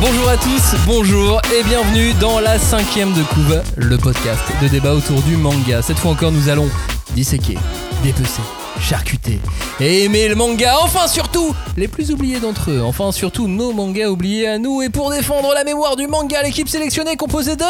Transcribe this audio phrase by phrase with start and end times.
[0.00, 4.94] Bonjour à tous, bonjour et bienvenue dans la cinquième de couve, le podcast de débat
[4.94, 5.80] autour du manga.
[5.82, 6.68] Cette fois encore, nous allons
[7.14, 7.56] disséquer,
[8.02, 8.42] dépecer,
[8.82, 9.38] charcuter
[9.80, 10.74] et aimer le manga.
[10.82, 12.82] Enfin, surtout, les plus oubliés d'entre eux.
[12.82, 14.82] Enfin, surtout, nos mangas oubliés à nous.
[14.82, 17.64] Et pour défendre la mémoire du manga, l'équipe sélectionnée est composée de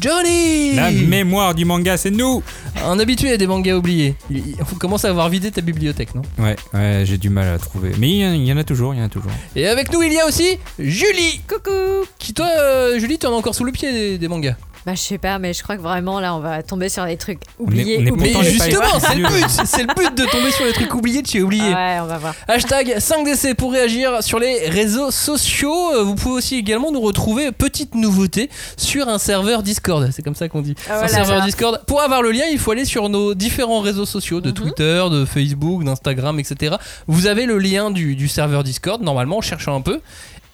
[0.00, 2.42] Johnny La mémoire du manga, c'est nous
[2.84, 4.14] Un habitué des mangas oubliés.
[4.60, 6.22] On commence à avoir vidé ta bibliothèque, non?
[6.38, 7.92] Ouais, ouais, j'ai du mal à trouver.
[7.98, 9.30] Mais il y en- il y en a toujours, il y en a toujours.
[9.54, 13.32] Et avec nous, il y a aussi Julie Coucou Qui, toi, euh, Julie, tu en
[13.32, 14.56] as encore sous le pied des, des mangas
[14.86, 17.16] Bah je sais pas, mais je crois que vraiment là on va tomber sur des
[17.16, 17.98] trucs oubliés.
[18.00, 18.36] on est oubliés.
[18.38, 21.26] Mais justement, c'est le but C'est le but de tomber sur les trucs oubliés de
[21.26, 21.72] chez oubliés.
[21.74, 22.34] Ah ouais, on va voir.
[22.46, 26.04] Hashtag 5DC pour réagir sur les réseaux sociaux.
[26.04, 30.08] Vous pouvez aussi également nous retrouver, petite nouveauté, sur un serveur Discord.
[30.12, 30.76] C'est comme ça qu'on dit.
[30.88, 31.08] Ah, un voilà.
[31.08, 31.82] serveur Discord.
[31.86, 34.54] Pour avoir le lien, il faut aller sur nos différents réseaux sociaux, de Mhm.
[34.54, 36.76] Twitter, de Facebook, d'Instagram, etc.
[37.08, 40.00] Vous avez le lien du, du serveur Discord, normalement, en cherchant un peu.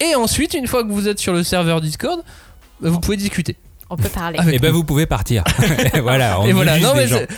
[0.01, 2.23] Et ensuite, une fois que vous êtes sur le serveur Discord,
[2.81, 3.57] vous pouvez discuter.
[3.93, 4.39] On peut parler.
[4.39, 4.77] Avec Et ben nous.
[4.77, 5.45] vous pouvez partir.
[6.03, 6.95] voilà, on Et voilà, non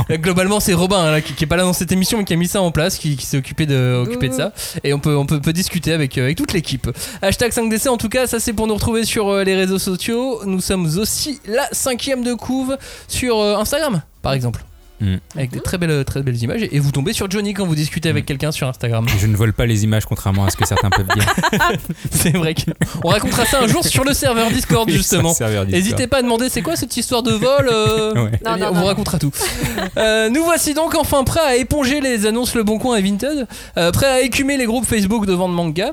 [0.09, 2.25] mais globalement c'est Robin hein, là, qui, qui est pas là dans cette émission mais
[2.25, 4.53] qui a mis ça en place, qui, qui s'est occupé de, occupé de ça.
[4.85, 6.89] Et on peut, on peut, peut discuter avec, euh, avec toute l'équipe.
[7.23, 10.43] Hashtag 5DC en tout cas, ça c'est pour nous retrouver sur euh, les réseaux sociaux.
[10.47, 14.65] Nous sommes aussi la cinquième de couve sur euh, Instagram par exemple.
[15.01, 15.17] Mm.
[15.37, 16.63] Avec des très belles, très belles images.
[16.71, 18.27] Et vous tombez sur Johnny quand vous discutez avec Mm.
[18.27, 19.07] quelqu'un sur Instagram.
[19.19, 21.35] Je ne vole pas les images contrairement à ce que certains peuvent dire.
[22.11, 25.35] c'est vrai qu'on racontera ça un jour sur le serveur Discord justement.
[25.69, 28.31] N'hésitez pas à demander c'est quoi cette histoire de vol euh, Ouais.
[28.45, 28.81] Non, On non.
[28.81, 29.33] vous racontera tout.
[29.97, 33.47] Euh, nous voici donc enfin prêts à éponger les annonces Le Bon Coin et Vinted,
[33.77, 35.91] euh, prêts à écumer les groupes Facebook de vente manga,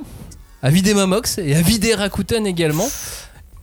[0.63, 2.87] à vider Mamox et à vider Rakuten également.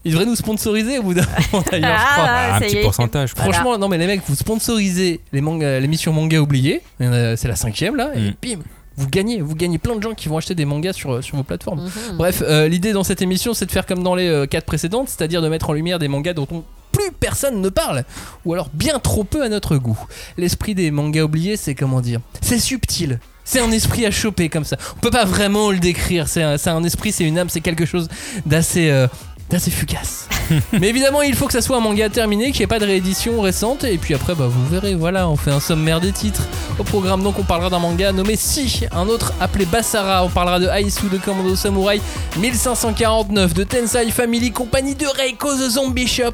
[0.05, 2.25] Ils devraient nous sponsoriser au bout d'un moment d'ailleurs, je crois.
[2.27, 2.81] Ah, Ah, un ça y petit est.
[2.81, 3.33] pourcentage.
[3.33, 3.43] quoi.
[3.43, 7.55] Franchement, non mais les mecs, vous sponsorisez les mangas, l'émission Manga oubliée, a- c'est la
[7.55, 8.33] cinquième là, et Mm.
[8.41, 8.59] bim,
[8.97, 11.43] vous gagnez, vous gagnez plein de gens qui vont acheter des mangas sur, sur vos
[11.43, 11.83] plateformes.
[11.83, 12.17] Mhm.
[12.17, 15.09] Bref, euh, l'idée dans cette émission, c'est de faire comme dans les euh, quatre précédentes,
[15.09, 18.03] c'est-à-dire de mettre en lumière des mangas dont on- plus personne ne parle,
[18.45, 19.97] ou alors bien trop peu à notre goût.
[20.37, 22.19] L'esprit des mangas oubliés, c'est comment dire?
[22.41, 23.19] C'est subtil.
[23.45, 24.75] C'est un esprit à choper comme ça.
[24.97, 26.27] On peut pas vraiment le décrire.
[26.27, 28.07] C'est un, c'est un esprit, c'est une âme, c'est quelque chose
[28.45, 29.07] d'assez euh,
[29.49, 30.27] d'assez fugace.
[30.79, 32.85] Mais évidemment, il faut que ça soit un manga terminé, qu'il n'y ait pas de
[32.85, 33.83] réédition récente.
[33.83, 36.43] Et puis après, bah, vous verrez, voilà, on fait un sommaire des titres.
[36.77, 40.23] Au programme, donc, on parlera d'un manga nommé Si, un autre appelé Basara.
[40.23, 42.01] On parlera de Aisu de Commando Samurai
[42.37, 46.33] 1549, de Tensai Family Company, de Reiko the Zombie Shop,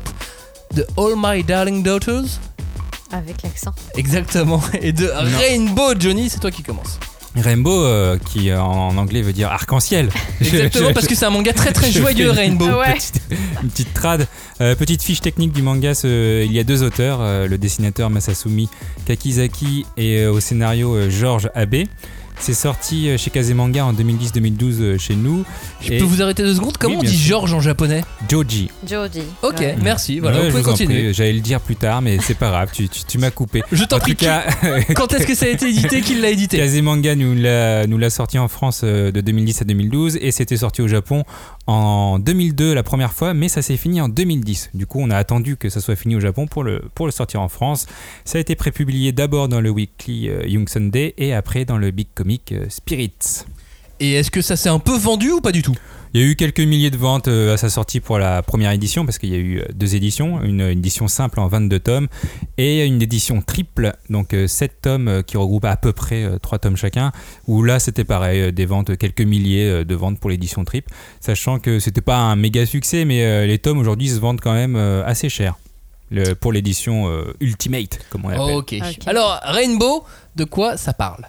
[0.73, 2.39] de All My Darling Daughters.
[3.11, 3.73] Avec l'accent.
[3.95, 4.61] Exactement.
[4.81, 6.99] Et de Rainbow Johnny, c'est toi qui commences.
[7.35, 10.09] Rainbow, euh, qui euh, en anglais veut dire arc-en-ciel.
[10.41, 12.65] Exactement, parce que c'est un manga très très joyeux, Rainbow.
[12.69, 12.93] Ah ouais.
[12.93, 13.21] Petite,
[13.63, 14.27] une petite trad.
[14.61, 15.93] Euh, petite fiche technique du manga.
[15.93, 18.69] ce- il y a deux auteurs, euh, le dessinateur Masasumi
[19.05, 21.75] Kakizaki et euh, au scénario euh, Georges Abe.
[22.39, 25.43] C'est sorti euh, chez Kazemanga en 2010-2012 euh, chez nous.
[25.81, 27.29] Je Et- peux vous arrêter deux secondes Comment Oui, on dit sûr.
[27.39, 28.69] Georges en japonais Joji.
[28.87, 29.21] Jody.
[29.41, 29.75] Ok, Ouais.
[29.81, 30.19] merci.
[30.19, 31.13] Voilà, Ouais, vous pouvez continuer.
[31.13, 33.63] J'allais le dire plus tard, mais c'est pas grave, tu, tu- tu m'as coupé.
[33.71, 34.15] Je t'en En prie.
[34.15, 34.43] cas,
[34.95, 38.09] Quand est-ce que ça a été édité Qui l'a édité Kazemanga nous l'a nous l'a
[38.09, 41.23] sorti en France euh, de 2010 à 2012 et c'était sorti au Japon
[41.67, 44.71] en 2002 la première fois, mais ça s'est fini en 2010.
[44.73, 47.11] Du coup, on a attendu que ça soit fini au Japon pour le, pour le
[47.11, 47.87] sortir en France.
[48.23, 51.91] Ça a été prépublié d'abord dans le Weekly euh, Young Sunday et après dans le
[51.91, 53.45] Big Comic euh, Spirits.
[53.99, 55.75] Et est-ce que ça s'est un peu vendu ou pas du tout?
[56.15, 58.71] Il y a eu quelques milliers de ventes euh, à sa sortie pour la première
[58.71, 61.77] édition, parce qu'il y a eu euh, deux éditions, une, une édition simple en 22
[61.81, 62.07] tomes
[62.57, 66.77] et une édition triple, donc 7 tomes euh, qui regroupent à peu près 3 tomes
[66.77, 67.11] chacun,
[67.47, 70.89] où là c'était pareil, euh, des ventes, quelques milliers euh, de ventes pour l'édition triple,
[71.19, 74.53] sachant que c'était pas un méga succès, mais euh, les tomes aujourd'hui se vendent quand
[74.53, 75.55] même euh, assez cher.
[76.11, 78.55] Le- pour l'édition euh, Ultimate, comme on l'appelle.
[78.55, 78.73] Ok.
[79.05, 80.05] Alors, Rainbow,
[80.37, 81.25] de quoi ça parle?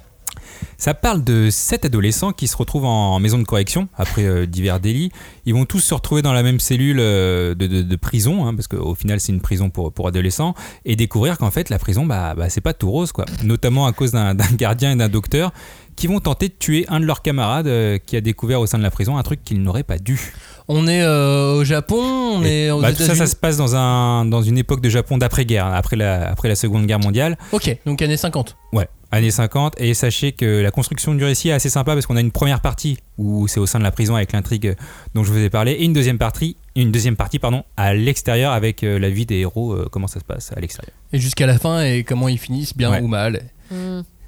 [0.79, 4.81] Ça parle de sept adolescents qui se retrouvent en maison de correction après euh, divers
[4.81, 5.11] délits.
[5.47, 8.55] Ils vont tous se retrouver dans la même cellule euh, de, de- de prison, hein,
[8.55, 10.55] parce qu'au final c'est une prison pour, pour adolescents,
[10.85, 13.25] et découvrir qu'en fait la prison, bah, bah, c'est pas tout rose, quoi.
[13.45, 15.53] Notamment à cause d'un gardien et d'un docteur
[15.97, 18.77] qui vont tenter de tuer un de leurs camarades euh, qui a découvert au sein
[18.77, 20.21] de la prison un truc qu'il n'aurait pas dû.
[20.69, 23.77] On est euh, au Japon, on est aux Bah, tout ça, ça se passe dans,
[23.77, 27.39] un, dans une époque de Japon d'après-guerre, après la, après la Seconde Guerre mondiale.
[27.53, 28.57] Ok, donc années 50.
[28.75, 29.75] Ouais, années 50.
[29.81, 32.61] Et sachez que la construction du récit est assez sympa parce qu'on a une première
[32.61, 34.75] partie où c'est au sein de la prison avec l'intrigue
[35.15, 38.53] dont je vous ai parlé, et une deuxième partie, une deuxième partie pardon, à l'extérieur
[38.53, 40.95] avec euh, la vie des héros, euh, comment ça se passe à l'extérieur.
[41.13, 43.01] Et jusqu'à la fin, et comment ils finissent, bien Ouais.
[43.01, 43.43] ou mal.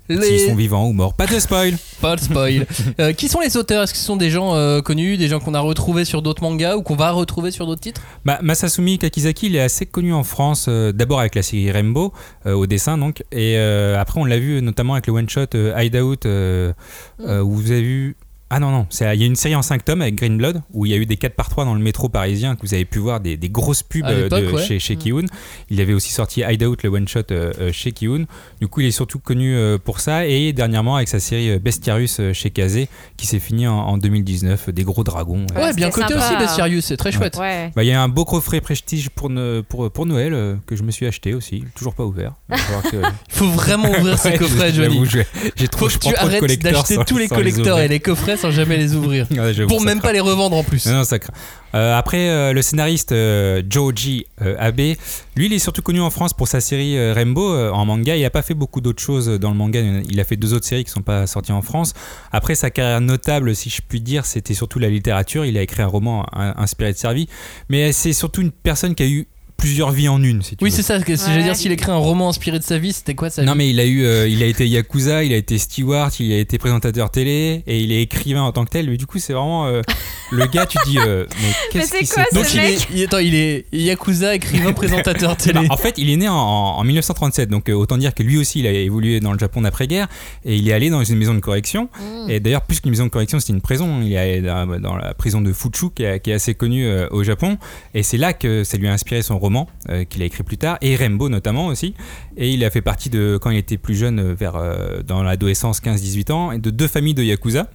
[0.09, 0.23] Hmm.
[0.23, 1.15] S'ils sont vivants ou morts.
[1.15, 2.67] Pas de spoil Pas de spoil.
[3.01, 3.83] Euh, qui sont les auteurs?
[3.83, 6.43] Est-ce que ce sont des gens euh, connus, des gens qu'on a retrouvés sur d'autres
[6.43, 8.01] mangas ou qu'on va retrouver sur d'autres titres?
[8.25, 12.13] Bah, Masasumi Kakizaki, il est assez connu en France, euh, d'abord avec la série Rainbow,
[12.47, 17.71] au dessin donc, et après on l'a vu notamment avec le one-shot Hideout, où vous
[17.71, 18.17] avez vu...
[18.51, 20.63] Ah non, non, c'est- il y a une série en 5 tomes avec Green Blood,
[20.73, 22.73] où il y a eu des 4 par 3 dans le métro parisien, que vous
[22.73, 24.63] avez pu voir des, des grosses pubs euh, l'époque, de, ouais.
[24.65, 24.99] chez, chez Mm.
[24.99, 25.25] Kiun.
[25.69, 28.25] Il avait aussi sorti Hideout, le one-shot euh, euh, chez Kiun.
[28.61, 32.21] Du coup, il est surtout connu euh, pour ça, et dernièrement avec sa série Bestiarius
[32.21, 35.45] euh, chez Kazé, qui s'est finie en, en 2019, des gros dragons.
[35.55, 36.17] Ouais, Ouais, bien sympa.
[36.17, 37.37] aussi, Bestiarius, c'est très chouette.
[37.37, 37.71] Ouais.
[37.77, 40.75] bah, Il y a un beau coffret prestige pour, ne- pour, pour Noël euh, que
[40.75, 42.33] je me suis acheté aussi, toujours pas ouvert.
[42.51, 42.57] Il
[42.91, 42.97] que-
[43.29, 45.27] faut vraiment ouvrir ce Ouais, coffret, j'avoue, Johnny.
[45.35, 47.79] je- J'ai trop Faut je que tu prends trop de arrêtes d'acheter tous les collecteurs
[47.81, 49.27] et les coffrets sans jamais les ouvrir.
[49.39, 50.87] Ouais, Pour même pas les revendre en plus.
[50.87, 51.33] Non, non, ça craint.
[51.75, 54.97] Euh, après, euh, le scénariste euh, Joji euh, Abe,
[55.37, 58.17] lui, il est surtout connu en France pour sa série Rainbow en manga.
[58.17, 59.81] Il n'a pas fait beaucoup d'autres choses dans le manga.
[59.81, 61.95] Il a fait deux autres séries qui ne sont pas sorties en France.
[62.33, 65.45] Après, sa carrière notable, si je puis dire, c'était surtout la littérature.
[65.45, 67.29] Il a écrit un roman inspiré de sa vie.
[67.69, 70.71] Mais c'est surtout une personne qui a eu plusieurs vies en une, si tu Oui,
[70.71, 70.77] veux.
[70.77, 70.99] c'est ça.
[71.01, 71.33] que- Si Ouais.
[71.33, 73.59] j'allais dire, s'il écrit un roman inspiré de sa vie, c'était quoi sa Non vie
[73.59, 76.39] mais il a eu, euh, il a été yakuza, il a été steward, il a
[76.39, 78.89] été présentateur télé et il est écrivain en tant que tel.
[78.89, 79.83] Mais du coup c'est vraiment euh,
[80.31, 80.65] le gars.
[80.65, 84.37] Tu dis euh, mais qu'est-ce c'est qui Donc il est, il, attends, il est Yakuza,
[84.37, 85.55] écrivain, présentateur télé.
[85.67, 88.39] Bah, en fait, il est né en, en 1937, donc euh, autant dire que lui
[88.39, 90.07] aussi, il a évolué dans le Japon d'après-guerre
[90.45, 91.89] et il est allé dans une maison de correction.
[92.01, 92.31] Hmm.
[92.31, 94.03] Et d'ailleurs, plus qu'une maison de correction, c'était une prison.
[94.03, 96.87] Il est allé dans, dans la prison de Fuchu, qui est, qui est assez connue
[96.87, 97.59] euh, au Japon.
[97.95, 99.48] Et c'est là que ça lui a inspiré son roman,
[99.89, 101.95] euh, qu'il a écrit plus tard, et Rainbow notamment aussi.
[102.37, 105.23] Et il a fait partie de, quand il était plus jeune, euh, vers euh, dans
[105.23, 107.69] l'adolescence, 15-18 ans, de deux familles de yakuza.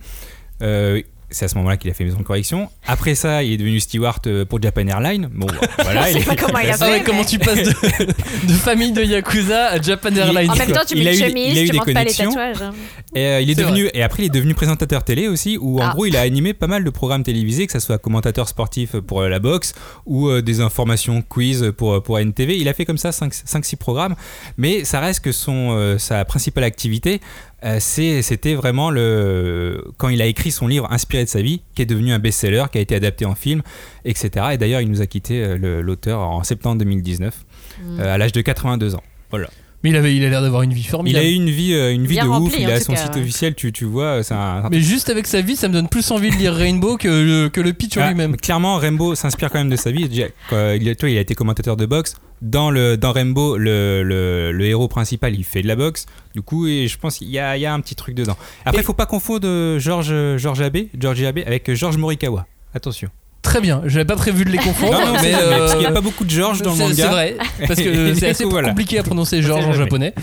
[1.33, 2.69] C'est à ce moment-là qu'il a fait maison de correction.
[2.87, 5.29] Après ça, il est devenu steward euh, pour Japan Airlines.
[5.33, 5.47] Bon,
[5.83, 6.07] voilà.
[6.07, 7.73] Je sais il pas comment il a Ah ouais, fait, comment tu passes de,
[8.47, 11.61] de famille de Yakuza à Japan Airlines En même temps, tu mets a une chemise,
[11.61, 12.61] eu tu montres pas les tatouages.
[12.61, 12.71] hein.
[13.15, 15.89] Et, euh, il est devenu et après il est devenu présentateur télé aussi où en
[15.89, 15.91] Ah.
[15.93, 19.21] gros il a animé pas mal de programmes télévisés que ce soit commentateur sportif pour
[19.21, 19.73] euh, la boxe
[20.07, 22.57] ou euh, des informations quiz pour pour NTV.
[22.57, 23.33] Il a fait comme ça 5
[23.63, 24.15] 6 programmes
[24.57, 27.21] mais ça reste que son euh, sa principale activité
[27.65, 31.61] euh, c'est c'était vraiment le quand il a écrit son livre inspiré de sa vie
[31.75, 33.61] qui est devenu un best-seller qui a été adapté en film
[34.05, 34.47] etc.
[34.53, 37.45] Et d'ailleurs il nous a quitté euh, l'auteur en septembre 2019
[37.81, 37.99] Mm.
[37.99, 39.03] euh, à l'âge de 82 ans.
[39.29, 39.49] Voilà.
[39.83, 41.25] Mais il, avait, il a l'air d'avoir une vie Il formidable.
[41.25, 42.53] a eu une vie, euh, une vie Bien de ouf.
[42.57, 43.21] Il en a tout son cas, site ouais.
[43.21, 46.09] officiel, tu, tu vois, c'est un, Mais juste avec sa vie, ça me donne plus
[46.11, 48.37] envie de lire Rainbow que le, que le pitch en Ah, lui-même.
[48.37, 50.07] Clairement, Rainbow s'inspire quand même de sa vie.
[50.07, 52.15] Déjà, quand il, a, toi, il a été commentateur de boxe.
[52.41, 56.05] Dans, le, dans Rainbow, le, le, le héros principal, il fait de la boxe.
[56.33, 58.37] Du coup, et je pense qu'il y a, il y a un petit truc dedans.
[58.65, 62.45] Après, il faut pas confondre euh, George, George Abe, George Abe avec George Morikawa.
[62.73, 63.09] Attention.
[63.43, 64.93] Très bien, j'avais pas prévu de les confondre.
[64.93, 66.77] Non, non, mais, mais parce qu'il n'y a euh, pas beaucoup de George dans le
[66.77, 66.95] manga.
[66.95, 67.37] C'est vrai,
[67.67, 68.69] parce que c'est assez coup, voilà.
[68.69, 70.15] compliqué à prononcer George en japonais.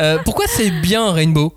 [0.00, 1.54] Euh, pourquoi c'est bien Rainbow?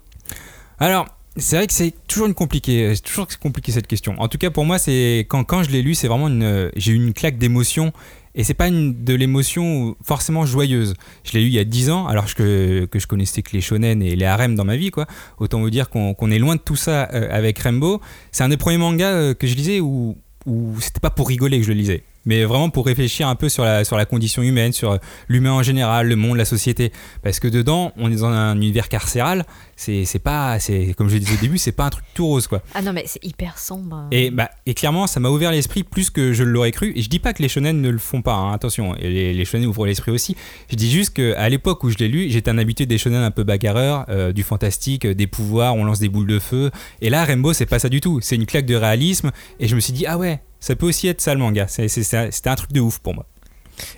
[0.77, 1.07] Alors,
[1.37, 4.13] c'est vrai que c'est toujours une compliquée, c'est toujours compliqué cette question.
[4.17, 6.91] En tout cas, pour moi, c'est quand, quand je l'ai lu, c'est vraiment une, j'ai
[6.91, 7.93] eu une claque d'émotion.
[8.35, 10.93] Et c'est pas une, de l'émotion forcément joyeuse.
[11.23, 13.61] Je l'ai lu il y a 10 ans, alors que, que je connaissais que les
[13.61, 15.05] shonen et les harems dans ma vie, quoi.
[15.37, 18.01] Autant vous dire qu'on est loin de tout ça euh, avec Rainbow.
[18.33, 21.59] C'est un des premiers mangas euh, que je lisais où, où c'était pas pour rigoler
[21.59, 24.41] que je le lisais, mais vraiment pour réfléchir un peu sur la, sur la condition
[24.41, 26.91] humaine, sur l'humain en général, le monde, la société.
[27.23, 29.45] Parce que dedans, on est dans un univers carcéral.
[29.77, 32.47] C'est pas, c'est comme je le disais au début, c'est pas un truc tout rose,
[32.47, 32.61] quoi.
[32.73, 34.07] Ah non, mais c'est hyper sombre.
[34.11, 36.93] Et, bah, et clairement, ça m'a ouvert l'esprit plus que je l'aurais cru.
[36.95, 39.33] Et je dis pas que les shonen ne le font pas, hein, attention, et les,
[39.33, 40.37] les shonen ouvrent l'esprit aussi.
[40.71, 43.31] Je dis juste qu'à l'époque où je l'ai lu, j'étais un habitué des shonen un
[43.31, 46.71] peu bagarreurs, euh, du fantastique, des pouvoirs, on lance des boules de feu.
[47.01, 48.19] Et là, Rainbow, c'est pas ça du tout.
[48.21, 49.31] C'est une claque de réalisme.
[49.59, 51.67] Et je me suis dit, ah ouais, ça peut aussi être ça le manga.
[51.67, 53.27] C'était un truc de ouf pour moi.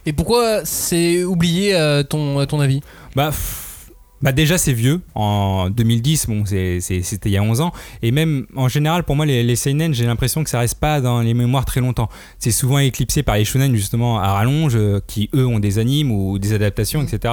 [0.05, 2.81] Et pourquoi c'est oublié à ton, à ton avis?
[3.15, 3.66] Bah, pff,
[4.21, 7.71] bah déjà c'est vieux en 2010 bon c'était il y a 11 ans
[8.01, 11.01] et même en général pour moi les, les seinen j'ai l'impression que ça reste pas
[11.01, 12.09] dans les mémoires très longtemps
[12.39, 16.11] c'est souvent éclipsé par les shonen justement à rallonge euh, qui eux ont des animes
[16.11, 17.31] ou des adaptations etc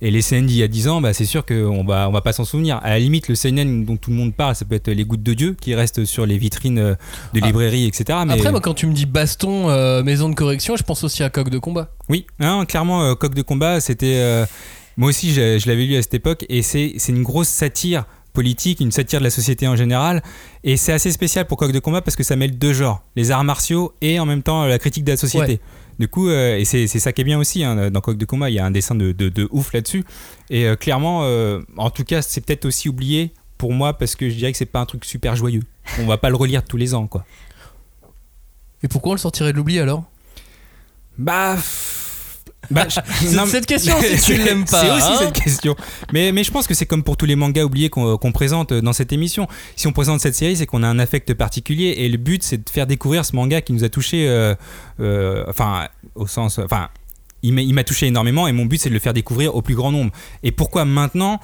[0.00, 2.20] et les seinen d'il y a 10 ans bah c'est sûr qu'on va on va
[2.20, 4.76] pas s'en souvenir à la limite le seinen dont tout le monde parle ça peut
[4.76, 6.94] être les gouttes de dieu qui restent sur les vitrines euh,
[7.34, 7.46] de Ah.
[7.46, 10.82] librairies etc mais Après, moi, quand tu me dis baston, euh, maison de correction, je
[10.82, 11.90] pense aussi à coq de combat.
[12.08, 14.14] Oui, non, clairement, euh, Coq de combat, c'était.
[14.16, 14.44] euh,
[15.00, 18.04] moi aussi, je, je l'avais lu à cette époque, et c'est une grosse satire
[18.34, 20.22] politique, une satire de la société en général.
[20.62, 23.30] Et c'est assez spécial pour Coq de combat parce que ça mêle deux genres, les
[23.30, 25.58] arts martiaux et en même temps euh, la critique de la société.
[25.98, 28.24] Du coup, euh, et c'est c'est ça qui est bien aussi hein, dans Coq de
[28.26, 30.04] combat, il y a un dessin de, de, de ouf là-dessus.
[30.50, 34.28] Et euh, clairement, euh, en tout cas, c'est peut-être aussi oublié pour moi parce que
[34.28, 35.62] je dirais que c'est pas un truc super joyeux.
[35.98, 37.24] On va pas le relire tous les ans, quoi.
[38.82, 40.04] Et pourquoi on le sortirait de l'oubli alors?
[41.18, 41.56] Bah.
[42.70, 42.86] Bah,
[43.32, 45.16] non, cette question, si tu l'aimes pas, C'est aussi hein.
[45.18, 45.74] cette question.
[46.12, 48.92] Mais, mais je pense que c'est comme pour tous les mangas oubliés qu'on présente dans
[48.92, 49.48] cette émission.
[49.76, 52.58] Si on présente cette série, c'est qu'on a un affect particulier et le but, c'est
[52.64, 54.28] de faire découvrir ce manga qui nous a touché.
[54.28, 54.54] euh,
[55.00, 56.58] euh, enfin, au sens.
[56.58, 56.88] Enfin,
[57.42, 59.90] il m'a touché énormément et mon but, c'est de le faire découvrir au plus grand
[59.90, 60.12] nombre.
[60.42, 61.40] Et pourquoi maintenant?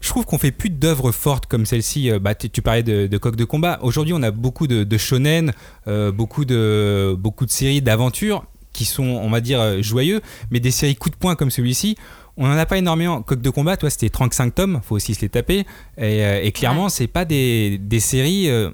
[0.00, 2.10] Je trouve qu'on fait plus d'œuvres fortes comme celle-ci.
[2.10, 3.78] Euh, Bah, tu, tu parlais de, de coq de combat.
[3.82, 5.52] Aujourd'hui, on a beaucoup de, de shonen,
[5.88, 10.60] euh, beaucoup de beaucoup de séries d'aventures qui sont, on va dire, euh, joyeux, mais
[10.60, 11.96] des séries coup de poing comme celui-ci.
[12.36, 13.20] On n'en a pas énormément.
[13.22, 15.60] Coq de combat, toi, c'était 35 tomes, faut aussi se les taper.
[15.98, 18.48] Et, euh, et clairement, c'est pas des, des séries.
[18.48, 18.70] euh,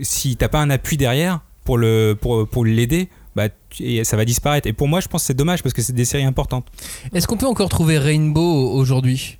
[0.00, 4.16] si t'as pas un appui derrière pour le pour, pour l'aider, bah, tu- et ça
[4.16, 4.66] va disparaître.
[4.66, 6.66] Et pour moi, je pense que c'est dommage parce que c'est des séries importantes.
[7.12, 9.38] Est-ce qu'on peut encore trouver Rainbow aujourd'hui?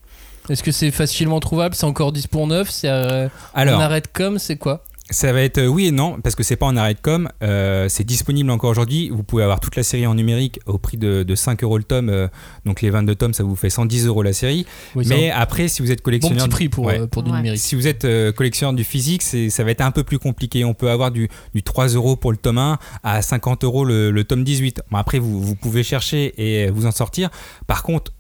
[0.51, 1.75] Est-ce que c'est facilement trouvable?
[1.75, 4.39] C'est encore 10 pour 9 C'est euh, Alors, on arrête comme?
[4.39, 4.83] C'est quoi?
[5.13, 7.29] Ça va être euh, oui et non, parce que c'est pas en arrêt de com.
[7.43, 9.11] euh, c'est disponible encore aujourd'hui.
[9.11, 11.85] Vous pouvez avoir toute la série en numérique au prix de, de 5 euros le
[11.85, 12.09] tome.
[12.09, 12.27] euh,
[12.65, 14.67] donc les 22 tomes, ça vous fait 110 euros la série.
[14.97, 16.45] Oui, Mais un après, si vous êtes bon collectionneur.
[16.47, 17.01] petit prix pour, Ouais.
[17.01, 17.37] euh, pour du Ouais.
[17.37, 17.61] numérique.
[17.61, 20.65] Si vous êtes euh, collectionneur du physique, ça va être un peu plus compliqué.
[20.65, 24.11] On peut avoir du, du 3 euros pour le tome 1 à 50 euros le,
[24.11, 24.83] le tome 18.
[24.91, 27.31] Bon, après, vous, vous pouvez chercher et vous en sortir.
[27.67, 28.13] Par contre,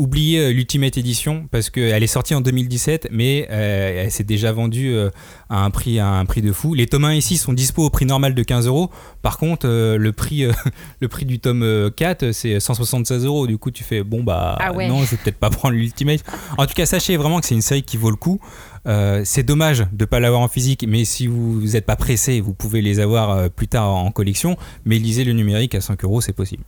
[0.00, 4.50] oubliez euh, l'Ultimate Edition parce qu'elle est sortie en 2017, mais euh, elle s'est déjà
[4.50, 5.10] vendue euh,
[5.50, 6.74] à, un prix, à un prix de fou.
[6.74, 8.90] Les tomes 1 ici sont dispo au prix normal de 15 euros.
[9.20, 10.46] Par contre, euh, le, prix,
[11.00, 13.46] le prix du tome euh, 4, c'est 176 euros.
[13.46, 14.88] Du coup, tu fais bon, bah Ah ouais.
[14.88, 16.24] non, je vais peut-être pas prendre l'Ultimate.
[16.56, 18.40] En tout cas, sachez vraiment que c'est une série qui vaut le coup.
[18.86, 22.40] Euh, c'est dommage de ne pas l'avoir en physique, mais si vous n'êtes pas pressé,
[22.40, 24.56] vous pouvez les avoir euh, plus tard en collection.
[24.84, 26.64] Mais lisez le numérique à 5 euros, c'est possible.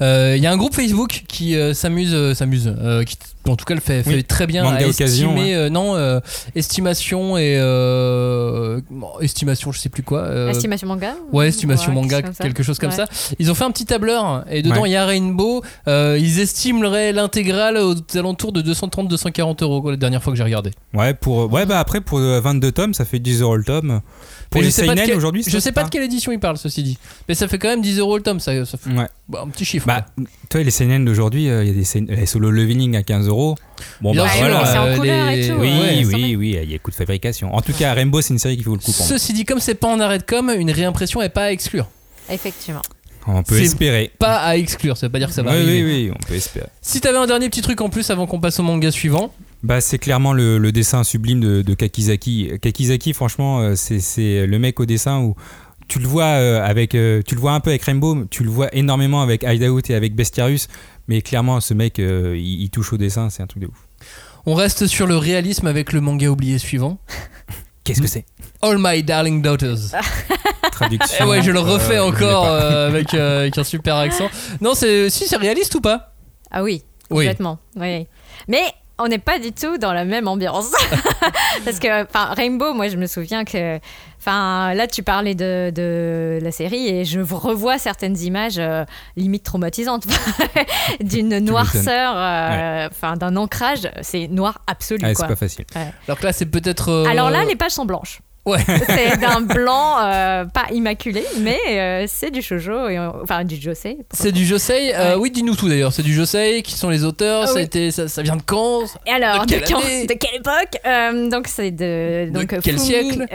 [0.00, 3.56] Euh, Il y a un groupe Facebook qui euh, s'amuse, euh, s'amuse, euh, qui en
[3.56, 4.24] tout cas le fait, fait Oui.
[4.24, 6.18] très bien Manga à Occasion, estimer, euh, non, euh,
[6.54, 8.80] estimation et euh,
[9.20, 10.20] estimation, je sais plus quoi.
[10.20, 13.06] euh, Estimation manga Ouais, estimation Ouais, manga, quelque chose comme ça.
[13.06, 13.28] quelque chose comme Ouais.
[13.30, 13.34] ça.
[13.38, 14.88] Ils ont fait un petit tableur et dedans Ouais.
[14.90, 15.62] il y a Rainbow.
[15.88, 20.42] Euh, ils estimeraient l'intégrale aux alentours de 230-240 euros quoi, la dernière fois que j'ai
[20.44, 20.70] regardé.
[20.94, 24.00] Ouais, pour, ouais bah après, pour euh, 22 tomes, ça fait 10 euros le tome.
[24.50, 26.82] Pour Mais les seinen quel- aujourd'hui, Je sais pas de quelle édition il parle, ceci
[26.82, 26.98] dit.
[27.28, 29.06] Mais ça fait quand même 10 euros le tome, ça, ça fait Ouais.
[29.28, 29.86] bah, un petit chiffre.
[29.86, 30.06] Bah,
[30.48, 33.26] toi, les seinen d'aujourd'hui, euh, il y a des seinen- les solo leveling à 15
[33.26, 33.56] euros.
[34.00, 34.66] Bon, Bien bah sûr, voilà.
[34.66, 36.04] c'est en euh, et tout, Oui, ouais.
[36.04, 37.52] oui, oui, il y a coût de fabrication.
[37.54, 38.92] En tout cas, Rainbow, c'est une série qui vaut le coup.
[38.92, 41.88] Ceci dit, comme c'est pas en arrêt de com, une réimpression est pas à exclure.
[42.30, 42.82] Effectivement.
[43.26, 44.12] On peut espérer.
[44.18, 45.82] Pas à exclure, ça veut pas dire que ça va oui, arriver.
[45.82, 46.66] oui, oui, on peut espérer.
[46.82, 49.32] Si t'avais un dernier petit truc en plus avant qu'on passe au manga suivant,
[49.64, 52.52] Bah, c'est clairement le, le dessin sublime de, de Kakizaki.
[52.60, 55.34] Kakizaki, franchement, euh, c'est- c'est le mec au dessin où
[55.88, 58.50] tu le vois euh, avec, euh, tu le vois un peu avec Rainbow, tu le
[58.50, 60.68] vois énormément avec Hideout et avec Bestiarius,
[61.08, 63.86] mais clairement, ce mec, il, il touche au dessin, c'est un truc de ouf.
[64.46, 66.98] on reste sur le réalisme avec le manga oublié suivant.
[67.84, 68.24] Qu'est-ce que c'est?
[68.62, 69.78] All My Darling Daughters.
[70.72, 71.24] Traduction.
[71.26, 74.28] Eh ouais, je le refais euh, encore euh, avec, euh, avec un super accent.
[74.60, 76.14] Non, c'est si c'est réaliste ou pas?
[76.50, 77.24] Ah oui, Oui.
[77.24, 77.58] complètement.
[77.76, 78.06] Oui.
[78.48, 78.62] Mais
[78.98, 80.70] on n'est pas du tout dans la même ambiance.
[81.64, 83.78] Parce que Rainbow, moi je me souviens que.
[84.20, 88.84] Enfin, là tu parlais de, de la série et je revois certaines images euh,
[89.16, 90.06] limite traumatisantes
[91.00, 93.90] d'une noirceur, euh, enfin d'un ancrage.
[94.00, 95.04] C'est noir absolu.
[95.04, 95.24] Ouais, quoi.
[95.26, 95.64] c'est pas facile.
[96.08, 96.88] Alors que là, c'est peut-être.
[96.90, 98.20] euh, Alors là, les pages sont blanches.
[98.46, 98.58] Ouais.
[98.88, 103.98] c'est d'un blanc euh, pas immaculé, mais euh, c'est du shoujo, et, enfin du josei.
[104.12, 104.94] C'est du Josei.
[104.94, 105.20] euh, Ouais.
[105.20, 105.92] oui, dis-nous tout d'ailleurs.
[105.92, 106.62] C'est du Josei.
[106.62, 108.82] Qui sont les auteurs Ah ça, a été- ça, ça vient de quand?
[109.06, 110.06] Et alors, De de, quelle quand- année?
[110.06, 111.30] De quelle époque?
[111.30, 113.26] Donc, c'est de, De donc, quel Fumi, siècle?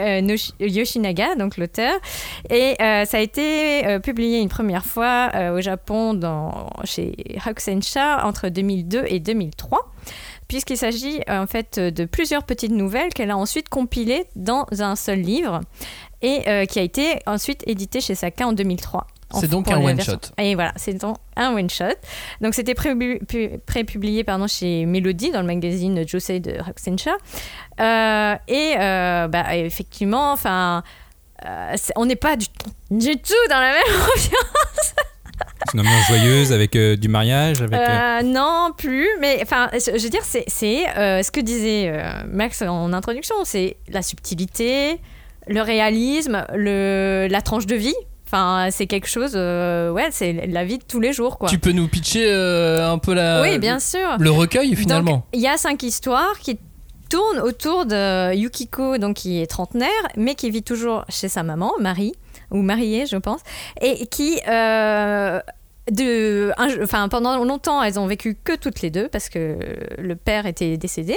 [0.60, 1.94] Yoshinaga, donc l'auteur.
[2.50, 7.14] Et ça a été publié une première fois au Japon dans, chez
[7.44, 9.80] Hakusensha entre 2002 et 2003
[10.50, 14.96] puisqu'il s'agit euh, en fait de plusieurs petites nouvelles qu'elle a ensuite compilées dans un
[14.96, 15.60] seul livre
[16.22, 19.06] et euh, qui a été ensuite édité chez Saka en 2003.
[19.38, 20.32] C'est donc un la one version- shot.
[20.42, 21.84] Et voilà, c'est donc un one shot.
[22.40, 26.58] Donc c'était pré- pu- pré-publié chez Melody dans le magazine Josei de.
[27.80, 30.82] Euh, et euh, bah, effectivement, enfin,
[31.46, 32.46] euh, on n'est pas du,
[32.90, 34.94] du tout dans la même ambiance.
[35.70, 37.78] C'est une ambiance joyeuse avec euh, du mariage, avec.
[37.78, 39.08] euh, Euh, non, plus.
[39.20, 43.36] Mais enfin, je veux dire, c'est c'est, euh, ce que disait euh, Max en introduction,
[43.44, 44.98] c'est la subtilité,
[45.46, 47.94] le réalisme, le, la tranche de vie.
[48.26, 51.48] Enfin, c'est quelque chose, euh, ouais, c'est la vie de tous les jours, quoi.
[51.48, 53.42] Tu peux nous pitcher euh, un peu la.
[53.42, 54.16] oui, bien sûr.
[54.20, 55.26] Le recueil finalement.
[55.32, 56.58] Il y a cinq histoires qui
[57.08, 61.72] tournent autour de Yukiko, donc qui est trentenaire, mais qui vit toujours chez sa maman,
[61.80, 62.12] Marie,
[62.52, 63.40] ou mariée, je pense,
[63.80, 65.40] et qui euh,
[65.90, 69.58] de, enfin, pendant longtemps, elles ont vécu que toutes les deux parce que
[69.98, 71.16] le père était décédé.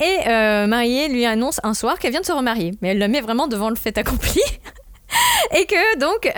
[0.00, 2.72] Et euh, mariée lui annonce un soir qu'elle vient de se remarier.
[2.80, 4.40] Mais elle le met vraiment devant le fait accompli.
[5.56, 6.30] Et que donc, euh,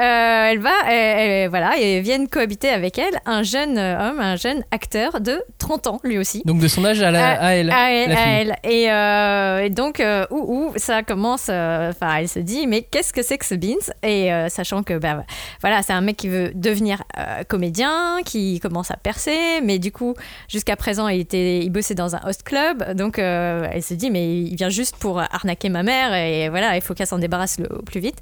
[0.51, 4.37] elle va, elle- elle- voilà, et viennent cohabiter avec elle un jeune euh, homme, un
[4.37, 6.43] jeune acteur de 30 ans, lui aussi.
[6.45, 7.71] Donc de son âge à, la, à elle.
[7.71, 8.13] À elle,
[8.53, 8.57] à.
[8.65, 12.83] Et, euh, et donc, euh, où, où ça commence, euh, enfin, elle se dit, mais
[12.83, 13.77] qu'est-ce que c'est que ce Beans?
[14.03, 15.25] Et euh, sachant que, bah,
[15.63, 19.91] voilà, c'est un mec qui veut devenir euh, comédien, qui commence à percer, mais du
[19.93, 20.15] coup,
[20.49, 22.93] jusqu'à présent, il, était, il bossait dans un host club.
[22.95, 26.77] Donc, euh, elle se dit, mais il vient juste pour arnaquer ma mère, et voilà,
[26.77, 28.19] il faut qu'elle s'en débarrasse le, au plus vite.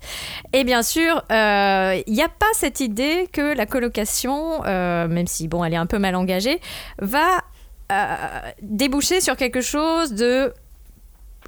[0.53, 5.27] Et bien sûr, euh, il n'y a pas cette idée que la colocation, euh, même
[5.27, 6.61] si, bon, elle est un peu mal engagée,
[6.99, 7.43] va
[7.93, 8.15] euh,
[8.63, 10.53] déboucher sur quelque chose de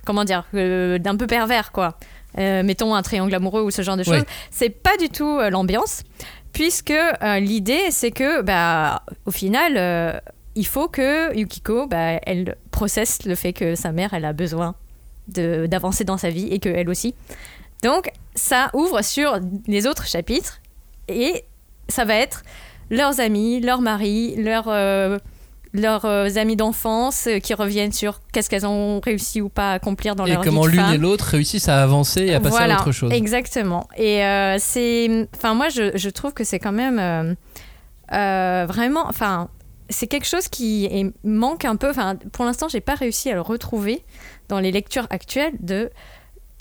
[0.04, 1.98] comment dire euh, d'un peu pervers quoi.
[2.38, 4.20] Euh, mettons un triangle amoureux ou ce genre de choses.
[4.20, 4.24] Ouais.
[4.50, 6.02] c'est pas du tout euh, l'ambiance
[6.52, 10.12] puisque euh, l'idée c'est que bah au final euh,
[10.54, 14.74] il faut que Yukiko bah, elle processe le fait que sa mère elle a besoin
[15.28, 17.14] de- d'avancer dans sa vie et que elle aussi.
[17.82, 20.60] Donc ça ouvre sur les autres chapitres
[21.08, 21.44] et
[21.88, 22.42] ça va être
[22.90, 25.18] leurs amis, leurs maris, leurs, euh,
[25.74, 29.74] leurs euh, amis d'enfance euh, qui reviennent sur qu'est-ce qu'elles ont réussi ou pas à
[29.74, 30.94] accomplir dans Et leur comment vie de l'une femme.
[30.94, 33.12] et l'autre réussissent à avancer et à passer voilà, à autre chose.
[33.12, 33.86] Exactement.
[33.96, 37.36] Et euh, c'est, enfin moi je, je trouve que c'est quand même
[38.12, 39.48] euh, vraiment, enfin
[39.90, 41.90] c'est quelque chose qui est- manque un peu.
[41.90, 44.02] Enfin pour l'instant j'ai pas réussi à le retrouver
[44.48, 45.90] dans les lectures actuelles de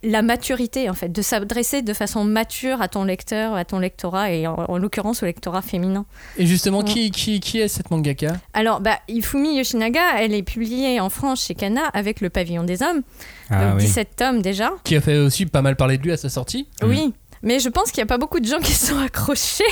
[0.04, 4.32] la maturité en fait, de s'adresser de façon mature à ton lecteur, à ton lectorat
[4.32, 6.06] et en, en l'occurrence au lectorat féminin.
[6.38, 6.86] Et justement, Mm.
[6.86, 8.34] qui, qui, qui est cette mangaka?
[8.54, 12.84] Alors, bah, Ifumi Yoshinaga, elle est publiée en France chez Kana avec Le Pavillon des
[12.84, 13.02] Hommes,
[13.50, 13.86] Ah donc oui.
[13.86, 14.72] 17 tomes déjà.
[14.84, 16.68] Qui a fait aussi pas mal parler de lui à sa sortie.
[16.84, 19.64] Oui, mais je pense qu'il n'y a pas beaucoup de gens qui sont accrochés.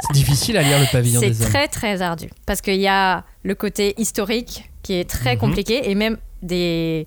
[0.00, 1.48] C'est difficile à lire le pavillon C'est des hommes.
[1.50, 5.40] très très ardu parce qu'il y a le côté historique qui est très Mhm.
[5.40, 7.06] compliqué et même des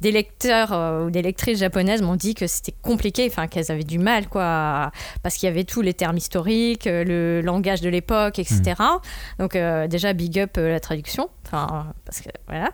[0.00, 3.84] des lecteurs euh, ou des lectrices japonaises m'ont dit que c'était compliqué, enfin qu'elles avaient
[3.84, 4.90] du mal quoi,
[5.22, 8.74] parce qu'il y avait tous les termes historiques, euh, le langage de l'époque, etc.
[9.38, 12.70] Donc euh, déjà big up euh, la traduction, enfin parce que voilà.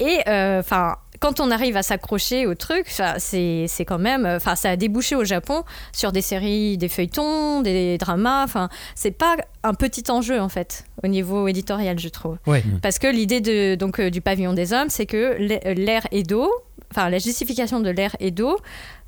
[0.00, 0.20] Et
[0.60, 4.76] enfin quand on arrive à s'accrocher au truc, ça, c'est quand même, enfin ça a
[4.76, 10.10] débouché au Japon sur des séries, des feuilletons, des dramas, enfin c'est pas un petit
[10.10, 12.38] enjeu en fait au niveau éditorial je trouve.
[12.46, 12.62] Ouais.
[12.82, 15.36] Parce que l'idée de donc euh, du pavillon des hommes, c'est que
[15.74, 16.48] l'ère Edo,
[16.90, 18.56] enfin la justification de l'ère Edo,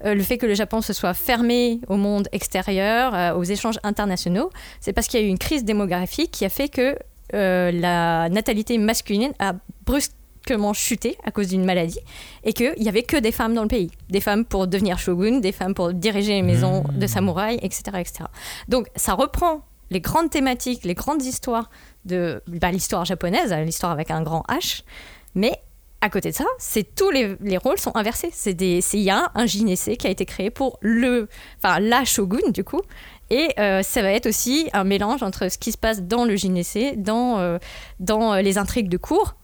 [0.04, 3.78] euh, le fait que le Japon se soit fermé au monde extérieur, euh, aux échanges
[3.82, 6.96] internationaux, c'est parce qu'il y a eu une crise démographique qui a fait que
[7.34, 9.54] euh, la natalité masculine a
[9.86, 10.16] brusquement
[10.72, 12.00] chuté à cause d'une maladie
[12.44, 13.90] et qu'il n'y avait que des femmes dans le pays.
[14.08, 18.24] Des femmes pour devenir shogun, des femmes pour diriger les maisons de samouraïs, etc., etc.
[18.68, 21.70] Donc ça reprend les grandes thématiques, les grandes histoires
[22.04, 24.82] de bah, l'histoire japonaise, l'histoire avec un grand H,
[25.34, 25.60] mais
[26.00, 28.30] à côté de ça, c'est tous les, les rôles sont inversés.
[28.32, 32.04] C'est des, il y a un JNC qui a été créé pour le, enfin la
[32.04, 32.80] shogun du coup,
[33.28, 36.36] et euh, ça va être aussi un mélange entre ce qui se passe dans le
[36.36, 37.58] JNC, dans euh,
[38.00, 39.34] dans euh, les intrigues de cours,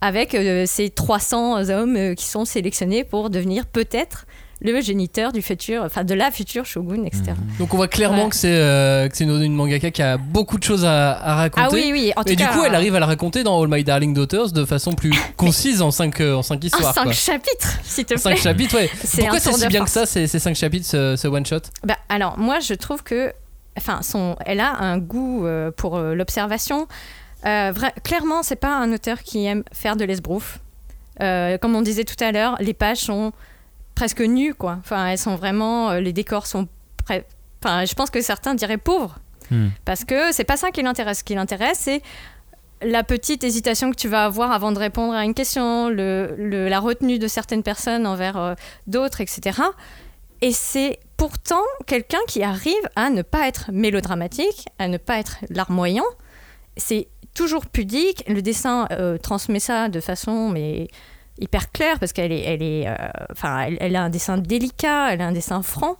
[0.00, 4.26] avec euh, ces 300 hommes euh, qui sont sélectionnés pour devenir peut-être
[4.62, 7.24] le géniteur du futur, enfin de la future shogun, etc.
[7.58, 8.30] Donc on voit clairement Ouais.
[8.30, 11.66] que c'est euh, une, une mangaka qui a beaucoup de choses à, à raconter.
[11.66, 13.68] Ah oui, oui, en tout Et du coup, elle arrive à la raconter dans All
[13.70, 16.94] My Darling Daughters de façon plus concise en 5 en cinq En histoires.
[16.94, 17.12] cinq quoi.
[17.12, 18.18] chapitres, s'il te plaît.
[18.22, 18.90] 5 chapitres, ouais.
[19.04, 21.60] C'est Pourquoi c'est si bien que ça, ces, ces 5 chapitres, ce, ce one-shot?
[21.84, 23.32] Bah, alors, moi, je trouve que.
[23.78, 26.88] Enfin, son, elle a un goût euh, pour euh, l'observation.
[27.46, 30.58] Euh, clairement, c'est pas un auteur qui aime faire de l'esbrouf.
[31.22, 33.32] Euh, comme on disait tout à l'heure, les pages sont
[33.94, 34.76] presque nues, quoi.
[34.80, 35.90] Enfin, elles sont vraiment.
[35.90, 36.66] euh, les décors sont.
[37.08, 39.18] Enfin, je pense que certains diraient pauvres.
[39.50, 39.68] Hmm.
[39.84, 41.18] Parce que c'est pas ça qui l'intéresse.
[41.20, 42.02] Ce qui l'intéresse, c'est
[42.82, 46.68] la petite hésitation que tu vas avoir avant de répondre à une question, le, le-
[46.68, 48.54] la retenue de certaines personnes envers euh,
[48.86, 49.60] d'autres, etc.
[50.42, 55.36] Et c'est pourtant quelqu'un qui arrive à ne pas être mélodramatique, à ne pas être
[55.48, 56.04] larmoyant.
[56.76, 58.24] C'est toujours pudique.
[58.26, 60.88] Le dessin euh, transmet ça de façon mais
[61.38, 62.94] hyper claire parce qu'elle est, elle est, euh,
[63.30, 65.98] enfin, elle, a un dessin délicat, elle a un dessin franc,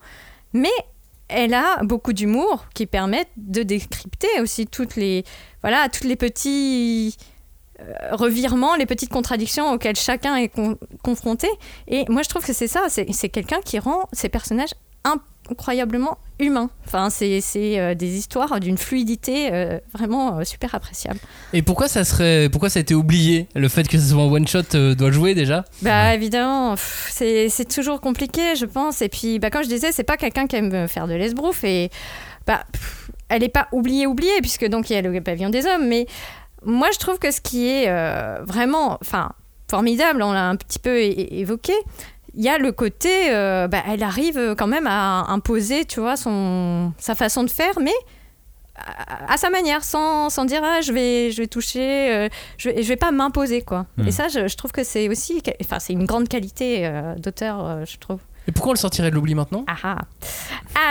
[0.53, 0.73] mais
[1.29, 5.25] elle a beaucoup d'humour qui permettent de décrypter aussi toutes les,
[5.61, 7.17] voilà, toutes les petits
[7.81, 11.49] euh, revirements, les petites contradictions auxquelles chacun est con- confronté.
[11.87, 14.73] Et moi, je trouve que c'est ça, c'est quelqu'un qui rend ces personnages
[15.51, 16.71] incroyablement humains.
[16.87, 21.19] Enfin, c'est euh, des histoires d'une fluidité euh, vraiment euh, super appréciable.
[21.53, 24.31] Et pourquoi ça serait, pourquoi ça a été oublié Le fait que ce soit un
[24.31, 25.65] one-shot euh, doit jouer déjà?
[25.83, 29.03] Bah évidemment, c'est toujours compliqué, je pense.
[29.03, 31.65] Et puis, bah, comme je disais, c'est pas quelqu'un qui aime faire de l'esbrouf.
[31.65, 31.91] Et
[32.47, 35.67] bah, pff, elle n'est pas oubliée, oubliée, puisque donc il y a le pavillon des
[35.67, 36.07] hommes, mais
[36.65, 37.91] moi je trouve que ce qui est
[38.45, 39.33] vraiment enfin,
[39.69, 41.73] formidable, on l'a un petit peu évoqué,
[42.37, 46.17] il y a le côté, euh, bah, elle arrive quand même à imposer, tu vois,
[46.17, 47.95] son, sa façon de faire, mais
[48.77, 52.71] à, à sa manière, sans, sans dire ah, je vais, je vais toucher, euh, je,
[52.71, 53.87] je vais pas m'imposer quoi.
[53.97, 54.07] Hmm.
[54.07, 57.65] Et ça, je, je trouve que c'est aussi, enfin, c'est une grande qualité euh, d'auteur,
[57.65, 58.21] euh, je trouve.
[58.49, 59.65] Et pourquoi on le sortirait de l'oubli maintenant?
[59.67, 59.99] Ah ah.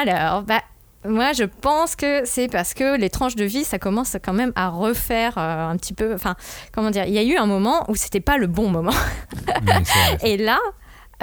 [0.02, 0.62] Alors, bah,
[1.08, 4.52] moi, je pense que c'est parce que les tranches de vie, ça commence quand même
[4.56, 6.14] à refaire euh, un petit peu.
[6.14, 6.36] Enfin,
[6.74, 8.94] comment dire Il y a eu un moment où c'était pas le bon moment.
[10.24, 10.60] Et là.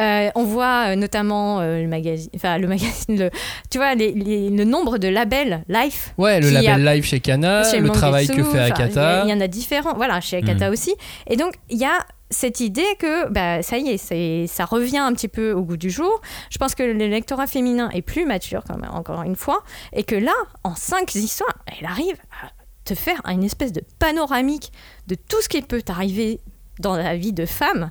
[0.00, 3.30] Euh, on voit euh, notamment euh, le magazine, enfin le magazine, le,
[3.70, 6.14] tu vois, les- les- le nombre de labels Life.
[6.18, 9.24] Ouais, le label a- live chez Kana, chez le travail que fait Akata.
[9.24, 10.72] Il y, en a différents, voilà, chez Akata Mm.
[10.72, 10.94] aussi.
[11.26, 11.98] Et donc, il y a
[12.30, 15.76] cette idée que bah, ça y est, c'est- ça revient un petit peu au goût
[15.76, 16.20] du jour.
[16.50, 20.02] Je pense que le lectorat féminin est plus mature, quand même, encore une fois, et
[20.02, 20.32] que là,
[20.64, 22.48] en cinq histoires, elle arrive à
[22.84, 24.72] te faire une espèce de panoramique
[25.08, 26.40] de tout ce qui peut t'arriver
[26.80, 27.90] dans la vie de femme,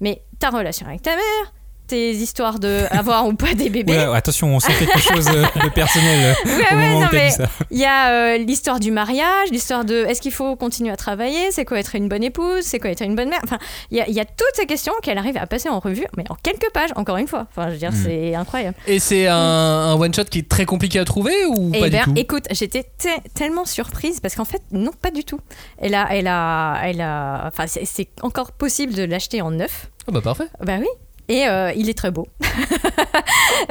[0.00, 1.54] mais ta relation avec ta mère,
[1.86, 3.92] tes histoires de avoir ou pas des bébés.
[3.92, 7.08] Ouais, attention, on sent quelque chose euh, de personnel euh, Ouais, au ouais, moment non,
[7.12, 7.48] mais dit ça.
[7.70, 11.50] Il y a euh, l'histoire du mariage, l'histoire de est-ce qu'il faut continuer à travailler,
[11.50, 13.40] c'est quoi être une bonne épouse, c'est quoi être une bonne mère.
[13.44, 13.58] Enfin,
[13.90, 16.06] il y, a- il y a toutes ces questions qu'elle arrive à passer en revue,
[16.16, 17.46] mais en quelques pages, encore une fois.
[17.50, 18.02] Enfin, je veux dire, Mm.
[18.04, 18.76] c'est incroyable.
[18.86, 21.88] Et c'est un, un one shot qui est très compliqué à trouver ou Et pas
[21.90, 22.12] ben, du tout?
[22.16, 25.40] écoute, j'étais te- tellement surprise parce qu'en fait, non, pas du tout.
[25.78, 29.88] Elle a, elle a, elle a, enfin, c'est- c'est encore possible de l'acheter en neuf.
[30.08, 30.46] Ah bah parfait.
[30.64, 30.86] Bah oui.
[31.32, 32.26] Et euh, il est très beau.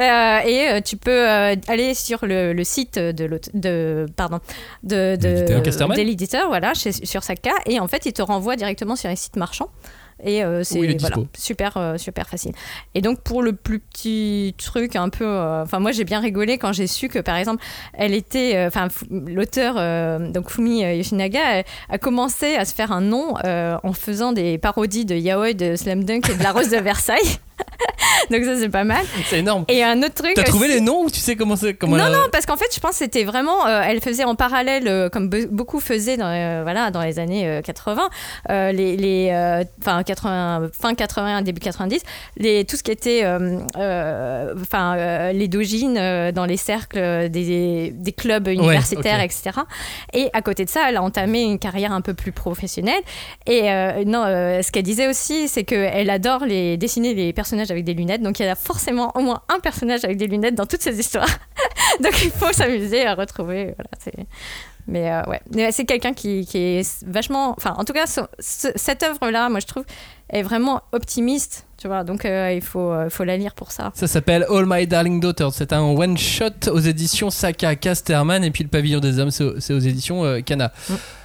[0.00, 4.38] Euh, et euh, tu peux aller sur le, le site de, l'aute- de pardon
[4.82, 5.28] de, de
[6.02, 6.48] L'éditeur.
[6.48, 9.68] Voilà, chez- sur Saka, et en fait il te renvoie directement sur les sites marchands.
[10.24, 12.52] Et euh, c'est voilà, super, euh, super facile.
[12.94, 16.56] Et donc pour le plus petit truc un peu, euh, enfin moi j'ai bien rigolé
[16.58, 19.74] quand j'ai su que par exemple elle était, enfin l'auteur
[20.30, 25.16] donc Fumi Yoshinaga a commencé à se faire un nom en faisant des parodies de
[25.16, 27.18] Yaoi, de Slam Dunk et de La Rose de Versailles.
[28.30, 29.04] donc ça c'est pas mal.
[29.28, 29.64] C'est énorme.
[29.68, 30.32] Et un autre truc.
[30.34, 32.46] T'as trouvé les noms ou tu sais comment c'est comment non, elle a- non, parce
[32.46, 33.66] qu'en fait, je pense que c'était vraiment.
[33.66, 37.18] euh, elle faisait en parallèle, euh, comme be- beaucoup faisaient dans, euh, voilà, dans les
[37.18, 38.02] années euh, 80,
[38.50, 39.30] euh, les, les,
[39.80, 42.00] enfin, 80, fin 80, début 90,
[42.36, 43.24] les, tout ce qui était.
[44.60, 49.50] Enfin, les dojins euh, dans les cercles des, des clubs universitaires, etc.
[50.12, 53.00] Et à côté de ça, elle a entamé une carrière un peu plus professionnelle.
[53.46, 53.62] Et
[54.04, 58.22] non, ce qu'elle disait aussi, c'est qu'elle adore les, dessiner les personnages avec des lunettes.
[58.22, 60.98] Donc, il y a forcément au moins un personnage avec des lunettes dans toutes ses
[60.98, 61.28] histoires.
[62.02, 63.74] Donc il faut s'amuser à retrouver.
[63.76, 64.22] Voilà,
[64.88, 67.54] mais euh, ouais, Mais c'est quelqu'un qui, qui est vachement.
[67.56, 69.84] Enfin, en tout cas, ce- ce- cette œuvre-là, moi je trouve,
[70.30, 71.66] est vraiment optimiste.
[71.78, 73.92] Tu vois, donc euh, il faut, euh, faut la lire pour ça.
[73.94, 75.52] Ça s'appelle All My Darling Daughters.
[75.52, 79.72] C'est un one shot aux éditions Saka Casterman et puis le Pavillon des Hommes, c'est
[79.74, 80.72] aux, éditions euh, Kana.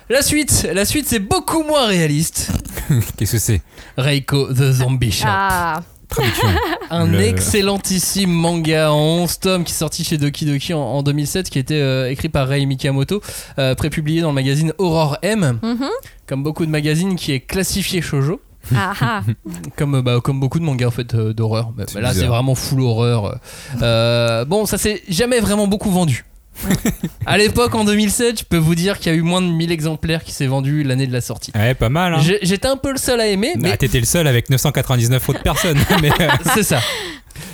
[0.10, 2.52] La suite, la suite, c'est beaucoup moins réaliste.
[3.18, 3.62] Qu'est-ce que c'est?
[3.98, 5.26] Reiko the Zombie Shop.
[5.28, 6.48] Ah, Traduction.
[6.90, 11.04] Un Le- excellentissime manga en 11 tomes qui est sorti chez Doki Doki en, en
[11.04, 13.22] 2007, qui était euh, écrit par Rei Mikamoto,
[13.60, 15.90] euh, prépublié dans le magazine Aurore M, mhm.
[16.28, 18.40] comme beaucoup de magazines qui est classifié shoujo.
[18.76, 19.22] ah, ah.
[19.78, 21.72] Comme, euh, bah, comme beaucoup de mangas en fait d'horreur.
[21.96, 23.40] Là c'est vraiment full horreur.
[23.82, 26.26] Euh, bon, ça s'est jamais vraiment beaucoup vendu.
[27.26, 29.72] à l'époque en 2007, je peux vous dire qu'il y a eu moins de 1000
[29.72, 31.52] exemplaires qui s'est vendu l'année de la sortie.
[31.56, 32.14] Ouais, pas mal.
[32.14, 32.22] Hein.
[32.42, 35.44] J'étais un peu le seul à aimer, mais Ah, T'étais le seul avec 999 autres
[35.44, 35.80] personnes.
[36.02, 36.80] mais, euh, c'est ça.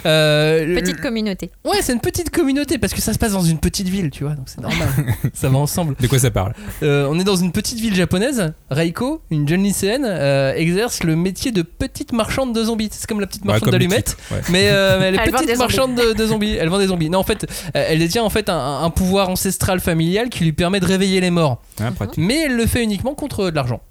[0.06, 1.52] Euh, le- Petite communauté.
[1.66, 4.24] Ouais, c'est une petite communauté parce que ça se passe dans une petite ville, tu
[4.24, 4.88] vois, donc c'est normal.
[5.34, 5.96] ça va ensemble.
[6.00, 8.54] de quoi ça parle Euh, on est dans une petite ville japonaise.
[8.70, 12.90] Reiko, une jeune lycéenne, euh, exerce le métier de petite marchande de zombies.
[12.92, 14.18] C'est comme la petite Ouais, marchande le d'allumettes.
[14.32, 14.42] ouais.
[14.50, 16.52] Mais, euh, mais elle est Elle petite marchande de, de zombies.
[16.60, 17.10] Elle vend des zombies.
[17.10, 20.80] Non, en fait, elle détient en fait un, un pouvoir ancestral familial qui lui permet
[20.80, 21.62] de réveiller les morts.
[21.96, 22.18] Pratique.
[22.18, 23.82] Mais elle le fait uniquement contre de l'argent.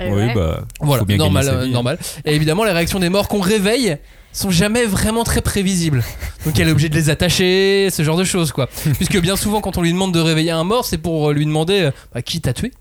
[0.00, 0.34] Et Oui, ouais.
[0.34, 0.62] bah.
[0.80, 1.72] Voilà, faut bien normal, euh, vie, hein.
[1.72, 1.98] normal.
[2.24, 3.96] Et évidemment, les réactions des morts qu'on réveille
[4.32, 6.04] sont jamais vraiment très prévisibles.
[6.44, 8.68] Donc elle est obligée de les attacher, ce genre de choses quoi.
[8.96, 11.44] Puisque bien souvent quand on lui demande de réveiller un mort, c'est pour euh, lui
[11.46, 12.72] demander euh, bah, qui t'a tué,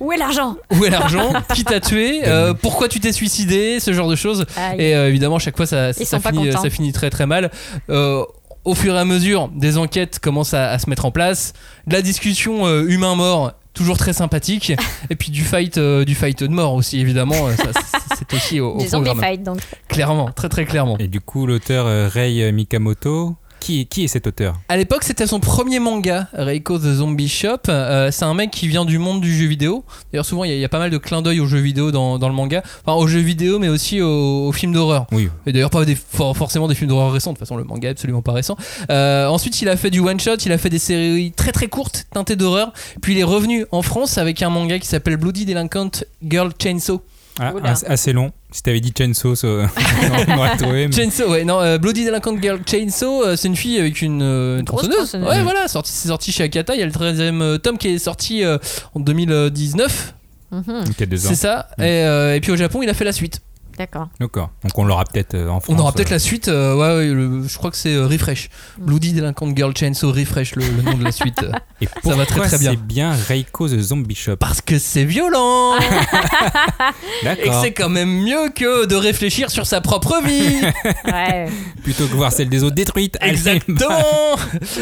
[0.00, 0.56] Où est l'argent?
[0.70, 4.46] Où est l'argent, qui t'a tué, euh, pourquoi tu t'es suicidé, ce genre de choses.
[4.56, 4.76] Aïe.
[4.80, 6.62] Et euh, évidemment, chaque fois, ça, ça, finit, contents.
[6.62, 7.50] ça finit très très mal.
[7.90, 8.24] Euh,
[8.64, 11.52] au fur et à mesure, des enquêtes commencent à, à se mettre en place.
[11.86, 14.72] De la discussion euh, humain-mort, toujours très sympathique.
[15.08, 17.48] et puis du fight, euh, du fight de mort aussi, évidemment.
[17.48, 17.52] euh,
[18.16, 19.24] c'est- aussi au, au Des zombies programme.
[19.30, 19.60] fight donc.
[19.88, 20.96] Clairement, très très clairement.
[20.98, 24.54] Et du coup, l'auteur euh, Rei Mikamoto, qui, qui est cet auteur?
[24.68, 27.58] À l'époque, c'était son premier manga, Reiko the Zombie Shop.
[27.68, 29.84] Euh, c'est un mec qui vient du monde du jeu vidéo.
[30.12, 31.58] D'ailleurs, souvent, il y, a- il y a pas mal de clins d'œil aux jeux
[31.60, 32.62] vidéo dans, dans le manga.
[32.84, 35.06] Enfin, aux jeux vidéo, mais aussi aux, aux films d'horreur.
[35.12, 35.28] Oui.
[35.46, 37.32] Et d'ailleurs, pas des, for- forcément des films d'horreur récents.
[37.32, 38.56] De toute façon, le manga est absolument pas récent.
[38.90, 40.36] Euh, ensuite, il a fait du one-shot.
[40.46, 42.72] Il a fait des séries très très courtes, teintées d'horreur.
[43.02, 47.00] Puis, il est revenu en France avec un manga qui s'appelle Bloody Delinquent Girl Chainsaw.
[47.38, 48.32] Ah, as- assez long.
[48.50, 49.46] Si t'avais dit Chainsaw, ça,
[50.28, 50.88] on aurait trouvé.
[50.88, 54.22] mais- Chainsaw, ouais, non, euh, Bloody Delinquent Girl Chainsaw, euh, c'est une fille avec une,
[54.22, 54.96] euh, une tronçonneuse.
[54.96, 55.28] tronçonneuse.
[55.28, 56.74] Ouais, voilà, sorti, c'est sorti chez Akata.
[56.74, 58.58] Il y a le 13e tome qui est sorti euh,
[58.94, 60.14] en 2019.
[60.52, 60.84] Mhm.
[61.16, 61.68] C'est ça.
[61.78, 61.82] Mm.
[61.82, 63.40] Et, euh, et puis au Japon, il a fait la suite.
[63.80, 64.08] D'accord.
[64.20, 64.50] D'accord.
[64.62, 65.74] Donc on l'aura peut-être euh, en France.
[65.74, 66.48] On aura peut-être euh, la suite.
[66.48, 68.50] euh, ouais, ouais, le- je crois que c'est euh, Refresh.
[68.78, 68.84] Mm.
[68.84, 71.40] Bloody Delinquent Girl Chainsaw Refresh, le, le nom de la suite.
[71.80, 72.72] Et Ça va très, très bien.
[72.72, 74.36] C'est bien Reiko the Zombie Shop.
[74.36, 77.62] Parce que c'est violent et que D'accord.
[77.62, 80.60] c'est quand même mieux que de réfléchir sur sa propre vie.
[81.10, 81.48] Ouais.
[81.82, 83.16] Plutôt que voir celle des autres détruite.
[83.20, 84.36] Allez, Exactement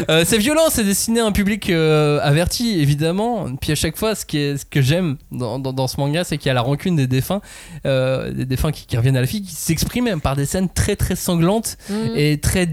[0.09, 3.47] Euh, C'est violent, c'est destiné à un public euh, averti, évidemment.
[3.61, 6.23] Puis à chaque fois, ce, qui est, ce que j'aime dans, dans- dans ce manga,
[6.23, 7.41] c'est qu'il y a la rancune des défunts,
[7.85, 10.95] euh, des défunts qui, qui reviennent à la vie, qui s'expriment par des scènes très
[10.95, 12.11] très sanglantes Mhm.
[12.15, 12.67] et très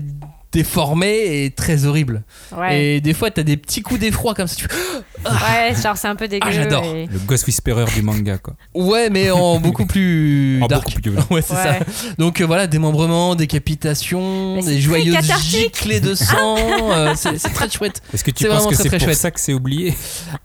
[0.56, 2.22] déformées et très horribles.
[2.56, 2.80] Ouais.
[2.96, 4.56] Et des fois, t'as des petits coups d'effroi comme ça.
[4.56, 4.74] Tu fais,
[5.30, 6.46] Ouais, genre c'est un peu dégueu.
[6.48, 6.84] Ah, j'adore.
[6.84, 8.54] et- Le Ghost Whisperer du manga, quoi.
[8.74, 10.84] Ouais, mais en beaucoup plus En dark.
[10.84, 11.26] beaucoup plus violent.
[11.30, 11.80] Ouais, c'est Ouais.
[11.80, 12.06] ça.
[12.18, 16.56] Donc euh, voilà, démembrement, décapitation, des joyeuses giclées de sang.
[16.92, 18.00] euh, c'est c'est très chouette.
[18.14, 19.18] Est-ce que tu C'est penses vraiment que très, c'est très pour chouette.
[19.18, 19.94] ça que c'est oublié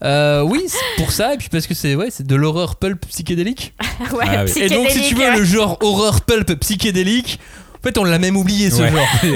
[0.03, 3.05] Euh, oui, c'est pour ça, et puis parce que c'est ouais, c'est de l'horreur pulp
[3.07, 3.73] psychédélique.
[4.13, 4.51] Ouais, Ah oui.
[4.59, 5.37] Et donc, si tu psychédélique, veux ouais.
[5.39, 7.39] le genre horreur pulp psychédélique,
[7.83, 8.91] en fait, on l'a même oublié ce Ouais.
[8.91, 9.07] genre.
[9.23, 9.27] je,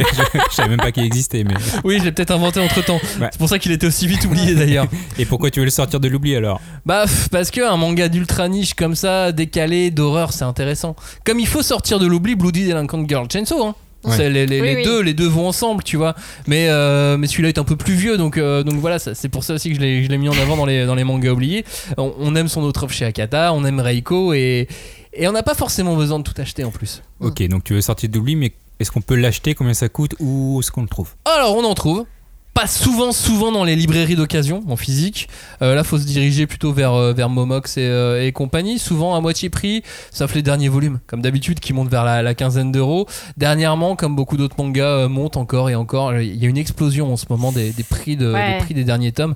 [0.49, 1.43] je savais même pas qu'il existait.
[1.43, 1.55] Mais...
[1.83, 2.99] Oui, je l'ai peut-être inventé entre temps.
[3.19, 3.27] Ouais.
[3.31, 4.85] C'est pour ça qu'il était aussi vite oublié d'ailleurs.
[5.17, 6.61] Et pourquoi tu veux le sortir de l'oubli alors?
[6.85, 10.95] Bah, parce que un manga d'ultra niche comme ça, décalé, d'horreur, c'est intéressant.
[11.25, 13.75] Comme il faut sortir de l'oubli, Bloody Delinquent Girl Chainsaw, hein.
[14.03, 14.29] Ouais.
[14.29, 14.83] Les, les- Oui, les oui.
[14.83, 16.13] deux, les deux vont ensemble, tu vois.
[16.45, 19.43] Mais, euh, mais celui-là est un peu plus vieux, donc, euh, donc voilà, c'est pour
[19.43, 21.31] ça aussi que je l'ai je l'ai mis en avant dans les, dans les mangas
[21.31, 21.65] oubliés.
[21.97, 24.67] On, on aime son autre œuvre chez Akata, on aime Reiko, et,
[25.15, 27.01] et on n'a pas forcément besoin de tout acheter en plus.
[27.19, 30.15] Ok, donc tu veux sortir de l'oubli, mais est-ce qu'on peut l'acheter Combien ça coûte
[30.19, 31.13] Où est-ce qu'on le trouve?
[31.25, 32.05] Alors, on en trouve.
[32.53, 35.27] Pas souvent, souvent dans les librairies d'occasion, en physique.
[35.61, 38.79] Euh, là, faut se diriger plutôt vers, euh, vers Momox et, euh, et compagnie.
[38.79, 42.33] Souvent à moitié prix, sauf les derniers volumes, comme d'habitude, qui montent vers la, la
[42.33, 43.07] quinzaine d'euros.
[43.35, 46.15] Dernièrement, comme beaucoup d'autres mangas, euh, montent encore et encore.
[46.17, 48.53] Il y a une explosion en ce moment des, des prix, de, Ouais.
[48.53, 49.35] des prix des derniers tomes.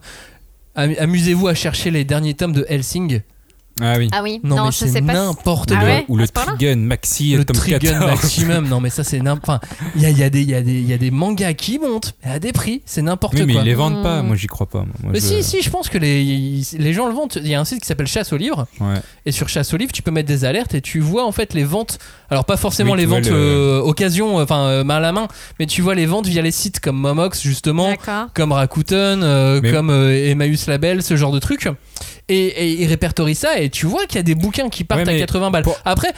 [0.75, 3.19] Am- Amusez-vous à chercher les derniers tomes de Helsing.
[3.81, 4.09] Ah oui.
[4.11, 5.13] Ah oui, Non, non, mais je c'est sais pas.
[5.13, 5.85] si- n'importe Ah quoi.
[5.87, 8.05] ouais Ou le point-là Trigun Maxi, Le Trigun 14.
[8.11, 9.49] Maximum, non mais ça c'est n'importe.
[9.49, 9.59] Enfin,
[9.95, 12.39] il y a, il y, a des- y, y a mangas qui montent mais à
[12.39, 13.61] des prix, c'est n'importe Oui, mais quoi.
[13.61, 14.21] ils les vendent pas.
[14.21, 14.27] Mm.
[14.27, 14.79] Moi, j'y crois pas.
[14.79, 15.11] moi.
[15.13, 17.31] Mais je- si, si, je pense que les, les gens le vendent.
[17.37, 18.67] Il y a un site qui s'appelle Chasse aux livres.
[18.79, 18.95] Ouais.
[19.25, 21.53] Et sur Chasse aux livres, tu peux mettre des alertes et tu vois en fait
[21.53, 21.99] les ventes.
[22.29, 25.27] Alors, pas forcément Oui, les ventes le- euh, occasion, enfin euh, main à la main,
[25.59, 27.93] mais tu vois les ventes via les sites comme Momox, justement,
[28.33, 31.67] comme Rakuten, euh, Mais- comme euh, Emmaüs Label, ce genre de trucs.
[32.29, 35.01] Et, et ils répertorient ça et tu vois qu'il y a des bouquins qui partent
[35.01, 35.63] Ouais, à mais 80 balles.
[35.63, 36.13] pour- Après.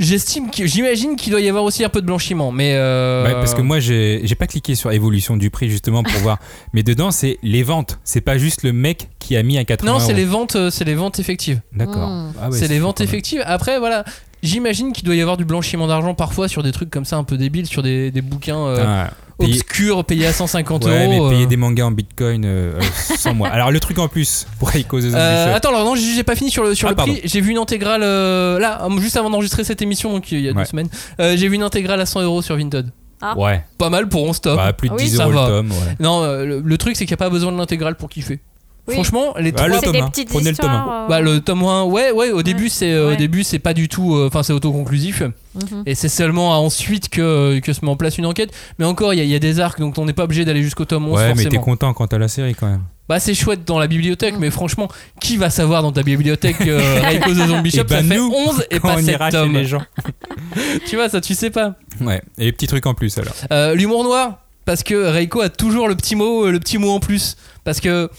[0.00, 3.32] J'estime, que- j'imagine qu'il doit y avoir aussi un peu de blanchiment, mais euh, Ouais,
[3.34, 6.38] parce que moi, j'ai j'ai pas cliqué sur évolution du prix justement pour voir.
[6.72, 8.00] Mais dedans, c'est les ventes.
[8.02, 10.16] C'est pas juste le mec qui a mis à 80 non, c'est euros.
[10.16, 11.60] les ventes, euh, c'est les ventes effectives.
[11.72, 12.08] D'accord.
[12.08, 12.32] Mm.
[12.42, 13.44] Ah ouais, c'est les ventes effectives.
[13.46, 14.04] Après, voilà,
[14.42, 17.22] j'imagine qu'il doit y avoir du blanchiment d'argent parfois sur des trucs comme ça un
[17.24, 21.30] peu débiles, sur des, des bouquins euh, Ah, obscurs payés à 150 Ouais, mais euros.
[21.30, 21.46] payer euh.
[21.46, 22.80] des mangas en bitcoin euh, euh,
[23.18, 23.48] sans moi.
[23.48, 26.62] Alors, le truc en plus pour Zombie Euh, attends, alors non, j'ai pas fini sur
[26.64, 27.12] le, sur Ah, le pardon.
[27.12, 27.22] prix.
[27.24, 30.52] J'ai vu une intégrale euh, là, juste avant d'enregistrer cette émission, donc il y a
[30.52, 30.88] deux semaines.
[31.20, 32.90] Euh, j'ai vu une intégrale à 100 euros sur Vinted.
[33.20, 33.38] Ah.
[33.38, 33.64] Ouais.
[33.78, 34.56] Pas mal pour 11 tomes.
[34.56, 35.70] Bah, plus de Ah oui, 10 ça euros le tome.
[35.70, 35.96] Ouais.
[36.00, 38.40] Non, euh, le, le truc c'est qu'il n'y a pas besoin de l'intégrale pour kiffer.
[38.86, 38.94] Oui.
[38.94, 40.08] Franchement, les Bah, trois le C'est tome des un.
[40.10, 40.78] petites Prenez le tome un.
[40.80, 41.04] histoires.
[41.04, 43.72] euh, Bah le tome 1, ouais, ouais, au début c'est euh, au début c'est pas
[43.72, 45.84] du tout euh, enfin c'est autoconclusif mhm.
[45.86, 49.16] et c'est seulement ensuite que, que se met en place une enquête, mais encore il
[49.16, 51.08] y, a- il y a des arcs donc on n'est pas obligé d'aller jusqu'au tome
[51.08, 52.82] 11 Ouais, mais t'es content quand t'as la série quand même.
[53.08, 54.40] Bah c'est chouette dans la bibliothèque Mm.
[54.40, 54.88] mais franchement,
[55.20, 58.16] qui va savoir dans ta bibliothèque euh, Reiko the Zombie Eh Shop ben, ça fait
[58.18, 59.52] nous, 11 et pas on 7 ira chez tomes.
[59.54, 59.82] les gens.
[60.86, 61.74] Tu vois ça tu sais pas.
[62.00, 62.22] Ouais.
[62.38, 63.34] Et les petits trucs en plus alors.
[63.52, 67.00] Euh, l'humour noir parce que Reiko a toujours le petit mot le petit mot en
[67.00, 68.10] plus parce que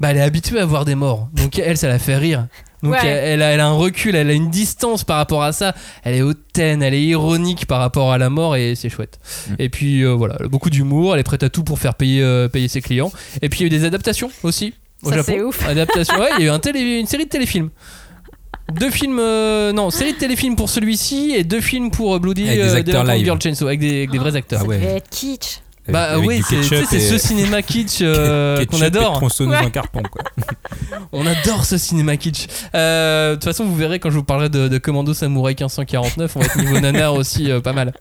[0.00, 2.46] bah elle est habituée à voir des morts donc elle ça la fait rire
[2.82, 2.98] donc Ouais.
[3.04, 5.74] elle, elle a, elle a un recul elle a une distance par rapport à ça
[6.02, 9.18] elle est hautaine elle est ironique par rapport à la mort et c'est chouette
[9.50, 9.54] Mm.
[9.58, 12.48] et puis euh, voilà beaucoup d'humour elle est prête à tout pour faire payer euh,
[12.48, 15.32] payer ses clients et puis il y a eu des adaptations aussi au Ça, Japon
[15.34, 15.68] c'est ouf.
[15.68, 17.68] adaptation ouais il y a eu un télé, une série de téléfilms
[18.72, 22.48] deux films euh, non série de téléfilms pour celui-ci et deux films pour euh, Bloody
[22.48, 23.24] Avec des euh, acteurs live.
[23.24, 24.76] Girl Chainsaw avec des, avec des vrais acteurs Ah ouais.
[24.78, 25.60] Ça devait être kitsch.
[25.88, 29.14] Bah Avec oui, c'est tu sais, ketchup c'est et- ce cinéma kitsch euh, qu'on adore.
[29.14, 29.66] tronçonneuse Ouais.
[29.66, 30.22] en carton quoi.
[31.12, 32.46] On adore ce cinéma kitsch.
[32.74, 36.36] Euh, De toute façon, vous verrez quand je vous parlerai de, de Commando Samouraï 1549,
[36.36, 37.92] on va être niveau nanar aussi euh, pas mal.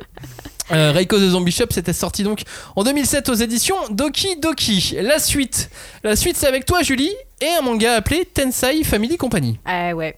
[0.72, 2.42] Euh, Reiko the Zombie Shop, c'était sorti donc
[2.76, 4.98] en 2007 aux éditions Doki Doki.
[5.02, 5.72] La suite,
[6.04, 7.12] la suite, c'est avec toi, Julie,
[7.42, 9.58] et un manga appelé Tensai Family Company.
[9.66, 10.16] Ah ouais.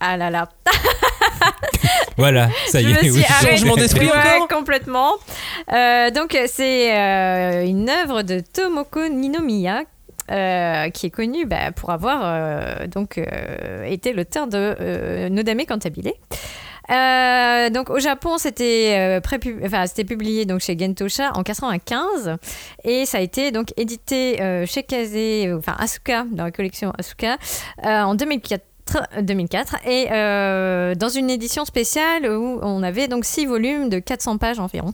[0.00, 0.48] Ah là là.
[2.18, 3.10] Voilà, ça y Je est.
[3.10, 3.22] oui.
[3.42, 5.12] Changement d'esprit Ouais, encore complètement.
[5.72, 9.82] Euh, donc c'est euh, une œuvre de Tomoko Ninomiya.
[10.30, 15.64] euh, qui est connu bah, pour avoir euh, donc euh, été l'auteur de euh, Nodame
[15.66, 16.12] Cantabile.
[16.90, 22.36] Euh, donc au Japon, c'était euh, prépu- enfin, c'était publié donc chez Gentosha en 95
[22.84, 25.16] et ça a été donc édité euh, chez Kaze,
[25.56, 27.36] enfin Asuka dans la collection Asuka
[27.84, 28.62] euh, en 2004.
[29.20, 34.38] 2004 et euh, dans une édition spéciale où on avait donc six volumes de 400
[34.38, 34.92] pages environ.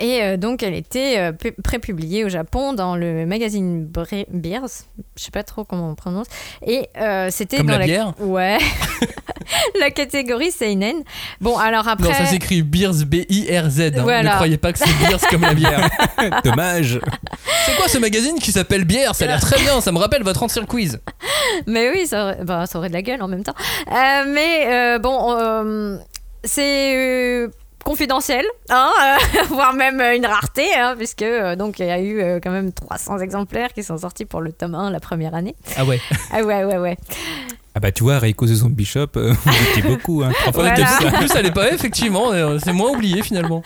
[0.00, 4.66] Et euh, donc elle était euh, pu- prépubliée au Japon dans le magazine Bre- Beers,
[5.18, 6.26] je sais pas trop comment on prononce.
[6.66, 8.58] Et euh, c'était dans la bière Ouais.
[9.80, 10.96] la catégorie seinen.
[11.40, 13.80] Bon alors après Non, ça s'écrit Beers B-I-R-Z.
[13.96, 14.02] hein.
[14.02, 14.30] Voilà.
[14.30, 15.88] Ne croyez pas que c'est Beers comme la bière.
[16.44, 16.98] Dommage.
[17.66, 20.22] C'est quoi ce magazine qui s'appelle Bière Ça a l'air très bien, ça me rappelle
[20.22, 20.98] votre ancien quiz.
[21.66, 23.54] Mais oui, ça aurait, bah, ça aurait de la gueule en même temps.
[23.90, 25.98] Euh, mais euh, bon, euh,
[26.44, 27.46] c'est
[27.80, 31.90] euh, confidentiel, hein, euh, voire même euh, une rareté, hein, puisque euh, donc il y
[31.90, 35.00] a eu euh, quand même 300 exemplaires qui sont sortis pour le tome 1 la
[35.00, 35.54] première année.
[35.76, 36.00] Ah ouais.
[36.32, 36.96] Ah ouais, ouais, ouais.
[37.74, 40.22] Ah bah tu vois, Reiko the Zombie Shop, euh, vous étiez beaucoup.
[40.24, 40.86] Hein, fois Voilà.
[40.86, 41.10] ça.
[41.12, 43.62] plus, elle est pas effectivement, euh, c'est moins oublié finalement.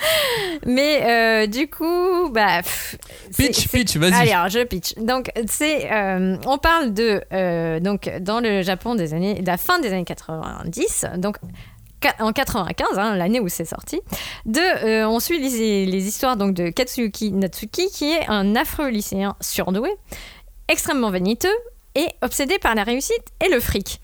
[0.66, 2.62] Mais euh, du coup, bah.
[2.62, 2.96] pff,
[3.36, 4.12] Pitch, pitch, vas-y.
[4.12, 4.94] Allez, alors je pitch.
[4.98, 9.56] Donc, c'est, euh, on parle de, euh, donc, dans le Japon des années, de la
[9.56, 11.36] fin des années 90, donc
[12.20, 14.00] en 95, hein, l'année où c'est sorti,
[14.46, 19.36] de, euh, on suit les, histoires donc de Katsuyuki Natsuki, qui est un affreux lycéen
[19.40, 19.90] surdoué,
[20.68, 21.54] extrêmement vaniteux
[21.94, 24.00] et obsédé par la réussite et le fric.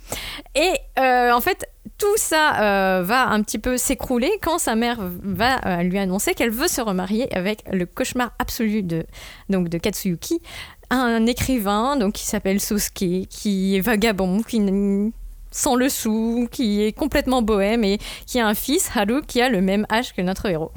[0.54, 1.66] Et euh, en fait,
[1.98, 6.50] tout ça euh, va un petit peu s'écrouler quand sa mère va lui annoncer qu'elle
[6.50, 9.04] veut se remarier avec le cauchemar absolu de,
[9.48, 10.40] donc de Katsuyuki,
[10.90, 14.60] un écrivain donc, qui s'appelle Sosuke, qui est vagabond, qui
[15.50, 19.48] sans le sou, qui est complètement bohème et qui a un fils, Haru, qui a
[19.48, 20.72] le même âge que notre héros.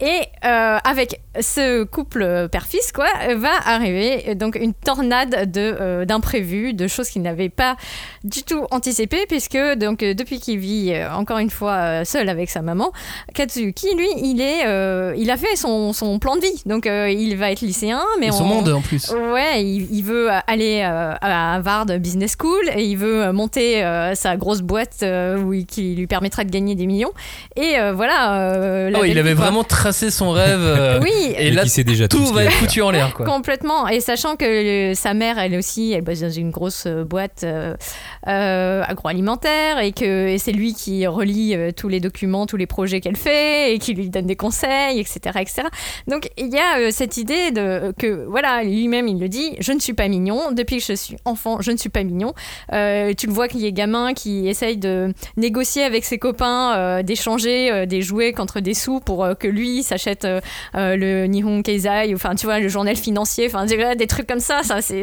[0.00, 6.74] Et euh, avec ce couple père-fils, quoi, va arriver donc une tornade de euh, d'imprévus,
[6.74, 7.76] de choses qu'il n'avait pas
[8.24, 12.50] du tout anticipées, puisque donc euh, depuis qu'il vit euh, encore une fois seul avec
[12.50, 12.92] sa maman,
[13.34, 16.62] Katsuki, lui, il est, euh, il a fait son, son plan de vie.
[16.66, 19.10] Donc il va être lycéen, mais Et son on- monde en plus.
[19.32, 23.80] Ouais, il, il veut aller à Harvard Business School et il veut monter
[24.14, 25.04] sa grosse boîte
[25.38, 27.12] où il- qui lui permettra de gagner des millions.
[27.56, 28.90] Et voilà.
[28.90, 29.46] la Oh, il avait vie, quoi.
[29.84, 30.60] Tracé son rêve.
[30.62, 31.34] euh, Oui.
[31.36, 33.12] Et Mais là, déjà tout va être foutu en l'air.
[33.12, 33.86] Complètement.
[33.86, 38.82] Et sachant que sa mère, elle aussi, elle bosse dans une grosse euh, boîte euh,
[38.88, 43.00] agroalimentaire et que et c'est lui qui relie euh, tous les documents, tous les projets
[43.00, 45.38] qu'elle fait et qui lui donne des conseils, etc.
[45.40, 45.62] etc.
[46.08, 49.72] Donc il y a euh, cette idée de que, voilà, lui-même, il le dit, je
[49.72, 50.52] ne suis pas mignon.
[50.52, 52.32] Depuis que je suis enfant, je ne suis pas mignon.
[52.72, 56.74] Euh, tu le vois qu'il y a gamin qui essaye de négocier avec ses copains,
[56.76, 60.40] euh, d'échanger euh, des jouets contre des sous pour euh, que lui s'achète euh,
[60.76, 64.62] euh, le Nihon Keizai, enfin tu vois, le journal financier, enfin des trucs comme ça,
[64.62, 65.02] ça c'est-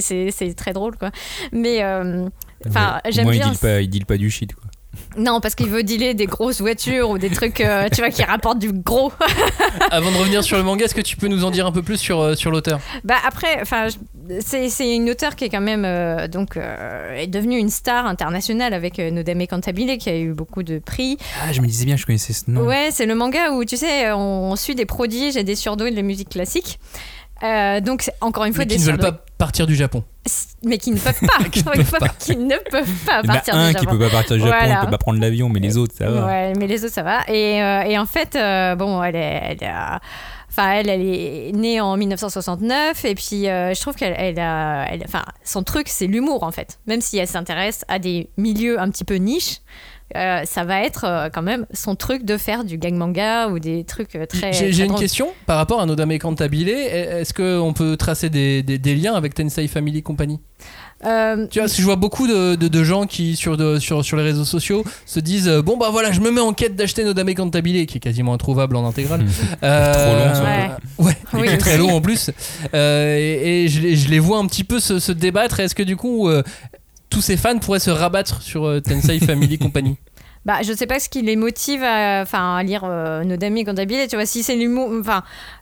[0.55, 1.11] très drôle quoi.
[1.51, 2.27] Mais euh,
[2.67, 3.11] enfin Ouais.
[3.11, 3.45] J'aime bien.
[3.47, 4.55] il deal pas, il deal pas du shit.
[4.55, 4.65] Quoi.
[5.17, 8.23] Non, parce qu'il veut dealer des grosses voitures ou des trucs, euh, tu vois, qui
[8.23, 9.11] rapportent du gros.
[9.91, 11.81] Avant de revenir sur le manga, est-ce que tu peux nous en dire un peu
[11.81, 12.79] plus sur, euh, sur l'auteur?
[13.03, 13.87] Bah après, enfin,
[14.39, 18.05] c'est c'est une auteure qui est quand même euh, donc euh, est devenue une star
[18.05, 21.17] internationale avec euh, Nodame Cantabile qui a eu beaucoup de prix.
[21.41, 22.65] Ah, je me disais bien, je connaissais ce nom.
[22.65, 25.95] Ouais, c'est le manga où tu sais, on, suit des prodiges et des surdoués de
[25.95, 26.79] la musique classique.
[27.43, 30.03] Euh, donc encore une fois Mais des qui ne veulent pas partir du Japon.
[30.63, 32.09] mais qui ne peuvent pas, Qui ne encore une peuvent fois, pas.
[32.19, 33.97] qui ne peuvent pas Il y en a partir un du qui Japon.
[33.97, 34.79] peut pas partir du Japon, Voilà.
[34.81, 36.25] il peut pas prendre l'avion, mais les autres, ça va.
[36.27, 37.21] Ouais, mais les autres, ça va.
[37.27, 39.57] Et, euh, et en fait, euh, bon, elle est.
[39.61, 39.99] Elle a-
[40.53, 44.85] Enfin, elle, elle est née en 1969 et puis euh, je trouve qu'elle elle a,
[44.91, 46.77] elle- enfin, son truc c'est l'humour en fait.
[46.87, 49.59] Même si elle s'intéresse à des milieux un petit peu niches,
[50.15, 53.59] euh, ça va être euh, quand même son truc de faire du gang manga ou
[53.59, 54.53] des trucs euh, très.
[54.53, 56.69] J'ai très une question par rapport à Nodame Cantabile.
[56.69, 60.39] Est-ce qu'on peut tracer des, des- des liens avec Tensei Family Company?
[61.03, 63.79] Euh, Tu vois, parce que je vois beaucoup de, de- de gens qui, sur, de-
[63.79, 66.75] sur, sur les réseaux sociaux, se disent Bon, bah voilà, je me mets en quête
[66.75, 69.25] d'acheter Nodame Cantabile, qui est quasiment introuvable en intégrale.
[69.63, 70.45] Euh, Trop long.
[70.45, 70.69] Ouais,
[71.07, 72.29] ouais Oui, qui est très long en plus.
[72.75, 75.59] Euh, et et je, les- je les vois un petit peu se, se débattre.
[75.59, 76.43] Est-ce que du coup, euh,
[77.11, 79.97] tous ces fans pourraient se rabattre sur euh, Tensei Family Company
[80.45, 84.07] Bah, je sais pas ce qui les motive à, enfin, à lire euh, Nodame Cantabile.
[84.09, 85.21] Tu vois, si c'est l'humour, enfin,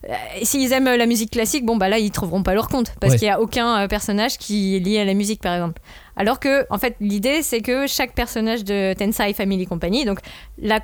[0.10, 3.14] euh, s'ils aiment la musique classique, bon bah là ils trouveront pas leur compte parce
[3.14, 3.20] Ouais.
[3.20, 5.82] qu'il y a aucun euh, personnage qui est lié à la musique, par exemple.
[6.16, 10.20] Alors que, en fait, l'idée c'est que chaque personnage de Tensai Family Company, donc
[10.62, 10.80] la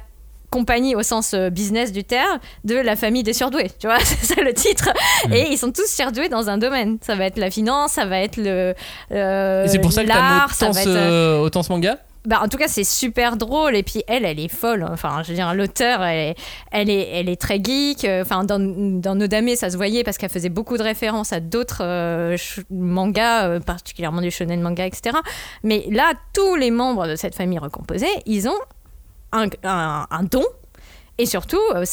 [0.49, 3.71] compagnie au sens euh, business du terme de la famille des surdoués.
[3.79, 4.89] Tu vois, c'est ça le titre.
[5.27, 5.33] Mm.
[5.33, 6.97] Et ils sont tous surdoués dans un domaine.
[7.01, 8.73] Ça va être la finance, ça va être le.
[9.11, 12.39] euh, Et c'est pour ça que ça autant, va être, euh, autant ce manga bah,
[12.41, 13.75] en tout cas, c'est super drôle.
[13.75, 14.85] Et puis, elle, elle est folle.
[14.91, 16.35] Enfin, je veux dire, l'auteur, elle est,
[16.71, 18.05] elle, est, elle est très geek.
[18.21, 21.83] Enfin, dans, dans Nodame, ça se voyait parce qu'elle faisait beaucoup de références à d'autres
[21.83, 22.35] euh,
[22.71, 25.17] mangas, euh, particulièrement du shonen manga, etc.
[25.63, 28.59] Mais là, tous les membres de cette famille recomposée, ils ont
[29.35, 30.45] un, un, un don.
[31.17, 31.85] Et surtout, euh,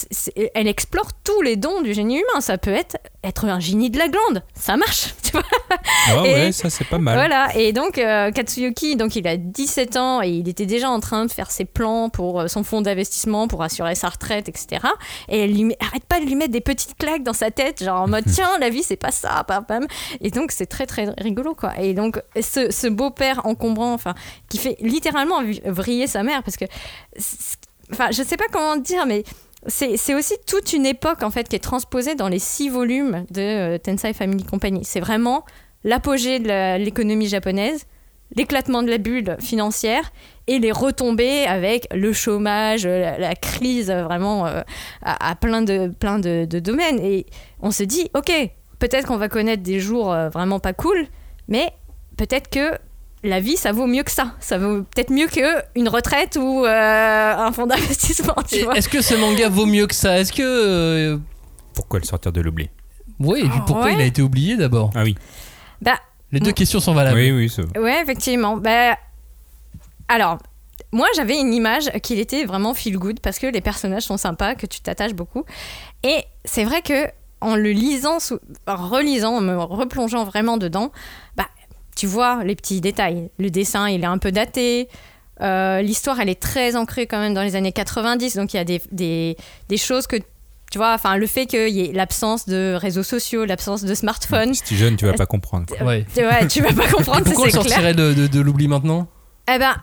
[0.55, 2.41] elle explore tous les dons du génie humain.
[2.41, 4.43] Ça peut être être un génie de la glande.
[4.55, 5.45] Ça marche, tu vois.
[6.09, 7.14] Ah Et- ouais, ça c'est pas mal.
[7.14, 10.99] Voilà, et donc euh, Katsuyuki, donc il a 17 ans et il était déjà en
[10.99, 14.85] train de faire ses plans pour euh, son fonds d'investissement, pour assurer sa retraite, etc.
[15.29, 18.01] Et elle lui arrête pas de lui mettre des petites claques dans sa tête, genre
[18.03, 19.87] en mode tiens, la vie c'est pas ça, pam, pam.
[20.20, 21.79] Et donc c'est très très rigolo quoi.
[21.81, 24.14] Et donc ce, ce beau-père encombrant, enfin,
[24.49, 26.64] qui fait littéralement vriller sa mère parce que,
[27.16, 27.59] c'est-
[27.91, 29.24] enfin, je sais pas comment dire, mais
[29.66, 33.74] c'est aussi toute une époque en fait qui est transposée dans les six volumes de
[33.74, 34.85] euh, Tensai Family Company.
[34.85, 35.45] C'est vraiment
[35.85, 37.87] l'apogée de l'économie japonaise,
[38.35, 40.11] l'éclatement de la bulle financière
[40.47, 44.62] et les retombées avec le chômage, euh, la, crise euh, vraiment euh,
[45.03, 46.99] à, plein, de, domaines.
[47.01, 47.26] Et
[47.61, 48.33] on se dit, ok,
[48.78, 51.07] peut-être qu'on va connaître des jours vraiment pas cool,
[51.49, 51.72] mais
[52.16, 52.72] peut-être que
[53.25, 54.35] la vie, ça vaut mieux que ça.
[54.41, 58.35] Ça vaut peut-être mieux qu'une retraite ou euh, un fonds d'investissement.
[58.75, 60.18] Est-ce que ce manga vaut mieux que ça?
[60.18, 60.43] Est-ce que.
[60.43, 61.18] euh,
[61.75, 62.68] Pourquoi le sortir de l'oubli?
[63.20, 63.95] Oui, et puis pourquoi Ouais.
[63.95, 64.91] il a été oublié d'abord?
[64.95, 65.14] Ah oui.
[65.81, 65.97] Bah,
[66.33, 67.16] Les deux questions sont valables.
[67.18, 67.62] Oui, oui, ça.
[67.81, 68.57] Ouais, effectivement.
[68.57, 68.97] Bah,
[70.09, 70.39] alors,
[70.93, 74.55] moi, j'avais une image qu'il était vraiment feel good parce que les personnages sont sympas,
[74.57, 75.45] que tu t'attaches beaucoup.
[76.03, 77.07] Et c'est vrai que
[77.41, 78.18] en le lisant,
[78.66, 80.93] en relisant, en me replongeant vraiment dedans,
[81.37, 81.47] bah,
[81.97, 83.30] tu vois les petits détails.
[83.38, 84.88] Le dessin, il est un peu daté.
[85.40, 88.61] Euh, L'histoire, elle est très ancrée quand même dans les années 90, donc il y
[88.61, 89.36] a des, des,
[89.68, 90.16] des choses que
[90.70, 94.55] tu vois, enfin le fait qu'il y ait l'absence de réseaux sociaux, l'absence de smartphones,
[94.55, 95.66] Si tu es jeune, tu vas pas comprendre.
[95.66, 95.84] quoi.
[95.86, 96.07] Ouais.
[96.49, 97.72] tu vas pas comprendre, Pourquoi on c'est le clair.
[97.74, 99.07] sortirait de, de- de l'oubli maintenant?
[99.53, 99.74] Eh ben,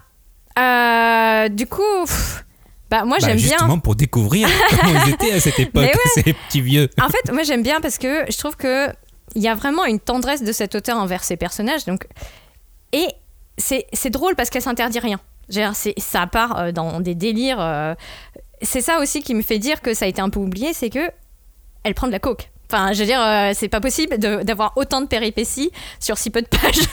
[0.57, 2.43] euh, du coup, pff,
[2.89, 3.49] bah moi Bah, j'aime bien.
[3.49, 5.93] justement pour découvrir comment ils étaient à cette époque, ouais.
[6.16, 6.89] ces petits vieux.
[7.01, 8.88] En fait, moi j'aime bien parce que je trouve que
[9.36, 11.86] il y a vraiment une tendresse de cet auteur envers ses personnages.
[11.86, 12.08] Donc,
[12.92, 13.08] et
[13.58, 15.20] c'est drôle parce qu'elle s'interdit rien.
[15.98, 17.60] Ça part euh, dans des délires.
[17.60, 17.96] euh,
[18.62, 20.90] c'est ça aussi qui me fait dire que ça a été un peu oublié, c'est
[20.90, 21.12] que
[21.84, 22.52] elle prend de la coke.
[22.72, 26.44] Enfin, je veux dire, euh, c'est pas possible d'avoir autant de péripéties sur si peu
[26.44, 26.88] de pages.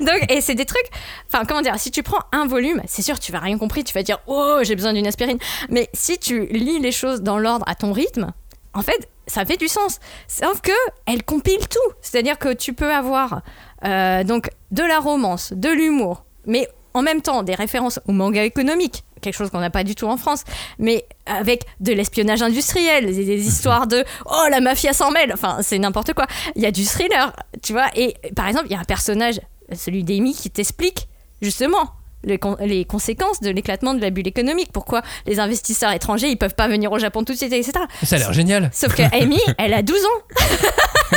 [0.00, 0.86] Donc, et c'est des trucs.
[1.26, 3.82] Enfin, comment dire Si tu prends un volume, c'est sûr, tu vas rien compris.
[3.82, 5.38] Tu vas dire, oh, j'ai besoin d'une aspirine.
[5.68, 8.32] Mais si tu lis les choses dans l'ordre à ton rythme,
[8.74, 9.98] en fait, ça fait du sens.
[10.28, 10.72] Sauf que
[11.06, 11.92] elle compile tout.
[12.00, 13.42] C'est-à-dire que tu peux avoir
[13.84, 18.42] euh, donc de la romance, de l'humour, mais en même temps des références au manga
[18.44, 20.44] économique, quelque chose qu'on n'a pas du tout en France,
[20.78, 25.58] mais avec de l'espionnage industriel, des, des histoires de oh la mafia s'en mêle, enfin
[25.62, 26.26] c'est n'importe quoi.
[26.56, 27.86] Il y a du thriller, tu vois.
[27.94, 29.40] Et par exemple, il y a un personnage,
[29.74, 31.08] celui d'Amy, qui t'explique
[31.40, 31.92] justement
[32.24, 34.70] les, con- les conséquences de l'éclatement de la bulle économique.
[34.72, 37.72] Pourquoi les investisseurs étrangers ils peuvent pas venir au Japon tout de suite, etc.
[38.02, 38.70] Ça a l'air génial.
[38.72, 41.16] Sauf que Amy, elle a 12 ans.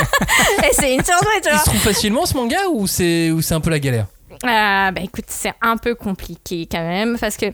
[0.64, 1.10] Et c'est une tu
[1.44, 1.58] Il vois.
[1.58, 4.06] se trouve facilement ce manga ou c'est ou c'est un peu la galère?
[4.44, 7.46] Ah, bah écoute, c'est un peu compliqué quand même parce que.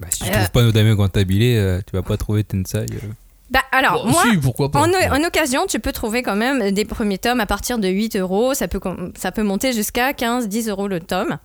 [0.00, 0.32] Bah, si tu Euh.
[0.32, 2.86] trouves pas nos dames comptabilés, euh, tu vas pas trouver Tensai.
[3.46, 3.50] Euh.
[3.50, 4.22] Bah alors, Bon, moi.
[4.30, 7.78] si, pourquoi pas En, occasion, tu peux trouver quand même des premiers tomes à partir
[7.78, 8.54] de 8 euros.
[8.54, 8.80] Ça peut,
[9.16, 11.38] ça peut monter jusqu'à 15-10 euros le tome.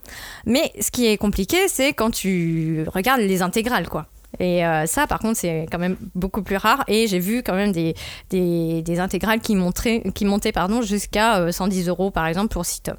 [0.45, 4.07] Mais ce qui est compliqué, c'est quand tu regardes les intégrales, quoi.
[4.39, 6.83] Et euh, ça, par contre, c'est quand même beaucoup plus rare.
[6.87, 7.95] Et j'ai vu quand même des,
[8.29, 12.65] des, des intégrales qui, montraient, qui montaient pardon, jusqu'à euh, 110 euros, par exemple, pour
[12.65, 12.97] 6 tomes.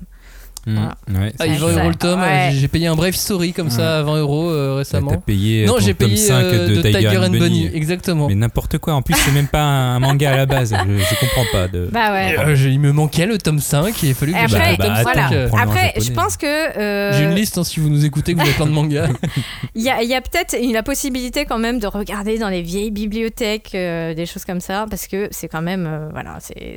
[0.67, 2.21] Hmm, ouais, Ah, c'est il 20 ça- euros le tome.
[2.21, 2.51] ouais.
[2.53, 5.11] J'ai- payé un bref story comme ça à 20 euros euh, Bah, récemment.
[5.11, 7.71] T'as payé euh, non, j'ai tome payé 5 euh, de, Tiger, and Bunny.
[7.73, 8.29] exactement.
[8.29, 8.95] Mais n'importe quoi.
[8.95, 10.75] En plus, c'est même pas un manga à la base.
[10.87, 11.67] Je, je comprends pas.
[11.69, 11.89] De...
[11.91, 12.37] Bah ouais.
[12.39, 15.09] Euh, il me manquait le tome 5 et il a fallu que tome bah, 5.
[15.17, 16.47] attends, prends-le en Après, je pense que.
[16.79, 19.09] euh, J'ai une liste hein, si vous nous écoutez, que vous avez plein de mangas.
[19.75, 22.91] Il y a, y a peut-être la possibilité quand même de regarder dans les vieilles
[22.91, 26.77] bibliothèques euh, des choses comme ça, parce que c'est quand même, euh, voilà, c'est-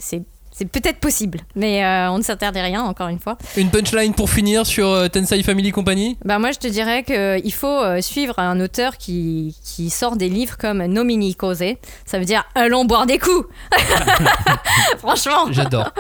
[0.56, 3.38] c'est peut-être possible, mais euh, on ne s'interdit rien, encore une fois.
[3.58, 6.18] Une punchline pour finir sur euh, Tensai Family Company?
[6.24, 10.30] Bah moi, je te dirais qu'il faut euh, suivre un auteur qui, qui sort des
[10.30, 11.64] livres comme Nomini Cose,
[12.06, 13.48] ça veut dire allons boire des coups.
[15.00, 15.48] Franchement.
[15.52, 15.92] J'adore.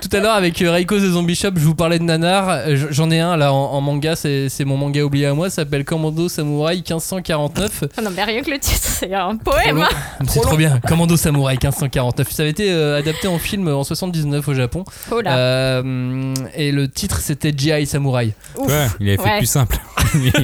[0.00, 2.48] Tout à l'heure avec euh, Reiko The Zombie Shop, je vous parlais de Nanar.
[2.48, 5.50] Euh, J'en ai un là en, en manga, c'est c'est mon manga oublié à moi,
[5.50, 7.84] ça s'appelle Commando Samouraï 1549.
[7.96, 9.78] Ah non, mais rien que le titre, c'est un Trop poème.
[9.82, 9.88] hein.
[10.28, 10.80] C'est trop bien.
[10.86, 12.30] Commando Samouraï 1549.
[12.30, 14.84] Ça avait été euh, adapté en film en 79 au Japon.
[15.10, 15.36] Oh là.
[15.36, 17.86] Euh, et le titre c'était G.I.
[17.86, 18.32] Samouraï.
[18.58, 18.68] Ouf.
[18.68, 19.38] Ouais, il avait fait Ouais.
[19.38, 19.78] plus simple.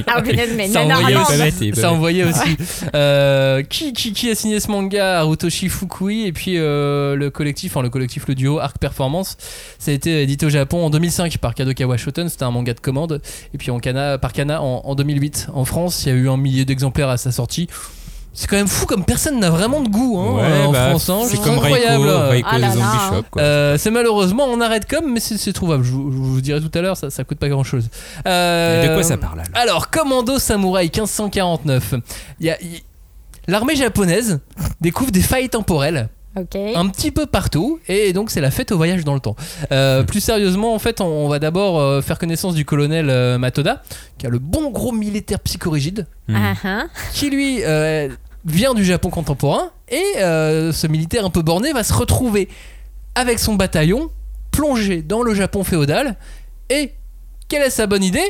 [0.07, 0.21] Ah,
[0.55, 2.57] mais Ça envoyait pas Ça envoyait aussi.
[2.93, 5.19] Euh, qui, qui, qui a signé ce manga?
[5.19, 9.37] Harutoshi Fukui et puis euh, le collectif, enfin le collectif, le duo Arc Performance.
[9.79, 12.29] Ça a été édité au Japon en 2005 par Kadokawa Shoten.
[12.29, 13.21] C'était un manga de commande.
[13.53, 15.47] Et puis en Kana, par Kana en, en 2008.
[15.53, 17.67] En France, il y a eu un millier d'exemplaires à sa sortie.
[18.35, 20.89] C'est quand même fou comme personne n'a vraiment de goût hein, Ouais, euh, en bah,
[20.89, 21.09] France.
[21.09, 21.19] hein.
[21.27, 22.09] c'est comme incroyable.
[22.43, 23.11] Ah.
[23.37, 25.83] Euh, c'est malheureusement en arrêt de com, mais c'est c'est trouvable.
[25.83, 27.89] Je vous, je vous dirai tout à l'heure, ça, ça coûte pas grand chose.
[28.25, 31.93] De quoi ça parle alors Alors, Commando Samouraï 1549.
[32.39, 32.81] Il y a- il-
[33.47, 34.39] L'armée japonaise
[34.79, 36.07] découvre des failles temporelles
[36.75, 39.35] Un petit peu partout et donc c'est la fête au voyage dans le temps.
[39.71, 43.37] Euh, plus sérieusement, en fait, on, on va d'abord euh, faire connaissance du colonel euh,
[43.37, 43.83] Matoda,
[44.17, 46.37] qui a le bon gros militaire psychorigide, Hmm.
[46.63, 46.83] Ah.
[47.13, 48.07] qui lui euh,
[48.45, 52.47] vient du Japon contemporain et euh, ce militaire un peu borné va se retrouver
[53.15, 54.09] avec son bataillon
[54.51, 56.15] plongé dans le Japon féodal
[56.69, 56.93] et
[57.49, 58.23] quelle est sa bonne idée?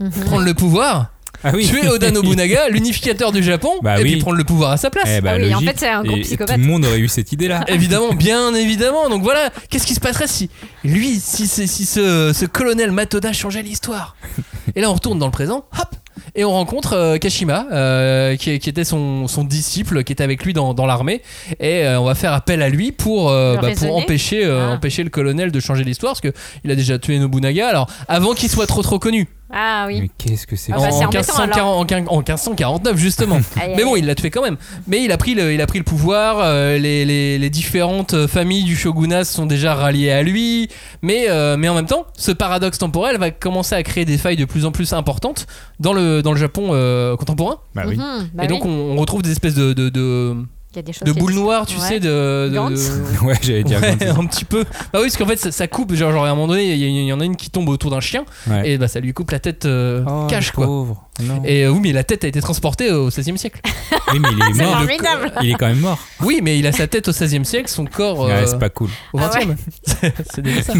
[0.00, 0.10] Mhm.
[0.10, 1.12] Prendre le pouvoir,
[1.44, 1.66] Ah oui.
[1.66, 4.12] tuer Oda Nobunaga, l'unificateur du Japon, Bah et oui.
[4.12, 5.04] puis prendre le pouvoir à sa place.
[5.08, 6.56] Eh bah, Ah oui, en fait, c'est un gros Et- et psychopathe.
[6.56, 7.64] Tout le monde aurait eu cette idée-là.
[7.68, 9.08] Évidemment, bien évidemment.
[9.08, 10.50] Donc voilà, qu'est-ce qui se passerait si
[10.84, 14.16] lui, si, ce- si ce, ce colonel Matoda changeait l'histoire?
[14.74, 15.94] Et là, on retourne dans le présent, hop,
[16.34, 20.44] et on rencontre euh, Kashima, euh, qui, qui était son, son disciple, qui était avec
[20.44, 21.22] lui dans, dans l'armée,
[21.58, 24.72] et euh, on va faire appel à lui pour, euh, bah, pour empêcher, euh, Ah.
[24.74, 26.32] empêcher le colonel de changer l'histoire, parce que
[26.64, 27.68] il a déjà tué Nobunaga.
[27.68, 30.00] Alors, avant qu'il soit trop trop connu, Ah oui.
[30.02, 33.38] Mais qu'est-ce que c'est Ah bah, en, 1540 en quin- en 1549 justement.
[33.56, 34.56] Mais bon, il l'a tué quand même.
[34.86, 36.38] Mais il a pris le, il a pris le pouvoir.
[36.40, 40.68] euh, les, les- les différentes euh, familles du shogunat sont déjà ralliées à lui.
[41.02, 44.36] Mais, euh, mais en même temps, ce paradoxe temporel va commencer à créer des failles
[44.36, 45.46] de plus en plus importantes
[45.80, 47.56] dans le, dans le Japon euh, contemporain.
[47.74, 47.96] Bah oui.
[47.96, 48.70] Mhm, bah Et donc, oui.
[48.70, 50.36] on, on retrouve des espèces de, de, de,
[50.72, 51.82] il y a des choses de boules noires, tu Ouais.
[51.82, 52.48] sais, de.
[52.48, 53.80] de- de- Ouais, j'allais dire.
[53.80, 54.64] Ouais, un petit peu.
[54.92, 55.94] Bah oui, parce qu'en fait, ça, ça coupe.
[55.94, 58.00] Genre, genre, à un moment donné, il y, en a une qui tombe autour d'un
[58.00, 58.24] chien.
[58.48, 58.70] Ouais.
[58.70, 60.66] Et bah, ça lui coupe la tête euh, Oh, cache, quoi.
[60.66, 61.07] pauvre.
[61.20, 61.42] Non.
[61.44, 63.60] Et euh, oui, mais la tête a été transportée au XVIe siècle.
[64.12, 64.76] Oui, mais il est C'est mort.
[64.78, 65.32] formidable.
[65.42, 65.98] Il est quand même mort.
[66.22, 68.70] Oui, mais il a sa tête au XVIe siècle, son corps euh, Ouais, c'est pas
[68.70, 68.88] cool.
[69.12, 69.54] au Ah 20e.
[70.32, 70.72] c'est déjà ça.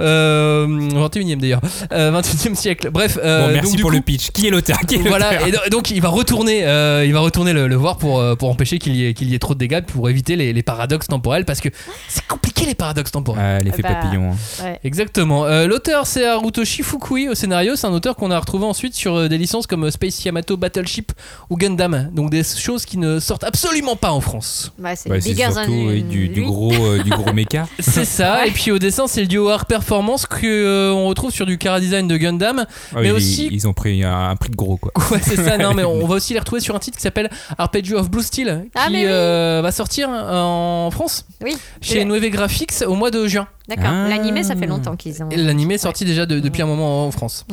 [0.00, 1.60] Euh, 21e d'ailleurs.
[1.92, 2.90] Euh, 21e siècle.
[2.90, 3.18] Bref.
[3.22, 4.30] euh, Bon, merci du pour coup, le pitch.
[4.32, 4.78] Qui est l'auteur?
[4.80, 7.68] Qui est Voilà, l'auteur et do- donc il va retourner, euh, il va retourner le,
[7.68, 9.82] le voir pour, euh, pour empêcher qu'il y, ait- qu'il y ait trop de dégâts,
[9.82, 11.68] pour éviter les, les paradoxes temporels, parce que
[12.08, 13.42] c'est compliqué les paradoxes temporels.
[13.44, 14.32] Ah, l'effet Bah, papillon.
[14.32, 14.64] hein.
[14.64, 14.80] Ouais.
[14.84, 15.44] Exactement.
[15.46, 17.76] Euh, L'auteur c'est Harutoshi Fukui au scénario.
[17.76, 21.12] C'est un auteur qu'on a retrouvé ensuite sur euh, des licences comme Space Yamato Battleship
[21.50, 22.10] ou Gundam.
[22.12, 24.72] Donc des choses qui ne sortent absolument pas en France.
[24.78, 27.66] Bah, c'est Bah, surtout oui, du, du gros, euh, du gros méca.
[27.78, 28.46] C'est ça.
[28.46, 31.58] Et puis au dessin c'est le duo Art Performance que euh, on retrouve sur du
[31.58, 32.64] Cara Design de Gundam.
[32.94, 34.92] Ah, Mais ils, aussi- ils ont pris un, un prix de gros quoi.
[35.10, 35.58] Ouais c'est ça.
[35.58, 38.22] Non mais on va aussi les retrouver sur un titre qui s'appelle Arpeggio of Blue
[38.22, 39.02] Steel Ah, qui oui.
[39.06, 41.56] euh, va sortir en France Oui.
[41.80, 43.46] chez Nueve Graphics au mois de juin.
[43.68, 43.86] D'accord.
[43.88, 44.08] Ah.
[44.08, 45.28] L'animé, ça fait longtemps qu'ils ont.
[45.34, 47.46] L'animé est sorti déjà de- depuis un moment en France.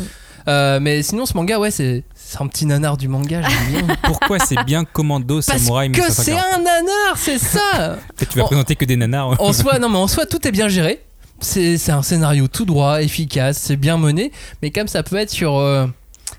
[0.48, 2.04] Euh, mais sinon ce manga ouais c'est
[2.40, 3.96] un petit nanar du manga j'aime bien.
[4.04, 8.44] Pourquoi c'est bien Commando Parce Samurai que c'est 1940 un nanar, c'est ça Tu vas
[8.44, 9.40] en- présenter que des nanars.
[9.42, 11.02] En soi, non mais en soi, tout est bien géré.
[11.40, 14.32] C'est c'est un scénario tout droit, efficace, c'est bien mené.
[14.62, 15.88] Mais comme ça peut être sur euh,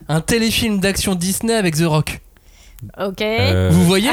[0.09, 2.21] un téléfilm d'action Disney avec The Rock.
[3.01, 3.21] Ok.
[3.21, 4.11] Euh, Vous voyez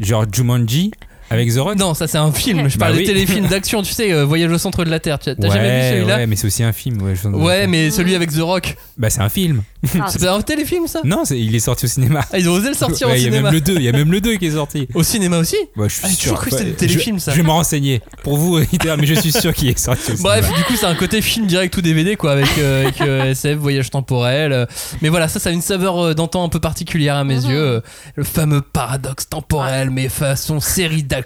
[0.00, 0.90] Genre Jumanji
[1.30, 2.68] avec The Rock Non, ça c'est un film.
[2.68, 3.06] Je Bah parle oui.
[3.06, 5.18] des téléfilms d'action, tu sais, euh, Voyage au centre de la Terre.
[5.18, 7.00] Tu- T'as ouais, jamais vu celui-là Ouais, mais c'est aussi un film.
[7.02, 8.76] Ouais, Ouais, mais celui avec The Rock.
[8.98, 9.62] Bah, c'est un film.
[9.98, 12.20] Ah, C'est pas un téléfilm ça Non, il est sorti au cinéma.
[12.32, 13.50] Ah, ils ont osé le sortir Ouais, au il y a cinéma.
[13.50, 14.86] même le 2, il y a même le 2 qui est sorti.
[14.92, 16.18] Au cinéma aussi je suis Ah, sûr.
[16.20, 17.32] toujours cru que c'était des téléfilms, je- ça.
[17.32, 18.02] Je vais me renseigner.
[18.22, 20.58] Pour vous, mais je suis sûr qu'il est sorti au Bref, cinéma.
[20.58, 23.56] du coup, c'est un côté film direct ou DVD, quoi, avec, euh, avec, euh, SF,
[23.58, 24.66] voyage temporel.
[25.00, 27.50] Mais voilà, ça, ça a une saveur d'antan un peu particulière à mes Mhm.
[27.50, 27.82] yeux.
[28.16, 31.19] Le fameux paradoxe temporel, mais façon série d'action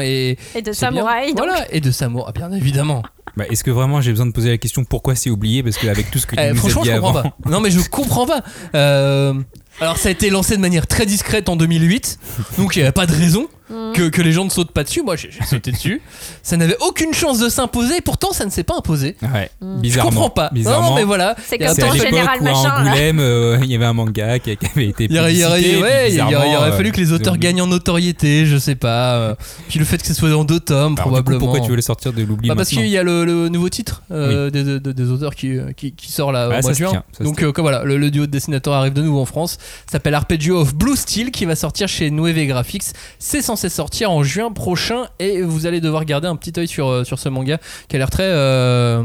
[0.00, 0.38] et.
[0.54, 0.72] Et de bien.
[0.72, 1.28] samouraï.
[1.34, 1.38] donc.
[1.46, 3.02] Voilà, et de samouraï, bien évidemment.
[3.36, 5.62] Bah, Est-ce que vraiment j'ai besoin de poser la question pourquoi c'est oublié?
[5.62, 7.30] Parce qu'avec tout ce que tu Eh, nous as franchement, dit je comprends avant.
[7.30, 7.50] pas.
[7.50, 8.42] Non, mais je comprends pas.
[8.74, 9.34] Euh,
[9.80, 12.18] alors, ça a été lancé de manière très discrète en 2008,
[12.58, 13.92] donc il n'y avait pas de raison Mhm.
[13.94, 15.02] que, que les gens ne sautent pas dessus.
[15.02, 16.00] Moi, j'ai sauté dessus.
[16.42, 19.16] Ça n'avait aucune chance de s'imposer, pourtant, ça ne s'est pas imposé.
[19.22, 19.76] Ouais, Mm.
[19.76, 20.10] Je bizarrement.
[20.10, 20.50] comprends pas.
[20.52, 20.90] Bizarrement.
[20.90, 21.34] Non, mais voilà.
[21.46, 22.72] C'est comme ton général à machin.
[22.86, 25.82] Angoulême, euh, il y avait un manga qui, qui avait été Il il y aurait-
[25.82, 29.14] ouais, il euh, fallu que les auteurs ils ont- gagnent en notoriété, je sais pas.
[29.16, 29.34] euh,
[29.68, 31.38] Puis le fait que ce soit dans deux tomes, Alors, du coup, probablement.
[31.40, 33.68] pourquoi tu veux le sortir de l'oubli Bah, parce qu'il y a le, le nouveau
[33.68, 36.62] titre euh, des, des- des auteurs qui, euh, qui, qui sort là Ah, au mois
[36.62, 37.02] ça de juin.
[37.20, 39.58] Donc euh, comme voilà, le, le duo de dessinateurs arrive de nouveau en France.
[39.90, 42.84] S'appelle Arpeggio of Blue Steel qui va sortir chez Nueve Graphics.
[43.18, 46.88] C'est censé sortir en juin prochain et vous allez devoir garder un petit œil sur,
[46.88, 49.02] euh, sur ce manga qui a l'air très euh,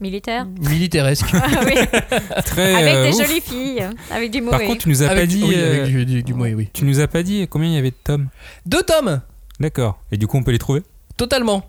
[0.00, 0.46] Militaire.
[0.60, 1.26] militaresque.
[1.34, 1.74] Ah oui.
[2.44, 3.26] Très, Avec euh, des ouf.
[3.26, 3.84] jolies filles.
[4.12, 4.66] Avec du Par moé.
[4.66, 5.42] contre, tu nous as pas dit.
[5.44, 6.68] oui, euh, avec du, du, oui.
[6.72, 8.28] Tu nous as pas dit combien il y avait de tomes
[8.64, 9.20] Deux tomes,
[9.58, 9.98] D'accord.
[10.12, 10.82] Et du coup, on peut les trouver
[11.16, 11.64] totalement.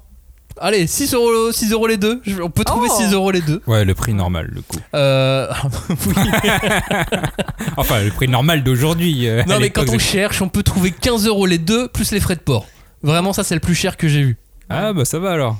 [0.62, 2.22] Allez, 6 euros, 6 euros les deux.
[2.26, 2.95] Je- On peut trouver Oh.
[2.97, 3.62] 6 euros les deux.
[3.68, 4.78] Ouais, le prix normal, le coup.
[4.93, 5.47] Euh,
[5.89, 6.14] oui.
[7.78, 9.28] Enfin, le prix normal d'aujourd'hui.
[9.28, 11.88] euh, à Non, mais l'époque, quand on cherche, on peut trouver 15 euros les deux
[11.88, 12.66] plus les frais de port.
[13.03, 14.38] Vraiment, ça, c'est le plus cher que j'ai vu.
[14.70, 15.57] Ah, bah ça va alors.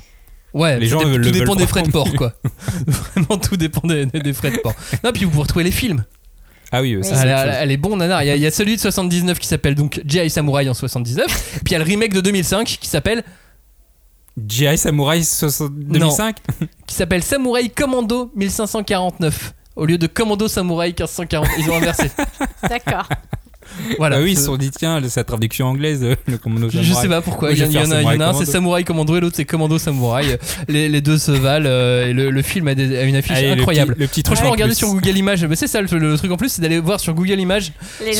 [0.52, 2.32] Ouais, Les ça gens dé- veulent- tout dépend des frais de port, quoi.
[2.86, 4.74] Vraiment, tout dépend des, des frais de port.
[5.04, 6.04] Non, puis vous pouvez retrouver les films.
[6.72, 7.54] Ah oui, ça, Elle, c'est elle- autre chose.
[7.60, 8.22] elle est bon, nanar.
[8.22, 10.28] Il y, a- il y a celui de 79 qui s'appelle donc G.I.
[10.30, 11.26] Samurai en 79.
[11.26, 13.24] puis il y a le remake de 2005 qui s'appelle
[14.38, 16.36] GI Samurai 60 2005
[16.86, 21.48] qui s'appelle Samurai Commando 1549 au lieu de Commando Samurai 1540.
[21.58, 22.10] Ils ont inversé.
[22.68, 23.08] D'accord.
[23.98, 24.16] Voilà.
[24.16, 27.02] Ah oui, ils se sont dit, tiens, sa traduction anglaise, euh, le commando Je samouraï.
[27.02, 27.52] sais pas pourquoi.
[27.52, 28.44] Il y, en- y a, faire il y en a un, c'est.
[28.44, 30.38] Samurai Commando et l'autre c'est Commando Samurai.
[30.68, 33.36] les, les deux se valent euh, et le, le film a, des- a une affiche
[33.36, 33.94] Allez, le incroyable.
[33.94, 35.44] petit- le petit truc Franchement, en regardez sur Google Images.
[35.46, 37.72] Mais c'est ça le, le truc en plus, c'est d'aller voir sur Google Images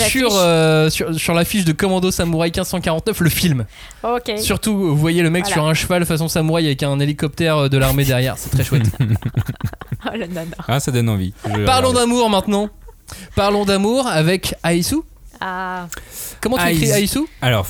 [0.08, 3.64] sur, euh, sur, sur l'affiche de Commando Samurai 1549, le film.
[4.02, 4.32] Ok.
[4.38, 5.54] Surtout, vous voyez le mec Voilà.
[5.54, 8.34] sur un cheval façon samouraï avec un hélicoptère de l'armée derrière.
[8.38, 8.84] C'est très chouette.
[10.06, 10.46] Oh le nana.
[10.66, 11.34] Ah, ça donne envie.
[11.66, 12.70] Parlons d'amour maintenant.
[13.34, 14.96] Parlons d'amour avec Aisu.
[15.40, 15.88] Ah.
[16.40, 16.90] Comment tu écris.
[16.90, 17.66] Aisu Alors,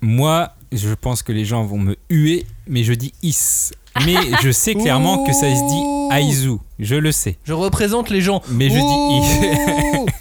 [0.00, 3.70] moi, je pense que les gens vont me huer, mais je dis is.
[4.04, 6.58] Mais je sais clairement que ça se dit Aizu.
[6.78, 7.38] Je le sais.
[7.44, 8.42] Je représente les gens.
[8.50, 9.98] Mais je dis i.
[9.98, 10.06] Ouh.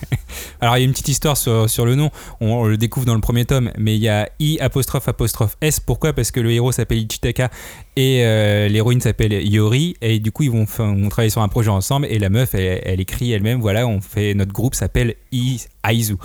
[0.62, 2.10] Alors, il y a une petite histoire sur, sur le nom.
[2.40, 5.58] On, on le découvre dans le premier tome, mais il y a I apostrophe apostrophe
[5.60, 5.82] S.
[5.82, 6.14] Pourquoi?
[6.14, 7.50] Parce que le héros s'appelle Ichitaka
[7.98, 9.98] et euh, l'héroïne s'appelle Yori.
[10.02, 12.08] Et du coup, ils vont travailler sur un projet ensemble.
[12.10, 16.16] Et la meuf, elle, elle écrit elle-même voilà, on fait notre groupe s'appelle I Aizu.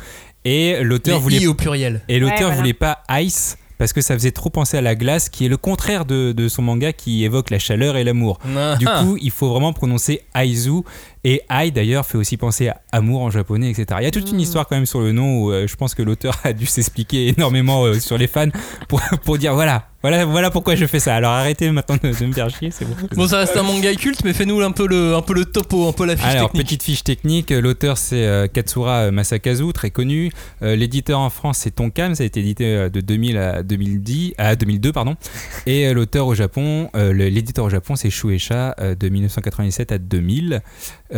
[0.49, 2.01] Et l'auteur voulait I au pluriel.
[2.09, 2.57] Et l'auteur Ouais, voilà.
[2.57, 5.57] voulait pas Ice parce que ça faisait trop penser à la glace, qui est le
[5.57, 8.39] contraire de, de son manga qui évoque la chaleur et l'amour.
[8.81, 9.03] Du Ah.
[9.05, 10.83] coup, il faut vraiment prononcer Aizu.
[11.25, 13.87] Et Ai d'ailleurs fait aussi penser à amour en japonais, etc.
[14.01, 14.35] Il y a toute Mm.
[14.35, 16.67] une histoire quand même sur le nom où euh, je pense que l'auteur a dû
[16.67, 18.49] s'expliquer énormément euh, sur les fans
[18.89, 21.15] pour, pour dire voilà, voilà, voilà pourquoi je fais ça.
[21.17, 22.95] Alors arrêtez maintenant de, de me faire chier, c'est bon.
[23.17, 25.89] Bon, ça reste un manga culte, mais fais-nous un peu le, un peu le topo,
[25.89, 26.65] un peu la fiche Alors, technique.
[26.67, 30.31] petite fiche technique, euh, l'auteur c'est euh, Katsura Masakazu, très connu.
[30.63, 34.35] Euh, L'éditeur en France c'est Tonkam, ça a été édité euh, de 2000 à 2010,
[34.39, 35.17] à 2002 pardon.
[35.67, 39.99] Et euh, l'auteur au Japon, euh, l'éditeur au Japon c'est Shueisha euh, de 1997 à
[39.99, 40.61] 2000.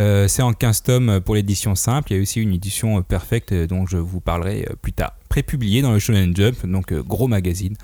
[0.01, 2.11] Euh, c'est en 15 tomes pour l'édition simple.
[2.11, 5.13] Il y a aussi une édition euh, perfecte euh, dont je vous parlerai plus tard.
[5.29, 7.75] Prépublié dans le Shonen Jump, donc gros magazine.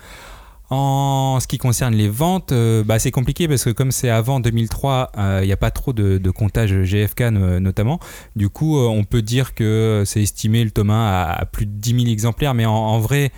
[0.70, 4.38] En ce qui concerne les ventes, euh, bah, c'est compliqué parce que comme c'est avant
[4.38, 8.00] 2003, euh, il n'y a pas trop de, de comptage GFK no- notamment.
[8.36, 11.64] Du coup, euh, on peut dire que c'est estimé le tome 1 à, à plus
[11.64, 13.30] de 10 000 exemplaires, mais en, en vrai,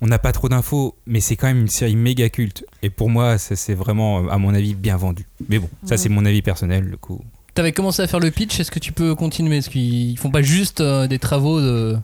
[0.00, 2.64] on n'a pas trop d'infos, mais c'est quand même une série méga culte.
[2.82, 5.26] Et pour moi, c'est vraiment, à mon avis, bien vendu.
[5.50, 7.20] Mais bon, ça c'est mon avis personnel, le coup.
[7.58, 9.56] T'avais commencé à faire le pitch, est-ce que tu peux continuer?
[9.56, 11.96] Est-ce qu'ils font pas juste euh, des travaux de.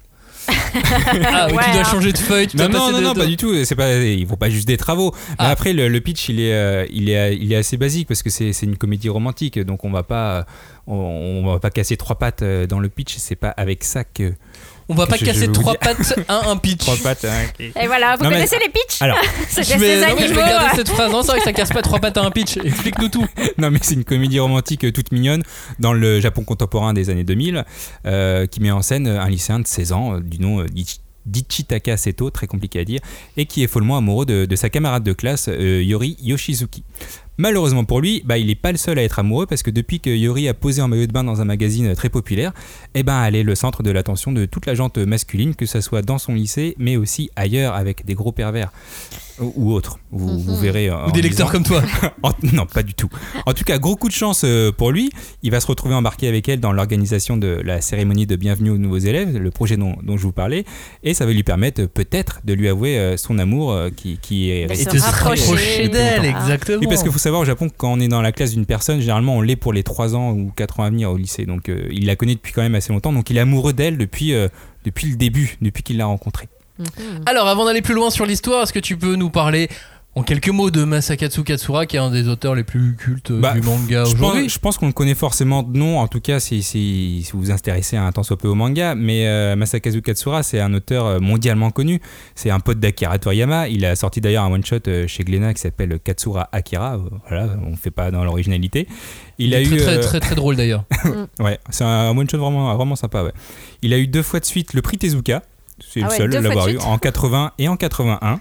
[0.49, 1.85] ah, Ouais, tu dois hein.
[1.85, 3.55] changer de feuille, tu Non, dois non, non, de- non, pas du tout.
[3.65, 5.15] C'est pas, ils font pas juste des travaux.
[5.29, 5.51] Mais Ah.
[5.51, 8.31] après, le, le pitch, il est, euh, il est, il est assez basique parce que
[8.31, 9.61] c'est, c'est une comédie romantique.
[9.61, 10.45] Donc on va pas,
[10.89, 13.15] on, on va pas casser trois pattes euh, dans le pitch.
[13.19, 14.35] C'est pas avec ça que
[14.89, 16.81] On va pas casser trois pattes à un pitch.
[16.81, 17.25] trois pattes.
[17.25, 17.73] hein, ok.
[17.83, 19.19] Et voilà, vous Non, mais- connaissez les pitchs Alors,
[19.57, 20.41] Je vais, non, mais je animaux.
[20.41, 21.11] vais garder cette phrase.
[21.11, 22.57] Non, c'est vrai que ça casse pas trois pattes à un pitch.
[22.65, 23.27] Explique-nous tout.
[23.59, 25.43] non mais c'est une comédie romantique euh, toute mignonne
[25.79, 27.65] dans le Japon contemporain des années 2000
[28.07, 31.01] euh, qui met en scène un lycéen de 16 ans euh, du nom euh, d'Ichi-
[31.27, 33.01] d'Ichitaka Seto, très compliqué à dire,
[33.39, 36.85] et qui est follement amoureux de, de sa camarade de classe euh, Yori Yoshizuki.
[37.37, 40.01] Malheureusement pour lui, bah, il n'est pas le seul à être amoureux parce que depuis
[40.01, 42.53] que Yori a posé en maillot de bain dans un magazine très populaire,
[42.95, 45.81] eh ben, elle est le centre de l'attention de toute la gente masculine, que ce
[45.81, 48.71] soit dans son lycée, mais aussi ailleurs avec des gros pervers
[49.41, 49.99] ou, ou autres.
[50.13, 50.89] Vous, vous verrez.
[50.89, 51.83] euh, Ou des lecteurs comme toi.
[52.23, 53.09] En- non, pas du tout.
[53.47, 55.11] En tout cas, gros coup de chance euh, pour lui.
[55.43, 58.79] Il va se retrouver embarqué avec elle dans l'organisation de la cérémonie de bienvenue aux
[58.79, 60.65] nouveaux élèves, le projet dont, dont je vous parlais.
[61.03, 64.19] Et ça va lui permettre euh, peut-être de lui avouer euh, son amour euh, qui,
[64.23, 65.43] qui est De resté se de se rapprocher.
[65.43, 66.79] rapprocher d'elle, exactement.
[66.81, 69.01] oui, parce qu'il faut savoir au Japon, quand on est dans la classe d'une personne,
[69.01, 71.47] généralement on l'est pour les 3 ans ou 4 ans à venir au lycée.
[71.47, 73.13] Donc euh, il la connaît depuis quand même assez longtemps.
[73.13, 74.49] Donc il est amoureux d'elle depuis, euh,
[74.85, 76.49] depuis le début, depuis qu'il l'a rencontrée.
[77.27, 79.69] Alors, avant d'aller plus loin sur l'histoire, est-ce que tu peux nous parler
[80.17, 83.41] en quelques mots de Masakatsu Katsura, qui est un des auteurs les plus cultes euh,
[83.41, 86.07] Bah, du manga Je aujourd'hui pense, je pense qu'on le connaît forcément de nom, en
[86.07, 89.27] tout cas si, si, si vous vous intéressez un tant soit peu au manga, mais
[89.27, 92.01] euh, Masakazu Katsura c'est un auteur euh, mondialement connu,
[92.35, 95.61] c'est un pote d'Akira Toriyama, il a sorti d'ailleurs un one-shot euh, chez Glénat qui
[95.61, 98.87] s'appelle Katsura Akira, voilà, on fait pas dans l'originalité.
[99.39, 99.77] Il, a est eu...
[99.77, 100.85] très, très, très, très drôle d'ailleurs.
[101.41, 103.33] Ouais, c'est un one-shot vraiment, vraiment sympa, ouais.
[103.83, 105.43] Il a eu deux fois de suite le prix Tezuka,
[105.81, 108.41] c'est Ah le ouais, seul à l'avoir eu, en 80 et en 81,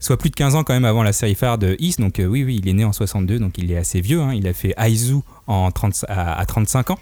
[0.00, 2.26] soit plus de 15 ans quand même avant la série phare de Is, donc euh,
[2.26, 4.32] oui, oui, il est né en 62, donc il est assez vieux, hein.
[4.34, 5.16] il a fait Aizu
[5.46, 6.98] en 30, à, à 35 ans.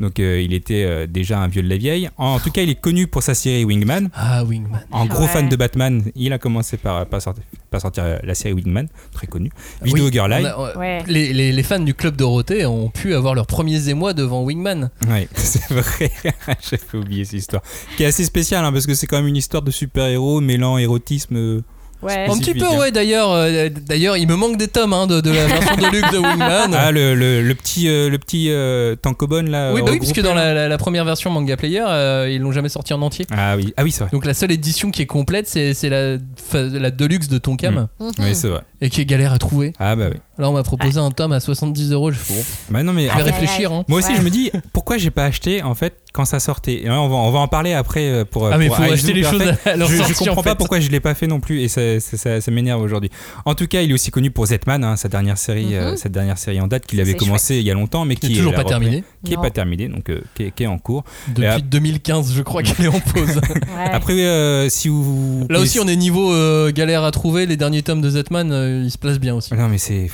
[0.00, 2.08] Donc euh, il était euh, déjà un vieux de la vieille.
[2.16, 4.08] En, tout cas, il est connu pour sa série Wingman.
[4.14, 4.80] Ah, Wingman.
[4.90, 5.28] En gros Ouais.
[5.28, 9.26] fan de Batman, il a commencé par, sortir, par sortir euh, la série Wingman, très
[9.26, 9.50] connue.
[9.82, 10.32] Video Oui, Girl
[10.76, 11.02] Ouais.
[11.06, 14.90] les, les- les fans du club Dorothée ont pu avoir leurs premiers émois devant Wingman.
[15.08, 16.10] Ouais, c'est vrai.
[16.62, 17.62] J'avais oublié cette histoire.
[17.96, 20.78] Qui est assez spéciale hein, parce que c'est quand même une histoire de super-héros mêlant
[20.78, 21.62] érotisme.
[22.02, 22.26] Euh, Ouais.
[22.30, 22.78] Un petit peu, hein.
[22.78, 23.30] ouais, d'ailleurs.
[23.32, 26.18] euh, d'ailleurs, il me manque des tomes hein, de, de la version de luxe de
[26.18, 26.74] Wingman.
[26.74, 29.72] Ah, le, le, le petit, euh, le petit euh, Tankobon là.
[29.72, 32.40] oui, bah oui, regroupé, puisque dans la, la- la première version Manga Player, euh, ils
[32.40, 33.26] l'ont jamais sorti en entier.
[33.30, 34.10] Ah oui, ah oui c'est vrai.
[34.12, 36.16] Donc la seule édition qui est complète, c'est c'est la,
[36.54, 38.10] la Deluxe de Tonkam Mhm.
[38.18, 38.60] Oui, c'est vrai.
[38.80, 39.72] et qui est galère à trouver.
[39.78, 40.16] Ah bah oui.
[40.38, 42.10] Là, on m'a proposé un tome à 70 euros.
[42.10, 42.40] Je fais, bon,
[42.70, 43.72] Bah non mais je vais fait, réfléchir.
[43.72, 43.84] hein.
[43.88, 44.16] moi aussi Ouais.
[44.16, 46.82] je me dis pourquoi j'ai pas acheté en fait quand ça sortait.
[46.84, 48.46] Et on va on va en parler après euh, pour.
[48.48, 49.66] Ah, mais pour faut acheter les choses Perfect.
[49.66, 51.60] à leur je, je sortie, comprends en pas pourquoi je l'ai pas fait non plus
[51.60, 53.10] et ça, ça, ça- ça m'énerve aujourd'hui.
[53.44, 55.96] En tout cas, il est aussi connu pour Zetman, hein, sa dernière série, euh, Mhm.
[55.96, 58.32] cette dernière série en date qu'il avait commencé il y a longtemps, mais Qui qui
[58.34, 59.04] est toujours pas repris- terminé.
[59.24, 59.42] qui est Non.
[59.42, 61.04] pas terminé, donc euh, qui, est, qui est en cours.
[61.28, 63.40] Depuis ap- 2015, je crois qu'elle est en pause.
[63.50, 63.90] Ouais.
[63.92, 67.46] Après, euh, si vous Là aussi, on est niveau euh, galère à trouver.
[67.46, 69.54] Les derniers tomes de Zetman, euh, ils se placent bien aussi.
[69.54, 70.10] Non mais c'est.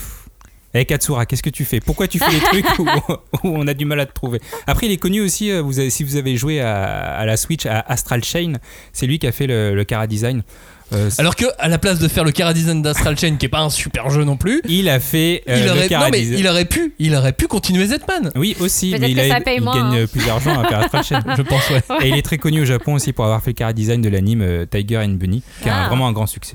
[0.78, 1.80] Eh Katsura, qu'est-ce que tu fais?
[1.80, 4.40] Pourquoi tu fais des trucs où, où on a du mal à te trouver?
[4.66, 6.84] Après, il est connu aussi, euh, vous avez- si vous avez joué à,
[7.16, 8.54] à la Switch, à Astral Chain,
[8.92, 10.42] c'est lui qui a fait le, le Cara Design.
[10.92, 13.48] Euh, Alors que, à la place de faire le Cara Design d'Astral Chain, qui est
[13.48, 16.46] pas un super jeu non plus, il a fait euh, il, aurait, non, mais il
[16.46, 18.30] aurait pu, il aurait pu continuer Zetman.
[18.36, 20.06] Oui, aussi, mais il, a- moins, gagne hein.
[20.06, 21.22] plus d'argent à faire Astral Chain.
[21.36, 21.82] Je pense, ouais.
[22.04, 24.08] Et il est très connu au Japon aussi pour avoir fait le Cara Design de
[24.08, 25.88] l'anime euh, Tiger and Bunny, qui Ah.
[25.88, 26.54] vraiment un grand succès.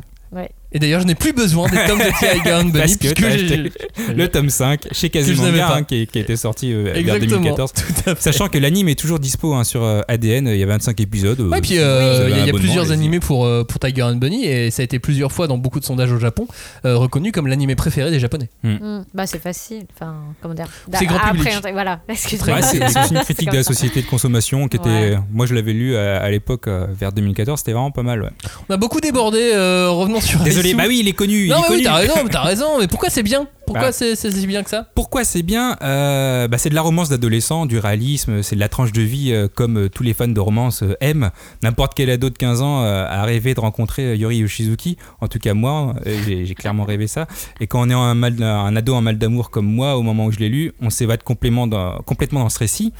[0.73, 3.71] Et d'ailleurs, je n'ai plus besoin des tomes de Tiger and Bunny Parce que acheté
[4.15, 5.75] le tome 5 chez pas.
[5.77, 7.29] hein, qui, qui a été sorti euh, vers Exactement.
[7.41, 7.73] 2014.
[7.73, 8.21] Tout à fait.
[8.21, 11.39] Sachant que l'anime est toujours dispo hein, sur euh, ADN, il y a 25 épisodes.
[11.41, 14.03] Ouais, euh, puis si euh, il y a, y plusieurs animés pour, euh, pour Tiger
[14.03, 16.47] and Bunny et ça a été plusieurs fois dans beaucoup de sondages au Japon
[16.85, 18.49] euh, reconnu comme l'animé préféré des Japonais.
[18.63, 19.01] Mm.
[19.13, 19.83] Bah c'est facile.
[19.95, 21.53] Enfin, comment dire C'est grand Après, public.
[21.67, 21.99] on- Voilà.
[22.09, 22.55] Excuse-moi.
[22.55, 24.89] Ouais, c'est une critique de la société de consommation qui était.
[24.89, 25.17] Ouais.
[25.31, 28.21] Moi, je l'avais lu à, à l'époque, vers 2014, c'était vraiment pas mal.
[28.23, 28.29] ouais.
[28.69, 31.45] On a beaucoup débordé, euh, revenons sur Désolé, Bah oui, il est connu.
[31.45, 33.47] il Non, est mais oui, t'as raison, mais t'as raison, mais pourquoi c'est bien?
[33.65, 33.91] Pourquoi Bah.
[33.93, 34.87] c'est si bien que ça?
[34.95, 38.67] Pourquoi c'est bien Euh, bah, C'est de la romance d'adolescent, du réalisme, c'est de la
[38.69, 41.31] tranche de vie euh, comme euh, tous les fans de romance euh, aiment.
[41.63, 44.97] N'importe quel ado de 15 ans a rêvé de rencontrer Yori Yoshizuki.
[45.21, 47.27] En tout cas, moi, j'ai clairement rêvé ça.
[47.59, 50.25] Et quand on est un, mal, un ado en mal d'amour comme moi, au moment
[50.25, 52.93] où je l'ai lu, on s'évade complètement dans, complètement dans ce récit.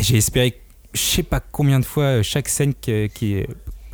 [0.00, 0.60] J'ai espéré,
[0.92, 3.48] je sais pas combien de fois, chaque scène qui est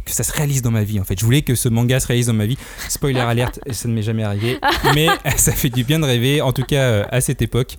[0.05, 1.18] que ça se réalise dans ma vie en fait.
[1.18, 2.57] Je voulais que ce manga se réalise dans ma vie.
[2.88, 4.59] Spoiler alerte, ça ne m'est jamais arrivé,
[4.94, 7.76] mais ça fait du bien de rêver, en tout cas euh, à cette époque.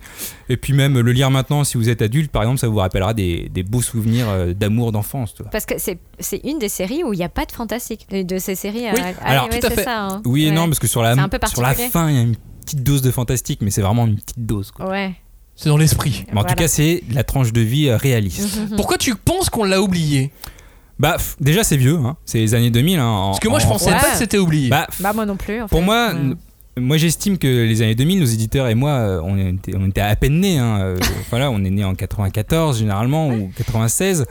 [0.48, 3.14] Et puis même le lire maintenant, si vous êtes adulte, par exemple, ça vous rappellera
[3.14, 5.34] des, des beaux souvenirs euh, d'amour d'enfance.
[5.50, 8.06] Parce que c'est c'est une des séries où il n'y a pas de fantastique.
[8.10, 8.84] De de ces séries.
[8.92, 9.84] Oui, euh, alors, ouais, tout à fait.
[9.84, 10.22] ça, hein.
[10.24, 10.52] Oui et Ouais.
[10.54, 11.14] non, parce que sur la,
[11.48, 14.16] sur la fin, il y a une petite dose de fantastique, mais c'est vraiment une
[14.16, 14.70] petite dose.
[14.70, 14.88] quoi.
[14.88, 15.14] Ouais.
[15.54, 16.24] C'est dans l'esprit.
[16.32, 18.58] Mais en tout cas, c'est la tranche de vie euh, réaliste.
[18.76, 20.30] Pourquoi tu penses qu'on l'a oublié?
[21.02, 22.16] Bah, déjà, c'est vieux, hein.
[22.24, 23.00] c'est les années 2000.
[23.00, 23.98] hein, en- Parce que moi, je en- pensais Ouais.
[23.98, 24.68] pas que c'était oublié.
[24.70, 25.60] Bah, Bah moi non plus.
[25.60, 25.84] en Pour fait.
[25.84, 26.20] moi, Ouais.
[26.20, 26.36] n-
[26.78, 30.00] moi j'estime que les années 2000, nos éditeurs et moi, euh, on était, on était
[30.00, 30.58] à peine nés.
[30.58, 30.78] hein.
[30.80, 30.96] Euh,
[31.30, 34.24] voilà, on est né en 94 généralement ou 96.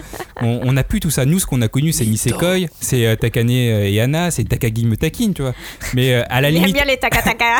[0.43, 1.25] On n'a plus tout ça.
[1.25, 4.97] Nous, ce qu'on a connu, c'est Nisekoi, c'est euh, Takane et Anna, c'est Takagi me
[4.97, 5.53] taquine, tu vois.
[5.93, 6.97] Mais à la limite, bien les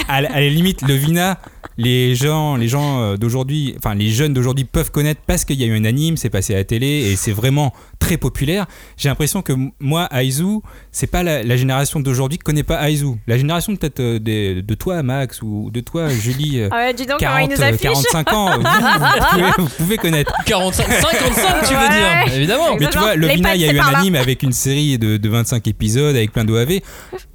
[0.08, 1.38] à, la- à la limite, le Vina,
[1.78, 5.68] les gens, les gens d'aujourd'hui, enfin les jeunes d'aujourd'hui peuvent connaître parce qu'il y a
[5.68, 8.66] eu un anime, c'est passé à la télé et c'est vraiment très populaire.
[8.98, 10.60] J'ai l'impression que moi, Aizu,
[10.92, 13.14] c'est pas la, la génération d'aujourd'hui qui connaît pas Aizu.
[13.28, 16.62] La génération peut-être des- de toi, Max, ou de toi, Julie.
[16.62, 17.82] euh, Ah ouais, dis donc comment 40, il nous euh, affiche.
[17.82, 20.34] 45 ans, vous, vous pouvez, vous pouvez connaître.
[20.46, 21.90] 45, 55, tu veux Ouais.
[21.90, 22.78] dire Évidemment.
[22.80, 24.54] Mais tu vois, le Les Vina, pattes, il y a eu un anime avec une
[24.54, 26.80] série de, de 25 épisodes avec plein d'OAV.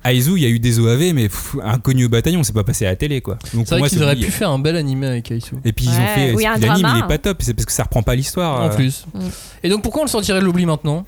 [0.04, 2.86] Aizu, il y a eu des OAV, mais pff, inconnu au bataillon, c'est pas passé
[2.86, 3.34] à la télé, quoi.
[3.52, 5.56] Donc C'est vrai moi, qu'ils auraient pu faire un bel animé avec Aisu.
[5.64, 6.32] Et puis ils ont fait.
[6.32, 8.02] ou il y a un L'anime, il est pas top, c'est parce que ça reprend
[8.02, 8.62] pas l'histoire.
[8.62, 8.74] En euh.
[8.74, 9.04] plus.
[9.12, 9.20] Mm.
[9.64, 11.04] Et donc pourquoi on le sortirait de l'oubli maintenant?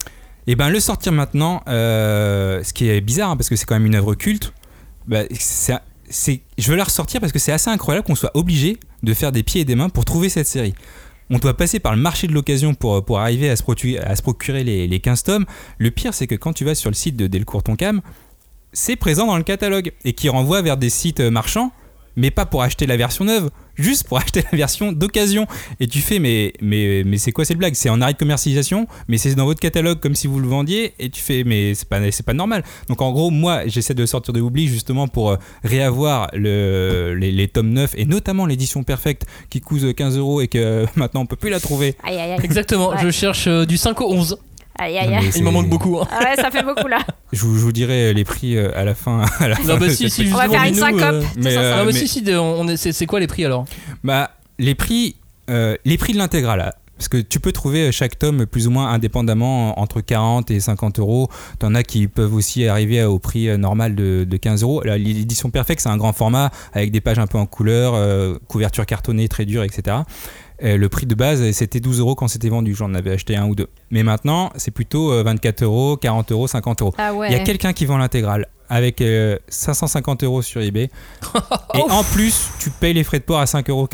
[0.47, 3.75] Et ben le sortir maintenant, euh, ce qui est bizarre, hein, parce que c'est quand
[3.77, 4.53] même une œuvre culte,
[5.07, 5.75] bah, c'est,
[6.11, 9.43] je veux la ressortir parce que c'est assez incroyable qu'on soit obligé de faire des
[9.43, 10.75] pieds et des mains pour trouver cette série.
[11.31, 13.63] On doit passer par le marché de l'occasion pour, pour arriver à se,
[14.23, 15.47] procurer les, les 15 tomes.
[15.77, 18.01] Le pire, c'est que quand tu vas sur le site de Delcourt Tonkam,
[18.73, 21.73] c'est présent dans le catalogue et qui renvoie vers des sites euh, marchands,
[22.19, 25.47] mais pas pour acheter la version neuve, juste pour acheter la version d'occasion.
[25.81, 27.75] Et tu fais, mais, mais, mais c'est quoi cette blague?
[27.75, 30.93] C'est en arrêt de commercialisation, mais c'est dans votre catalogue comme si vous le vendiez,
[30.99, 32.65] et tu fais, mais c'est pas, c'est pas normal.
[32.89, 37.31] Donc en gros, moi, j'essaie de sortir de l'oubli justement pour euh, réavoir le, les,
[37.33, 41.21] les tomes neufs, et notamment l'édition perfecte qui coûte 15 euros et que euh, maintenant
[41.23, 41.95] on peut plus la trouver.
[42.03, 42.39] Aïe aïe aïe.
[42.43, 42.97] Exactement, Ouais.
[43.03, 44.39] je cherche euh, du 5 au 11.
[44.79, 45.25] Aïe aïe Non, aïe.
[45.27, 45.99] mais Il m'en manque beaucoup.
[46.01, 46.07] hein.
[46.11, 46.99] Ah ouais, ça fait beaucoup là.
[47.33, 49.23] Je vous, je vous dirai les prix euh, à la fin.
[49.41, 51.03] à la fin Non, bah si, si, On va faire une syncope.
[51.03, 51.65] euh, tous mais, ensemble.
[51.67, 53.67] euh, Non, mais mais- si, si, de- on est- c'est c'est quoi les prix alors?
[54.05, 55.17] Bah, les prix,
[55.51, 56.73] euh, les prix de l'intégrale.
[56.97, 60.99] Parce que tu peux trouver chaque tome plus ou moins indépendamment entre 40 et 50
[60.99, 61.29] euros.
[61.61, 64.83] T'en as qui peuvent aussi arriver au prix normal de, de 15 euros.
[64.83, 68.85] L'édition Perfect, c'est un grand format avec des pages un peu en couleur, euh, couverture
[68.85, 69.99] cartonnée très dure, etc.
[70.63, 72.75] Euh, le prix de base, c'était 12 euros quand c'était vendu.
[72.75, 73.69] J'en avais acheté un ou deux.
[73.91, 76.95] Mais maintenant, c'est plutôt euh, 24 euros, 40 euros, 50 euros.
[76.99, 77.29] Ah ouais.
[77.31, 80.91] Il y a quelqu'un qui vend l'intégrale avec euh, 550 euros sur eBay.
[81.75, 83.89] et en plus, tu payes les frais de port à 5,90 euros.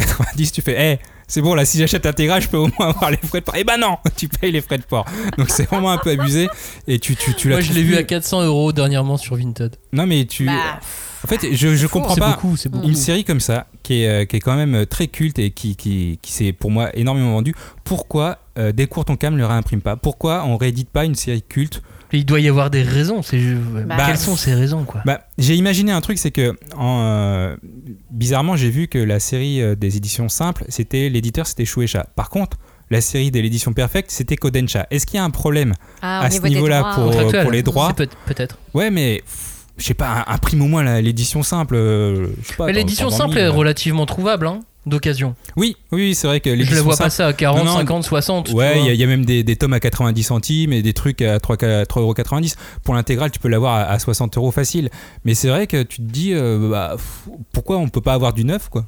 [0.52, 0.98] Tu fais, hé,
[1.28, 3.54] c'est bon, là, si j'achète l'intégrale, je peux au moins avoir les frais de port.
[3.56, 5.04] Eh ben non, tu payes les frais de port.
[5.38, 6.48] Donc c'est vraiment un peu abusé.
[6.86, 9.76] Et tu, tu, tu la Moi, je l'ai vu à 400 euros dernièrement sur Vinted.
[9.92, 10.46] Non, mais tu.
[10.46, 10.80] Bah,
[11.24, 12.30] En fait, je, je comprends C'est pas.
[12.32, 12.88] beaucoup, c'est beaucoup.
[12.88, 15.52] Une série comme ça, qui est, euh, qui est quand même euh, très culte et
[15.52, 17.54] qui, qui, qui s'est pour moi énormément vendue,
[17.84, 19.94] pourquoi euh, Delcourt Tonkam ne le réimprime pas?
[19.94, 21.82] Pourquoi on réédite pas une série culte?
[22.12, 23.22] Il doit y avoir des raisons.
[23.22, 23.40] C'est
[23.86, 25.02] Bah, Quelles sont ces raisons, quoi?
[25.04, 27.56] Bah, J'ai imaginé un truc, c'est que en, euh,
[28.10, 32.06] bizarrement, j'ai vu que la série euh, des éditions simples, c'était l'éditeur, c'était Shueisha.
[32.14, 32.56] Par contre,
[32.90, 34.86] la série de l'édition perfecte, c'était Kodansha.
[34.92, 37.92] Est-ce qu'il y a un problème ah, à ce niveau-là pour- les droits?
[37.94, 38.58] Peut- Peut-être.
[38.74, 41.74] Ouais, mais pff, je sais pas, imprime au moins la- l'édition simple.
[41.76, 45.34] euh, je pas, l'édition simple 20 est 000, relativement trouvable, hein, d'occasion.
[45.56, 47.76] Oui, oui, c'est vrai que Je l'édition la vois simple- passer à 40, Non, non,
[47.78, 48.46] 50, 60.
[48.48, 50.72] tu Ouais, il y, a- il y a même des, des tomes à 90 centimes
[50.72, 52.54] et des trucs à 3,90 3,90€.
[52.84, 54.90] Pour l'intégrale, tu peux l'avoir à, à 60 euros facile.
[55.24, 58.32] Mais c'est vrai que tu te dis, euh, bah, pff, pourquoi on peut pas avoir
[58.32, 58.84] du neuf, quoi?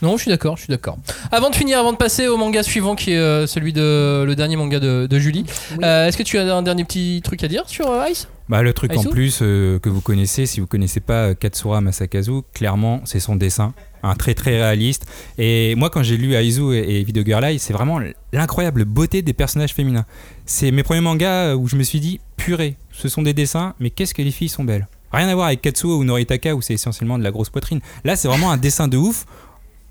[0.00, 0.96] Non, je suis d'accord, je suis d'accord.
[1.32, 4.34] Avant de finir, avant de passer au manga suivant qui est euh, celui de le
[4.34, 5.78] dernier manga de, de Julie, Oui.
[5.84, 8.26] euh, est-ce que tu as un dernier petit truc à dire sur euh, Ice?
[8.48, 11.34] Bah, le truc en Aizu plus euh, que vous connaissez, si vous connaissez pas euh,
[11.34, 13.72] Katsura Masakazu, clairement, c'est son dessin.
[14.02, 15.06] Un très très réaliste.
[15.38, 18.00] Et moi, quand j'ai lu Aizu et, et Video Girl Eye, c'est vraiment
[18.32, 20.06] l'incroyable beauté des personnages féminins.
[20.44, 23.90] C'est mes premiers mangas où je me suis dit, purée, ce sont des dessins, mais
[23.90, 24.88] qu'est-ce que les filles sont belles.
[25.12, 27.80] Rien à voir avec Katsuo ou Noritaka où c'est essentiellement de la grosse poitrine.
[28.04, 29.26] Là, c'est vraiment un dessin de ouf.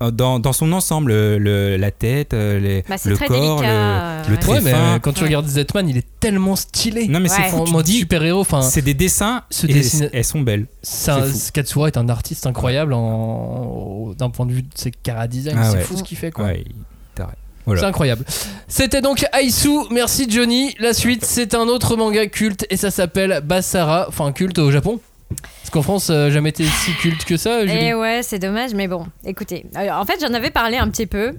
[0.02, 4.22] Euh, Dans, dans son ensemble, le- la tête, euh, les- Bah, c'est le corps, délicat,
[4.24, 4.40] le, le ouais.
[4.40, 4.76] très Ouais, fin.
[4.76, 5.26] euh, quand tu Ouais.
[5.28, 7.08] regardes Zetman, il est tellement stylé.
[7.08, 7.48] Non mais c'est Ouais.
[7.48, 9.82] fou, en tu te mode dis, super-héros, enfin, c'est des dessins ce et
[10.12, 10.66] elles sont belles.
[10.82, 11.38] c'est c'est fou.
[11.54, 15.56] Katsura est un artiste incroyable en- d'un point de vue de ses cara design.
[15.58, 15.82] Ah c'est ouais.
[15.84, 16.48] fou ce qu'il fait, quoi.
[17.64, 17.80] Voilà.
[17.82, 18.24] C'est incroyable.
[18.66, 20.74] C'était donc Aisu, merci Johnny.
[20.80, 24.98] La suite, c'est un autre manga culte et ça s'appelle Basara, enfin culte au Japon.
[25.40, 27.84] Parce qu'en France, a jamais été si culte que ça, Julie.
[27.86, 29.66] Et ouais, c'est dommage, mais bon, écoutez.
[29.74, 31.32] Alors, en fait, j'en avais parlé un petit peu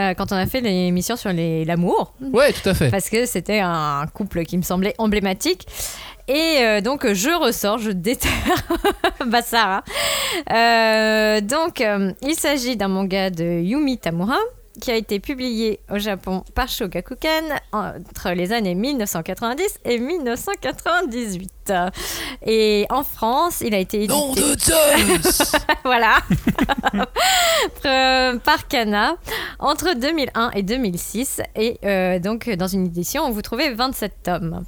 [0.00, 2.90] euh, quand on a fait l'émission sur l'amour, Ouais, tout à fait.
[2.90, 5.66] parce que c'était un couple qui me semblait emblématique.
[6.28, 8.30] Et euh, donc, je ressors, je déterre.
[10.52, 14.38] Euh, donc, euh, il s'agit d'un manga de Yumi Tamura
[14.80, 21.72] qui a été publié au Japon par Shogakukan entre les années 1990 et 1998.
[22.46, 24.12] Et en France, il a été édité...
[24.12, 26.18] Nom de Zeus voilà.
[28.44, 29.16] Par Kana
[29.58, 31.40] entre 2001 et 2006.
[31.56, 34.64] Et euh, donc, dans une édition, vous trouvez 27 tomes.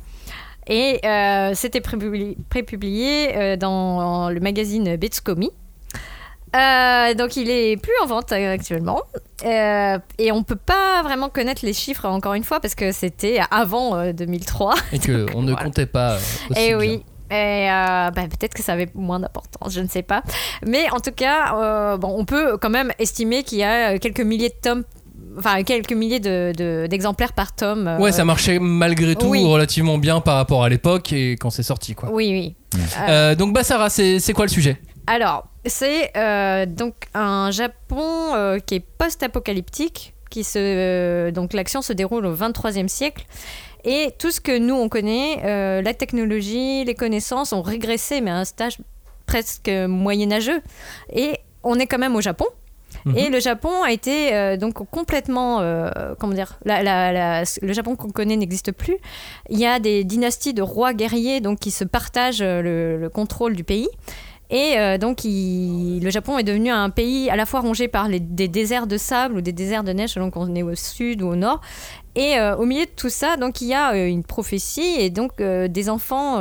[0.67, 5.51] Et euh, c'était prépublié, prépublié, euh, dans le magazine Betsukomi.
[6.55, 9.01] Euh, donc il est plus en vente euh, actuellement
[9.45, 13.41] Euh, et on peut pas vraiment connaître les chiffres encore une fois parce que c'était
[13.51, 15.65] avant euh, 2003 Et que on ne Voilà.
[15.67, 16.19] comptait pas euh,
[16.51, 16.79] aussi et bien.
[16.79, 17.03] oui.
[17.31, 20.23] Et bah, peut-être que ça avait moins d'importance, je ne sais pas.
[20.65, 24.51] Mais en tout cas, bon, on peut quand même estimer qu'il y a quelques milliers
[24.51, 24.85] de tomes,
[25.39, 27.89] enfin quelques milliers de- de- d'exemplaires par tome.
[27.89, 29.43] euh, Ouais, ça marchait malgré tout oui.
[29.45, 32.11] relativement bien par rapport à l'époque et quand c'est sorti, quoi.
[32.13, 32.57] Oui, oui.
[32.77, 34.77] Euh, Euh, donc Basara, c'est c'est quoi le sujet?
[35.09, 41.83] Alors, c'est euh, donc un Japon euh, qui est post-apocalyptique, qui se euh, donc l'action
[41.83, 43.25] se déroule au 23e siècle.
[43.85, 48.37] Et tout ce que nous on connaît, la technologie, les connaissances ont régressé, mais à
[48.37, 48.79] un stage
[49.27, 50.63] presque moyenâgeux.
[51.13, 52.47] Et on est quand même au Japon.
[53.05, 53.19] Mhm.
[53.19, 57.73] Et le Japon a été euh, donc complètement, euh, comment dire, la- la- la- le
[57.75, 58.97] Japon qu'on connaît n'existe plus.
[59.51, 63.55] Il y a des dynasties de rois guerriers donc qui se partagent le, le contrôle
[63.55, 63.89] du pays.
[64.51, 68.09] Et euh, donc, il- le Japon est devenu un pays à la fois rongé par
[68.09, 71.23] les- des déserts de sable ou des déserts de neige selon qu'on est au sud
[71.23, 71.61] ou au nord.
[72.17, 75.11] Et euh, au milieu de tout ça, donc il y a euh, une prophétie et
[75.11, 76.39] donc des enfants.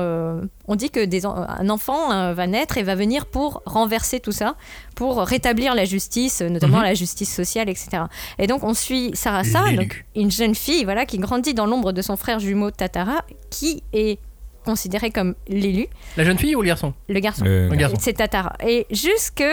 [0.67, 4.31] on dit que des en- un enfant va naître et va venir pour renverser tout
[4.31, 4.55] ça,
[4.95, 6.83] pour rétablir la justice, notamment Mhm.
[6.83, 8.03] la justice sociale, etc.
[8.39, 12.01] Et donc on suit Sarasa, donc une jeune fille, voilà, qui grandit dans l'ombre de
[12.01, 14.19] son frère jumeau Tatara, qui est
[14.63, 15.87] considéré comme l'élu,
[16.17, 17.45] La jeune fille ou le garçon le garçon.
[17.45, 17.97] Le- Le garçon.
[17.99, 18.53] C'est Tatara.
[18.65, 19.43] Et jusque.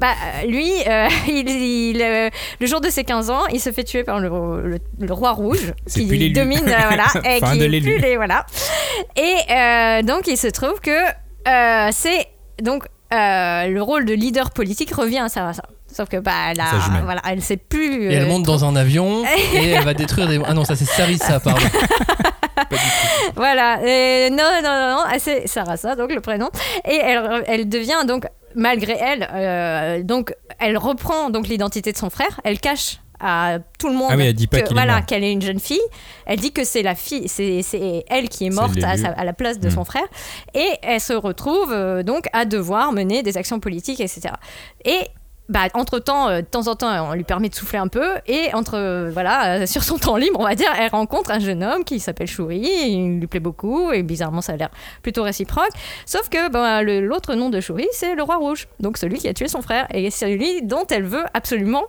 [0.00, 0.12] Bah,
[0.46, 2.28] lui, euh, il, il, euh,
[2.60, 5.30] le jour de ses 15 ans, il se fait tuer par le, le- le roi
[5.30, 8.44] rouge qui plus domine, euh, voilà, et qui de est plus les, voilà.
[9.16, 12.26] Et euh, donc, il se trouve que euh, c'est
[12.60, 15.62] donc euh, le rôle de leader politique revient à Sarasa.
[15.94, 17.04] Sauf que bah, elle, jumelle.
[17.04, 18.10] voilà, elle sait plus.
[18.10, 19.24] Et elle euh, monte dans un avion
[19.54, 20.40] et elle va détruire des.
[20.44, 21.60] Ah non, ça c'est Sarissa, pardon.
[23.36, 23.80] Voilà.
[23.84, 26.50] Et non, non, non, non, ah, c'est Sarasa, donc le prénom.
[26.88, 32.10] Et elle, elle devient donc, malgré elle, euh, donc elle reprend donc l'identité de son
[32.10, 32.40] frère.
[32.44, 35.00] Elle cache à tout le monde Ah oui, elle dit pas que, qu'il est voilà
[35.02, 35.80] qu'elle est une jeune fille.
[36.26, 39.02] Elle dit que c'est la fille, c'est c'est elle qui est morte à, l'élu.
[39.02, 39.72] sa- à la place de Mm.
[39.72, 40.04] son frère.
[40.54, 44.34] Et elle se retrouve euh, donc à devoir mener des actions politiques, etc.
[44.84, 44.98] Et
[45.48, 48.14] bah, entre temps, de temps en temps, on lui permet de souffler un peu.
[48.26, 51.38] Et entre, euh, voilà, euh, sur son temps libre, on va dire, elle rencontre un
[51.38, 52.62] jeune homme qui s'appelle Chouri.
[52.86, 53.92] Il lui plaît beaucoup.
[53.92, 54.70] Et bizarrement, ça a l'air
[55.02, 55.68] plutôt réciproque.
[56.06, 58.68] Sauf que ben, le- l'autre nom de Chouri, c'est le roi rouge.
[58.80, 59.86] Donc celui qui a tué son frère.
[59.92, 61.84] Et c'est celui dont elle veut absolument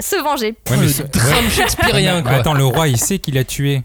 [0.00, 0.54] se venger.
[0.70, 1.50] Ouais, mais le c'est- drame ouais.
[1.50, 2.32] shakespearien, quoi.
[2.32, 3.82] Attends, le roi, il sait qu'il a tué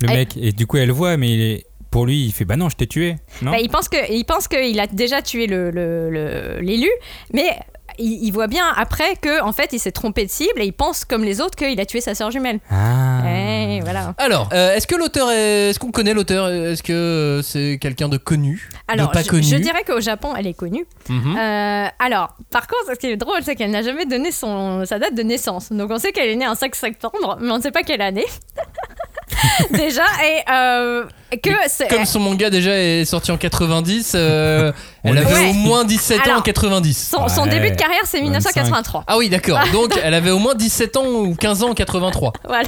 [0.00, 0.36] le mec.
[0.36, 2.76] Et du coup, elle voit, mais il est- pour lui, il fait Bah non, je
[2.76, 3.16] t'ai tué.
[3.40, 3.52] Non?
[3.52, 6.90] Bah, il pense que il pense qu'il a déjà tué le- le- le- l'élu,
[7.32, 7.58] mais
[7.98, 10.72] il, il voit bien après que en fait il s'est trompé de cible et il
[10.72, 12.60] pense comme les autres qu'il a tué sa sœur jumelle.
[12.70, 13.22] Ah.
[13.26, 14.14] Eh, voilà.
[14.18, 15.70] Alors, euh, est-ce que l'auteur est.
[15.70, 16.48] Est-ce qu'on connaît l'auteur?
[16.48, 18.68] Est-ce que euh, c'est quelqu'un de connu?
[18.88, 19.42] Alors, De pas je, connu?
[19.42, 20.86] je dirais qu'au Japon, elle est connue.
[21.08, 21.36] Mhm.
[21.38, 24.98] Euh, alors, par contre, ce qui est drôle, c'est qu'elle n'a jamais donné son, sa
[24.98, 25.70] date de naissance.
[25.72, 28.02] Donc, on sait qu'elle est née un 5 septembre, mais on ne sait pas quelle
[28.02, 28.26] année.
[29.70, 31.04] Déjà, et euh,
[31.42, 31.88] que c'est.
[31.88, 34.72] Comme son manga déjà est sorti en 90, euh,
[35.04, 35.50] elle le avait Ouais.
[35.50, 37.08] au moins 17 ans en Alors, 90.
[37.10, 39.04] Son, son Ouais, début de carrière, c'est 1983.
[39.06, 39.60] Ah oui, d'accord.
[39.72, 42.32] Donc elle avait au moins 17 ans ou 15 ans en 83.
[42.46, 42.62] Voilà.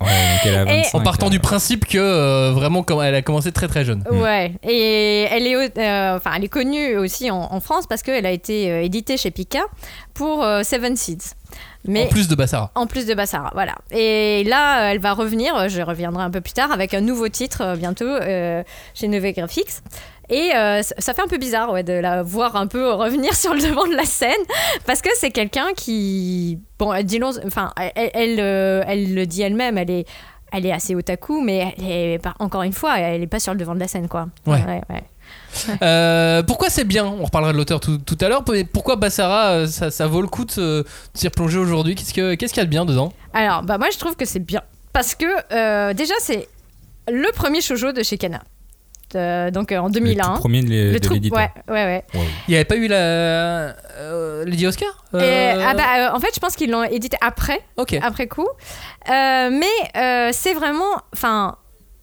[0.00, 3.14] Ouais, donc elle a Et- 25, En partant du principe que euh, vraiment, comme elle
[3.14, 4.04] a commencé très très jeune.
[4.10, 8.26] Ouais, et elle est, euh, enfin, elle est connue aussi en, en France parce qu'elle
[8.26, 9.60] a été euh, éditée chez Pika
[10.14, 11.34] pour euh, Seven Seeds.
[11.84, 12.70] Mais En plus de Bassara.
[12.74, 13.74] en plus de Bassara, voilà.
[13.90, 17.00] Et là, euh, elle va revenir, euh, je reviendrai un peu plus tard, avec un
[17.00, 18.62] nouveau titre euh, bientôt euh,
[18.94, 19.80] chez Neve Graphics.
[20.28, 23.52] Et euh, ça- fait un peu bizarre ouais, de la voir un peu revenir sur
[23.52, 24.30] le devant de la scène,
[24.86, 26.58] parce que c'est quelqu'un qui...
[26.78, 30.06] Bon, elle, dit long- enfin, elle, elle, euh, elle le dit elle-même, elle est,
[30.52, 33.52] elle est assez otaku, mais elle est, pas- encore une fois, elle n'est pas sur
[33.52, 34.28] le devant de la scène, quoi.
[34.46, 34.62] Ouais.
[34.64, 35.02] ouais.
[35.82, 37.04] Euh, pourquoi c'est bien?
[37.06, 38.42] On reparlera de l'auteur tout, tout à l'heure.
[38.50, 40.84] mais Pourquoi Bassara, euh, ça, ça vaut le coup de
[41.14, 41.94] s'y replonger aujourd'hui?
[41.94, 43.12] Qu'est-ce que- qu'est-ce qu'il y a de bien dedans?
[43.34, 44.62] Alors, bah moi je trouve que c'est bien.
[44.92, 46.48] Parce que euh, déjà, c'est
[47.10, 48.42] le premier shoujo de chez Kana.
[49.14, 50.22] Euh, donc euh, en Le 2001.
[50.22, 51.38] tout premier de Le l'éditeur.
[51.38, 52.04] ouais, ouais, ouais.
[52.48, 52.96] Il n'y avait pas eu la.
[52.96, 54.88] euh, Lady Oscar?
[55.14, 55.82] Et, ah bah,
[56.12, 57.94] euh, en fait, je pense qu'ils l'ont édité après, Ok.
[58.02, 58.48] après coup.
[59.10, 59.66] Euh, mais
[60.00, 61.56] euh, c'est vraiment, enfin,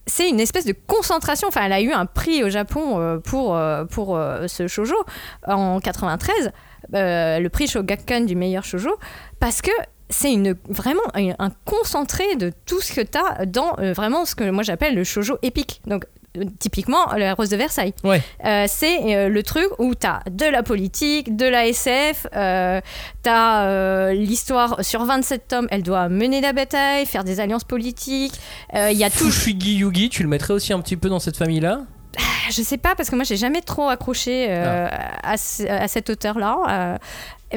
[0.10, 1.48] c'est une espèce de concentration.
[1.48, 4.96] Enfin, elle a eu un prix au Japon euh, pour euh, pour euh, ce shoujo
[5.48, 6.52] en 93,
[6.94, 8.92] euh, le prix Shogakukan du meilleur shoujo,
[9.40, 9.72] parce que
[10.10, 14.50] c'est une vraiment un, concentré de tout ce que tu as dans vraiment ce que
[14.50, 15.82] moi j'appelle le shoujo épique.
[15.86, 16.06] Donc
[16.60, 17.94] typiquement la Rose de Versailles.
[18.04, 18.22] Ouais.
[18.46, 22.80] Euh, c'est euh, le truc où tu as de la politique, de la SF, euh,
[23.24, 28.34] tu as l'histoire sur 27 tomes, elle doit mener la bataille, faire des alliances politiques.
[28.76, 29.30] Euh, Il y a tout.
[29.32, 31.82] Fushigi Yugi, tu le mettrais aussi un petit peu dans cette famille-là?
[32.50, 34.88] Je sais pas, parce que moi j'ai jamais trop accroché euh,
[35.24, 36.58] à, à cet auteur-là.
[36.70, 36.98] euh,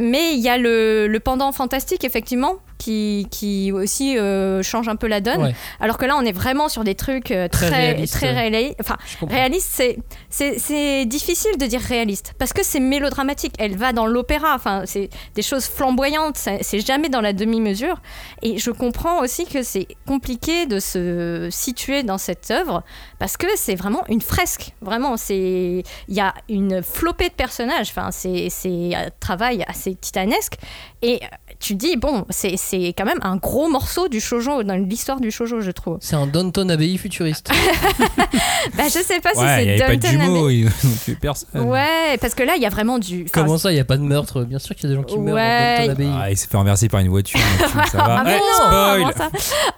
[0.01, 4.97] mais il y a le, le pendant fantastique, effectivement, qui, qui aussi euh, change un
[4.97, 5.43] peu la donne.
[5.43, 5.55] Ouais.
[5.79, 8.77] Alors que là, on est vraiment sur des trucs euh, Très très, réalistes, très.
[8.81, 9.83] Enfin, réaliste,
[10.31, 13.55] c'est, difficile de dire réaliste parce que c'est mélodramatique.
[13.59, 18.01] Elle va dans l'opéra, enfin, c'est des choses flamboyantes, c'est jamais dans la demi-mesure.
[18.43, 22.83] Et je comprends aussi que c'est compliqué de se situer dans cette œuvre
[23.19, 24.73] parce que c'est vraiment une fresque.
[24.81, 27.91] Vraiment, c'est il y a une flopée de personnages.
[27.91, 30.57] Enfin, c'est, c'est un travail assez titanesque.
[31.03, 31.21] Et
[31.63, 35.31] tu dis, bon, c'est, c'est quand même un gros morceau du shoujo, dans l'histoire du
[35.31, 35.99] shoujo, je trouve.
[36.01, 37.51] C'est un Downton Abbey futuriste.
[38.77, 40.67] Bah, je sais pas si Ouais, c'est n'y avait pas de Downton jumeaux, Abbey.
[41.09, 41.61] ils personne.
[41.63, 43.25] Ouais, parce que là, il y a vraiment du.
[43.29, 44.43] enfin, Comment ça, il n'y a pas de meurtre?
[44.45, 45.79] Bien sûr qu'il y a des gens qui meurent Ouais.
[45.79, 46.19] dans Downton Abbey.
[46.23, 47.41] Ah, il s'est fait renverser par une voiture.
[47.75, 48.05] donc ça va.
[48.23, 49.31] Ah, mais Ouais, non, spoil ça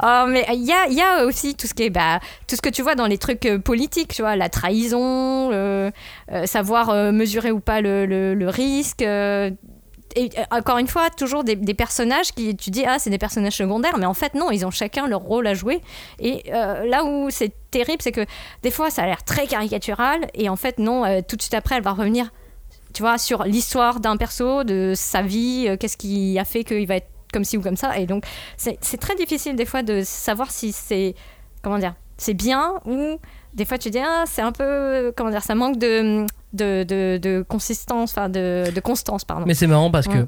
[0.03, 2.57] Oh, mais il y a, il y a aussi tout ce qui est bah, tout
[2.57, 5.91] ce que tu vois dans les trucs euh, politiques, tu vois, la trahison, le-
[6.33, 9.03] euh, savoir euh, mesurer ou pas le, le- le risque.
[9.03, 9.51] euh,
[10.15, 13.57] et euh, encore une fois, toujours des, personnages qui tu dis ah c'est des personnages
[13.57, 15.81] secondaires, mais en fait non, ils ont chacun leur rôle à jouer.
[16.21, 18.25] Et euh, là où c'est terrible, c'est que
[18.63, 21.55] des fois ça a l'air très caricatural et en fait non, euh, tout de suite
[21.55, 22.33] après elle va revenir
[22.93, 26.95] tu vois, sur l'histoire d'un perso, de sa vie, qu'est-ce qui a fait qu'il va
[26.95, 27.99] être comme ci ou comme ça.
[27.99, 28.25] Et donc,
[28.57, 31.17] c'est très difficile des fois de savoir si c'est,
[31.61, 33.19] comment dire, c'est bien ou
[33.55, 36.25] des fois tu dis, ah, c'est un peu, comment dire, ça manque de,
[36.55, 39.45] de, de, de consistance, enfin, de, de constance, pardon.
[39.47, 40.27] Mais c'est marrant parce que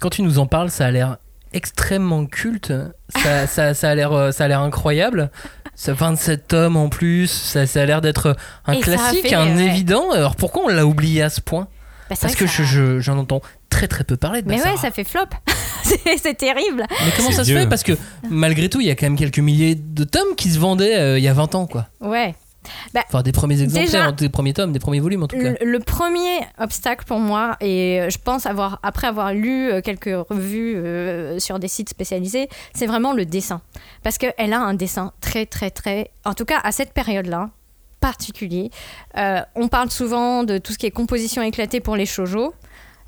[0.00, 1.16] quand tu nous en parles, ça a l'air
[1.52, 2.72] extrêmement culte.
[3.16, 5.30] Ça, ça, ça a l'air, euh, ça a l'air incroyable.
[5.74, 7.26] Ça 27 tomes en plus.
[7.28, 9.64] Ça, ça a l'air d'être un Et classique, fait, un ouais.
[9.64, 10.10] évident.
[10.12, 11.68] Alors pourquoi on l'a oublié à ce point
[12.10, 13.40] Bah, c'est Parce que ça- je- je- j'en entends
[13.70, 14.74] très très peu parlé de Mais Bassara.
[14.74, 15.24] ouais, ça fait flop.
[15.82, 16.84] c'est terrible.
[16.90, 17.92] Mais comment ça se fait Parce que
[18.28, 21.18] malgré tout, il y a quand même quelques milliers de tomes qui se vendaient euh,
[21.18, 21.86] il y a 20 ans, quoi.
[22.00, 22.34] Ouais.
[23.08, 25.54] Enfin, des premiers exemplaires, Déjà- hein, des premiers tomes, des premiers volumes en tout cas.
[25.60, 30.14] Le, le premier obstacle pour moi, et je pense avoir, après avoir lu euh, quelques
[30.28, 33.62] revues euh, sur des sites spécialisés, c'est vraiment le dessin.
[34.02, 36.10] Parce qu'elle a un dessin très, très, très.
[36.24, 37.50] En tout cas, à cette période-là,
[38.00, 38.70] particulier.
[39.18, 42.54] Euh, on parle souvent de tout ce qui est composition éclatée pour les shoujo.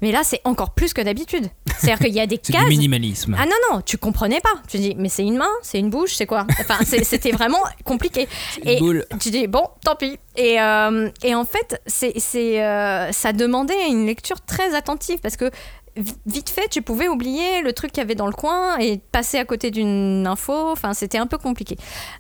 [0.03, 1.47] Mais là, c'est encore plus que d'habitude.
[1.79, 2.69] C'est-à-dire qu'il y a des C'est du cases.
[2.69, 3.37] minimalisme.
[3.39, 4.53] Ah non, non, tu comprenais pas.
[4.69, 6.47] Tu dis, mais c'est une main, c'est une bouche, c'est quoi?
[6.61, 8.29] Enfin, c'était vraiment compliqué.
[8.65, 9.07] Et boule.
[9.21, 10.19] tu dis, bon, tant pis.
[10.37, 15.37] Et, euh, et en fait, c'est, c'est, euh, ça demandait une lecture très attentive parce
[15.37, 15.51] que
[15.97, 18.99] vi- vite fait, tu pouvais oublier le truc qu'il y avait dans le coin et
[19.13, 20.53] passer à côté d'une info.
[20.73, 21.77] Enfin, c'était un peu compliqué.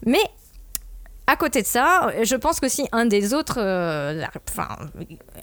[0.06, 0.20] Mais
[1.26, 4.68] à côté de ça, je pense qu'aussi un des autres, euh, enfin,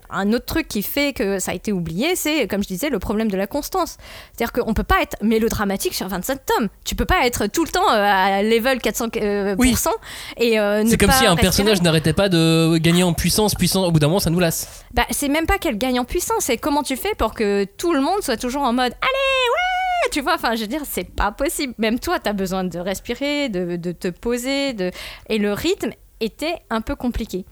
[0.09, 2.99] un autre truc qui fait que ça a été oublié, c'est, comme je disais, le
[2.99, 3.97] problème de la constance.
[4.34, 6.67] C'est-à-dire qu'on peut pas être mélodramatique sur 27 tomes.
[6.84, 9.69] Tu peux pas être tout le temps euh, à level 400 euh, Oui.
[9.69, 9.95] pourcent
[10.38, 13.88] et euh, C'est comme pas si un personnage n'arrêtait pas de gagner en puissance, puissance.
[13.88, 14.84] Au bout d'un moment, ça nous lasse.
[14.93, 17.93] Bah, c'est même pas qu'elle gagne en puissance, c'est comment tu fais pour que tout
[17.93, 19.78] le monde soit toujours en mode allez, ouais,
[20.12, 20.36] tu vois.
[20.36, 21.74] Enfin, je veux dire, c'est pas possible.
[21.78, 24.91] Même toi, t'as besoin de respirer, de, de te poser, de...
[25.28, 27.45] et le rythme était un peu compliqué.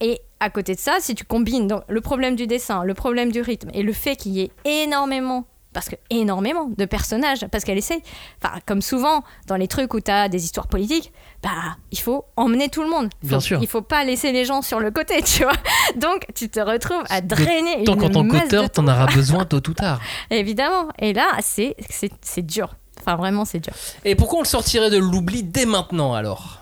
[0.00, 3.30] Et à côté de ça, si tu combines donc, le problème du dessin, le problème
[3.30, 7.64] du rythme et le fait qu'il y ait énormément, parce que énormément de personnages, parce
[7.64, 8.02] qu'elle essaye,
[8.42, 11.12] enfin, comme souvent dans les trucs où tu as des histoires politiques,
[11.42, 11.50] bah,
[11.90, 13.08] il faut emmener tout le monde.
[13.22, 13.58] Faut- Bien sûr.
[13.62, 15.52] Il faut pas laisser les gens sur le côté, tu vois.
[15.96, 19.74] Donc, tu te retrouves à drainer Tant qu'en tant qu'auteur, t'en auras besoin tôt ou
[19.74, 20.00] tard.
[20.30, 20.88] Évidemment.
[20.98, 22.74] Et là, c'est c'est- dur.
[23.00, 23.72] Enfin, vraiment, c'est dur.
[24.04, 26.58] Et pourquoi on le sortirait de l'oubli dès maintenant alors?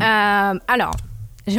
[0.00, 0.94] Euh, alors,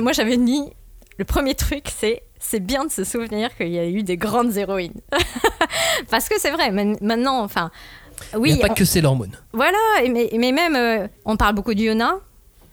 [0.02, 0.72] moi j'avais mis
[1.18, 4.56] le premier truc, c'est c'est bien de se souvenir qu'il y a eu des grandes
[4.58, 5.00] héroïnes.
[6.10, 7.70] Parce que c'est vrai, maintenant, enfin,
[8.34, 9.30] Il oui, n'y a pas on- que Sailor Moon.
[9.54, 12.14] voilà, et mais, mais même, euh, on parle beaucoup de Yona.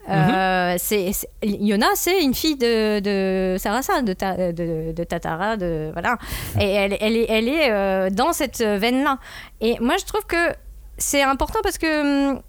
[0.09, 0.15] Mhm.
[0.15, 5.57] Euh, c'est, c'est- Yona, c'est une fille de, de Sarasa, de, Ta- de, de Tatara,
[5.57, 6.17] de, voilà.
[6.61, 9.19] Et elle, elle est, elle est euh, dans cette veine-là.
[9.61, 10.55] Et moi, je trouve que
[10.97, 12.41] c'est important parce que hum,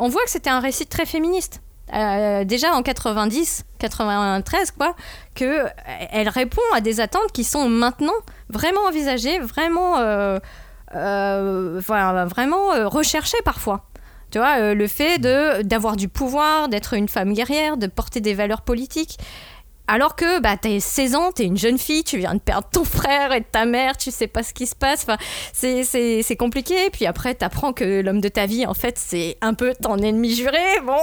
[0.00, 1.60] on voit que c'était un récit très féministe.
[1.92, 4.96] Euh, déjà en 90, 93, quoi,
[5.34, 5.68] que euh,
[6.10, 8.14] elle répond à des attentes qui sont maintenant
[8.48, 10.38] vraiment envisagées, vraiment, euh,
[10.92, 13.84] voilà, vraiment recherchées parfois.
[14.30, 18.62] Tu vois, le fait d'avoir du pouvoir, d'être une femme guerrière, de porter des valeurs
[18.62, 19.18] politiques.
[19.86, 22.84] Alors que bah, t'as 16 ans, t'es une jeune fille, tu viens de perdre ton
[22.84, 25.02] frère et ta mère, tu sais pas ce qui se passe.
[25.06, 25.18] Enfin,
[25.52, 26.74] c'est- compliqué.
[26.92, 30.34] Puis après, t'apprends que l'homme de ta vie, en fait, c'est un peu ton ennemi
[30.34, 30.58] juré.
[30.84, 30.96] Bon,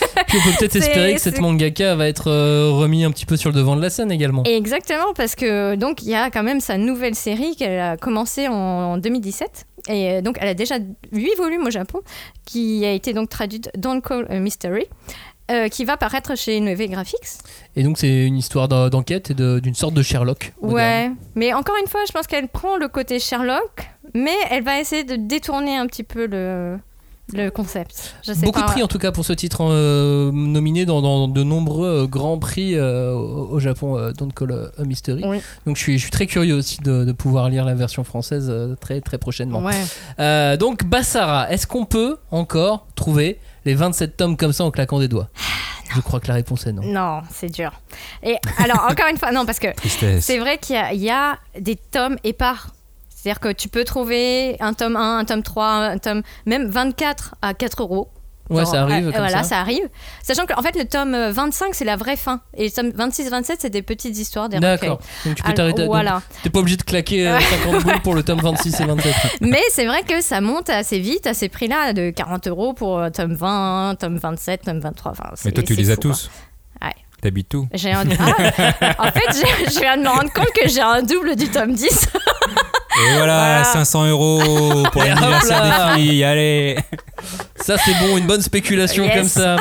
[0.28, 3.36] Puis on peut peut-être espérer que cette mangaka va être euh, remis un petit peu
[3.36, 4.42] sur le devant de la scène également.
[4.44, 8.48] Exactement, parce que donc il y a quand même sa nouvelle série qu'elle a commencé
[8.48, 9.66] en, en 2017.
[9.88, 10.76] Et euh, donc elle a déjà
[11.12, 12.00] 8 volumes au Japon,
[12.44, 14.86] qui a été donc traduite Don't Call a Mystery,
[15.52, 17.18] euh, qui va paraître chez Neve Graphics.
[17.76, 20.52] Et donc c'est une histoire d'en- d'enquête et d'une sorte de Sherlock.
[20.60, 20.74] moderne.
[20.74, 24.80] Ouais, mais encore une fois, je pense qu'elle prend le côté Sherlock, mais elle va
[24.80, 26.76] essayer de détourner un petit peu le,
[27.32, 28.14] le concept.
[28.26, 28.66] Je sais Beaucoup pas.
[28.66, 32.06] de prix en tout cas pour ce titre euh, nominé dans, dans de nombreux euh,
[32.06, 35.22] grands prix euh, au au Japon, Don't Call a Mystery.
[35.24, 35.40] Oui.
[35.66, 38.52] Donc je suis, je suis très curieux aussi de, de pouvoir lire la version française
[38.80, 39.62] très très prochainement.
[39.62, 40.56] Ouais.
[40.58, 45.08] Donc Bassara, est-ce qu'on peut encore trouver les 27 tomes comme ça en claquant des
[45.08, 45.28] doigts
[45.94, 46.82] Je crois que la réponse est non.
[46.84, 47.70] Non, c'est dur.
[48.22, 49.68] Et alors, encore une fois, non, parce que.
[50.20, 52.68] C'est vrai qu'il y, y a des tomes épars.
[53.10, 57.34] C'est-à-dire que tu peux trouver un tome 1, un tome 3, un tome même 24
[57.42, 58.08] à 4 euros.
[58.50, 59.48] Ouais, Genre, ça arrive euh, comme voilà, ça.
[59.50, 59.88] ça arrive.
[60.22, 62.40] Sachant que en fait, le tome 25, c'est la vraie fin.
[62.54, 65.00] Et le tome 26-27, c'est des petites histoires, des D'accord.
[65.24, 65.86] Donc tu peux t'arrêter.
[65.86, 66.20] Voilà.
[66.42, 69.14] T'es pas obligé de claquer euh, 50 boules pour le tome 26 et 27.
[69.40, 72.98] Mais c'est vrai que ça monte assez vite à ces prix-là, de 40 euros pour
[72.98, 75.12] euh, tome 20, tome 27, tome 23.
[75.12, 76.10] Enfin, Mais toi, tu les as fou, quoi.
[76.10, 76.30] tous.
[76.82, 76.92] Ouais.
[77.22, 77.68] T'habites tout.
[77.72, 78.04] J'ai un...
[78.18, 81.48] Ah, en fait, j'ai- je viens de me rendre compte que j'ai un double du
[81.48, 82.08] tome 10.
[83.00, 83.64] Et voilà, Voilà.
[83.64, 85.62] 500 euros pour l'anniversaire
[85.96, 86.24] des filles.
[86.24, 86.76] Allez.
[87.56, 89.14] Ça c'est bon, une bonne spéculation Yes.
[89.14, 89.56] comme ça.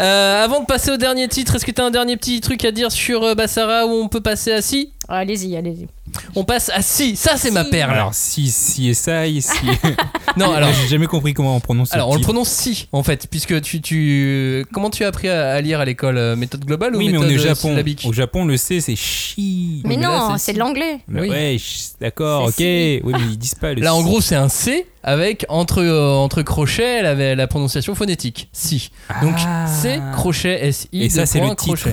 [0.00, 2.70] Euh, avant de passer au dernier titre, est-ce que t'as un dernier petit truc à
[2.70, 4.92] dire sur euh, Bassara où on peut passer à Si?
[5.08, 5.86] Allez-y, allez-y.
[6.34, 7.70] On passe à Si, ça c'est ma Si.
[7.70, 7.90] perle.
[7.90, 9.42] Alors, si, si et ça, si.
[10.36, 13.02] non, alors, j'ai jamais compris comment on prononce ce alors on le prononce Si en
[13.02, 14.64] fait, puisque tu, tu...
[14.72, 17.22] Comment tu as appris à, lire à l'école euh, Méthode globale Oui, ou mais on
[17.22, 17.68] méthode est au euh, Japon.
[17.70, 19.82] syllabique Au Japon, le C, c'est chi.
[19.84, 21.00] Mais mais non, c'est de l'anglais.
[21.08, 21.28] Mais Oui.
[21.30, 21.56] Ouais,
[22.00, 22.54] d'accord, ok.
[22.58, 26.14] Oui, mais ils disent pas le Là en gros c'est un C avec entre, euh,
[26.14, 27.02] entre crochets
[27.34, 28.48] la prononciation phonétique.
[28.52, 28.90] Si.
[29.22, 29.66] Donc Ah.
[29.66, 31.88] C crochet S I Et ça, c'est le titre.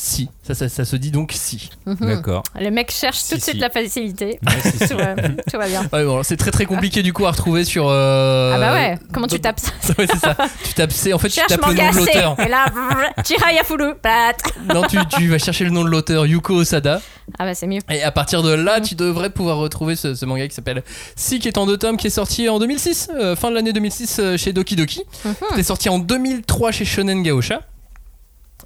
[0.00, 1.70] Si, ça, ça, ça se dit donc si.
[1.84, 1.96] Mhm.
[2.00, 2.44] D'accord.
[2.60, 3.60] Le mec cherche tout de Si, suite si.
[3.60, 4.38] la facilité.
[4.46, 4.88] Ouais, si, si.
[4.90, 5.82] tout, va, tout va bien.
[5.92, 7.88] Ouais, bon, c'est très très compliqué du coup à retrouver sur.
[7.88, 10.36] euh, ah bah ouais, comment tu tapes ça Ouais, c'est ça.
[10.62, 12.00] Tu tapes C, en fait, tu tapes le nom manga de C.
[12.00, 12.36] l'auteur.
[12.38, 13.94] Et là, brrr, Chihaya Fulu.
[14.00, 14.36] Pat.
[14.72, 17.00] Non, tu, tu vas chercher le nom de l'auteur, Yuko Osada.
[17.36, 17.80] Ah bah c'est mieux.
[17.90, 20.84] Et à partir de là, tu devrais pouvoir retrouver ce, ce manga qui s'appelle
[21.16, 23.72] Si, qui est en deux tomes, qui est sorti en 2006, euh, fin de l'année
[23.72, 25.02] 2006 euh, chez Doki Doki.
[25.54, 27.62] Qui est sorti en 2003 chez Shonen Gaosha.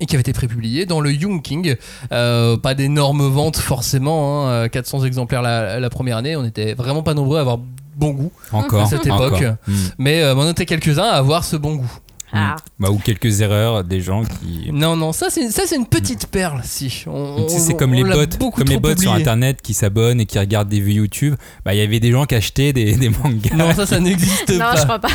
[0.02, 1.76] Et qui avait été prépublié dans le Young King.
[2.10, 6.34] Euh, pas d'énormes ventes forcément, hein, euh, 400 exemplaires la, la première année.
[6.34, 7.60] On était vraiment pas nombreux à avoir
[7.94, 8.82] bon goût Encore.
[8.82, 9.28] à cette encore.
[9.28, 9.54] époque.
[9.68, 9.74] Hmm.
[9.98, 11.92] Mais euh, on était quelques-uns à avoir ce bon goût.
[12.34, 12.56] Ah.
[12.78, 14.70] Bah, ou quelques erreurs des gens qui.
[14.72, 17.04] Non, non, ça c'est ça c'est une petite perle, si.
[17.06, 20.38] On- c'est comme on les bots, comme les bots sur internet qui s'abonnent et qui
[20.38, 21.34] regardent des vues YouTube.
[21.64, 23.54] Bah, il y avait des gens qui achetaient des, des mangas.
[23.54, 24.76] Non, ça, ça n'existe Non, pas.
[24.76, 25.08] je crois pas.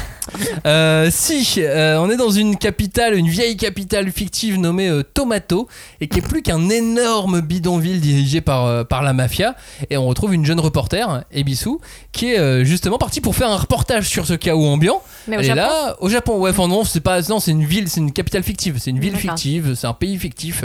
[0.65, 5.67] Euh, si, euh, on est dans une capitale, une vieille capitale fictive nommée euh, Tomato,
[6.01, 9.55] et qui est plus qu'un énorme bidonville dirigé par, euh, par la mafia.
[9.89, 11.77] Et on retrouve une jeune reporter, Ebisu,
[12.11, 15.01] qui est euh, justement partie pour faire un reportage sur ce chaos ambiant.
[15.27, 17.65] Mais au Elle est là, au Japon, ouais, enfin non, c'est pas, non, c'est une
[17.65, 19.31] ville, c'est une capitale fictive, c'est une ville D'accord.
[19.31, 20.63] fictive, c'est un pays fictif.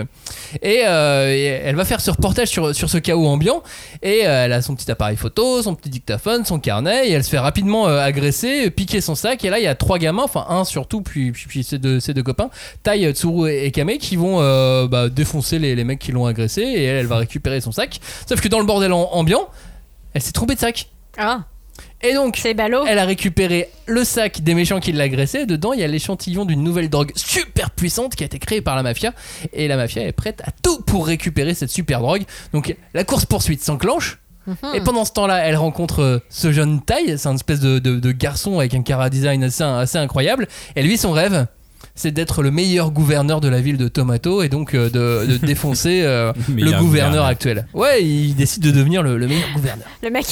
[0.63, 3.63] Et, euh, et elle va faire ce reportage sur, sur ce chaos ambiant,
[4.03, 7.25] et euh, elle a son petit appareil photo, son petit dictaphone, son carnet, et elle
[7.25, 10.23] se fait rapidement euh, agresser, piquer son sac, et là il y a trois gamins,
[10.25, 12.51] enfin un surtout, puis, puis, puis ses, deux, ses deux copains,
[12.83, 14.39] Tai, Tsuru et, et Kame, qui vont
[14.87, 18.01] bah, défoncer les, les mecs qui l'ont agressé, et elle, elle va récupérer son sac.
[18.29, 19.49] Sauf que dans le bordel am- ambiant,
[20.15, 20.89] elle s'est trompée de sac.
[21.19, 21.41] Ah,
[22.03, 22.37] Et donc,
[22.89, 25.47] elle a récupéré le sac des méchants qui l'agressaient.
[25.47, 28.75] Dedans, il y a l'échantillon d'une nouvelle drogue super puissante qui a été créée par
[28.77, 29.13] la mafia.
[29.53, 32.23] Et la mafia est prête à tout pour récupérer cette super drogue.
[32.53, 34.19] Donc, la course-poursuite s'enclenche.
[34.49, 34.57] Mhm.
[34.75, 37.17] Et pendant ce temps-là, elle rencontre euh, ce jeune taille.
[37.17, 40.49] C'est un espèce de, de- de garçon avec un cara design assez, assez incroyable.
[40.75, 41.47] Et lui, son rêve.
[41.95, 45.37] C'est d'être le meilleur gouverneur de la ville de Tomato et donc euh, de, de
[45.47, 47.25] défoncer euh, le gouverneur gouverneur.
[47.27, 47.67] actuel.
[47.75, 49.87] Ouais, il décide de devenir le, le meilleur gouverneur.
[50.03, 50.25] Le mec,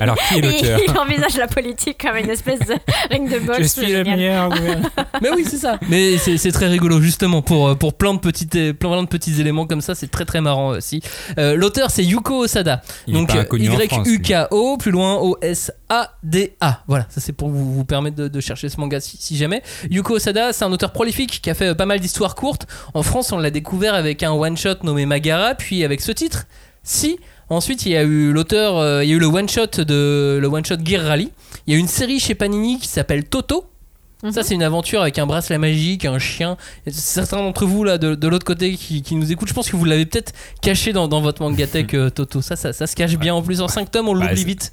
[0.00, 2.74] Alors, qui est l'auteur il, il envisage la politique comme une espèce de
[3.10, 3.58] ring de boxe.
[3.62, 4.90] Je suis le meilleur gouverneur.
[5.22, 5.78] Mais oui, c'est ça.
[5.88, 9.40] Mais c'est c'est très rigolo, justement, pour, euh, pour plein, de petites, plein de petits
[9.40, 11.00] éléments comme ça, c'est très très marrant aussi.
[11.38, 12.82] Euh, L'auteur, c'est Yuko Osada.
[13.06, 13.30] Il Donc.
[13.34, 16.82] Y-U-K-O, plus loin O-S-A-D-A.
[16.86, 19.62] Voilà, ça c'est pour vous, vous permettre de, de chercher ce manga si, si jamais.
[19.90, 22.66] Yuko Osada, c'est un auteur prolifique qui a fait euh, pas mal d'histoires courtes.
[22.94, 26.46] En France, on l'a découvert avec un one-shot nommé Magara, puis avec ce titre,
[26.82, 27.18] Si.
[27.48, 30.46] Ensuite, il y a eu l'auteur, euh, il y a eu le one-shot de le
[30.48, 31.30] one-shot Gear Rally.
[31.66, 33.66] Il y a une série chez Panini qui s'appelle Toto.
[34.30, 36.56] Ça, c'est une aventure avec un bracelet magique, un chien.
[36.88, 39.76] Certains d'entre vous, là, de, de l'autre côté, qui, qui nous écoutent, je pense que
[39.76, 40.32] vous l'avez peut-être
[40.62, 42.40] caché dans, dans votre mangatech euh, Toto.
[42.40, 43.34] Ça, ça, ça se cache bien.
[43.34, 44.72] En plus, en 5 tomes, on l'oublie vite.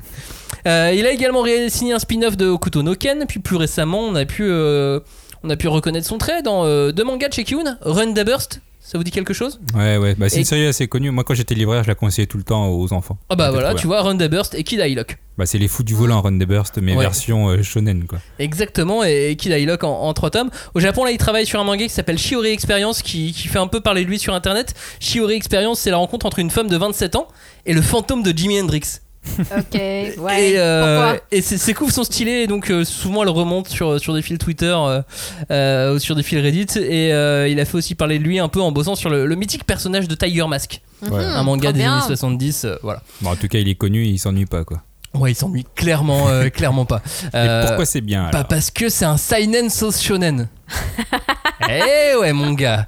[0.65, 3.25] Euh, il a également signé un spin-off de Okuto no Ken.
[3.27, 5.01] Puis plus récemment, on a pu, euh,
[5.43, 8.25] on a pu reconnaître son trait dans euh, deux mangas de chez Kyun, Run the
[8.25, 8.61] Burst.
[8.85, 9.61] Ça vous dit quelque chose?
[9.75, 10.13] Ouais, ouais.
[10.15, 11.09] Bah, c'est Et- une série assez connue.
[11.09, 13.17] Moi, quand j'étais libraire, je la conseillais tout le temps aux enfants.
[13.29, 15.17] Ah bah voilà, tu vois, Run the Burst et Kid Lock.
[15.37, 17.01] Bah, c'est les fous du volant, Run the Burst, mais Ouais.
[17.03, 18.19] version euh, shonen, quoi.
[18.39, 20.49] Exactement, et, et Kid Lock en, en trois tomes.
[20.75, 23.57] Au Japon, là, il travaille sur un manga qui s'appelle Shiori Experience, qui, qui fait
[23.57, 24.73] un peu parler de lui sur internet.
[24.99, 27.29] Shiori Experience, c'est la rencontre entre une femme de 27 ans
[27.65, 28.81] et le fantôme de Jimi Hendrix.
[29.39, 30.51] Ok, ouais.
[30.51, 33.99] et euh, Pourquoi et ses, ses couves sont stylées, donc euh, souvent elle remonte sur,
[33.99, 35.01] sur des fils Twitter euh,
[35.51, 36.67] euh, ou sur des fils Reddit.
[36.77, 39.25] Et euh, il a fait aussi parler de lui un peu en bossant sur le,
[39.25, 41.23] le mythique personnage de Tiger Mask, Ouais.
[41.23, 41.93] un manga des bien.
[41.97, 42.65] années 70.
[42.65, 43.01] euh, voilà.
[43.21, 44.81] Bon, en tout cas, il est connu, il s'ennuie pas, quoi.
[45.13, 47.01] Ouais, il s'ennuie clairement, euh, clairement pas.
[47.25, 50.47] Et Euh, pourquoi c'est bien Pas alors parce que c'est un seinen sauce shonen.
[51.69, 52.87] eh ouais mon gars.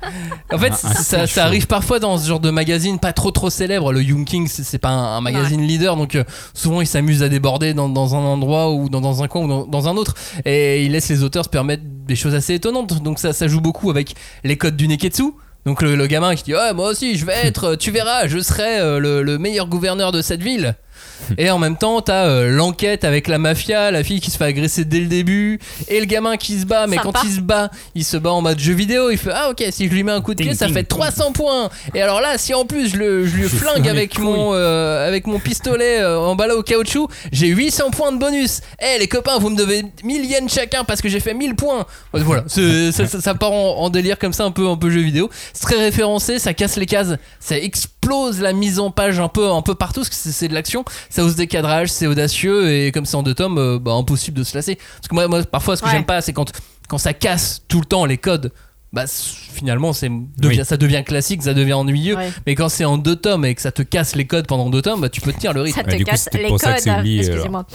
[0.52, 3.49] En fait, Un- un ça, arrive parfois dans ce genre de magazine pas trop trop
[3.49, 3.91] célèbre.
[3.93, 6.23] Le Young King, c'est pas un, un magazine leader, donc euh,
[6.53, 9.47] souvent il s'amuse à déborder dans, dans un endroit ou dans, dans un coin ou
[9.47, 10.15] dans, dans un autre.
[10.45, 13.02] Et il laisse les auteurs se permettre des choses assez étonnantes.
[13.03, 15.31] Donc ça, ça joue beaucoup avec les codes du Neketsu.
[15.65, 18.38] Donc le, le gamin qui dit ouais moi aussi je vais être tu verras je
[18.38, 20.76] serai euh, le, le meilleur gouverneur de cette ville
[21.38, 24.46] et en même temps, t'as euh, l'enquête avec la mafia, la fille qui se fait
[24.46, 27.10] agresser dès le début, et le gamin qui se bat, mais Sympa.
[27.14, 29.64] quand il se bat, il se bat en mode jeu vidéo, il fait Ah ok,
[29.72, 30.88] si je lui mets un coup de pied, ça fait ting.
[30.88, 31.70] 300 points.
[31.94, 35.08] Et alors là, si en plus je, le, je lui Je flingue avec mon, euh,
[35.08, 38.62] avec mon pistolet euh, emballé au caoutchouc, j'ai 800 points de bonus.
[38.82, 41.86] Eh les copains, vous me devez 1000 yens chacun parce que j'ai fait 1000 points.
[42.14, 44.90] Voilà, c'est- ça, ça- ça part en, en délire comme ça, un peu, un peu
[44.90, 45.30] jeu vidéo.
[45.54, 47.94] C'est très référencé, ça casse les cases, ça explose
[48.40, 51.23] la mise en page un peu, un peu partout, parce que c'est- de l'action, ça
[51.23, 54.44] ose des cadrages, c'est audacieux, et comme c'est en deux tomes, euh, bah, impossible de
[54.44, 54.76] se lasser.
[54.76, 55.94] Parce que moi, moi parfois, ce que Ouais.
[55.94, 56.52] j'aime pas, c'est quand,
[56.88, 58.52] quand ça casse tout le temps les codes.
[58.94, 60.07] Bah, finalement, c'est
[60.38, 60.65] devient, Oui.
[60.65, 62.15] ça devient classique, ça devient ennuyeux.
[62.15, 62.32] Ouais.
[62.45, 64.82] Mais quand c'est en deux tomes et que ça te casse les codes pendant deux
[64.82, 65.76] tomes, bah, tu peux tenir le rythme.
[65.82, 66.84] Ça te coup, casse c'était les pour ça que codes.
[66.84, 67.65] c'est oublié, Excusez-moi.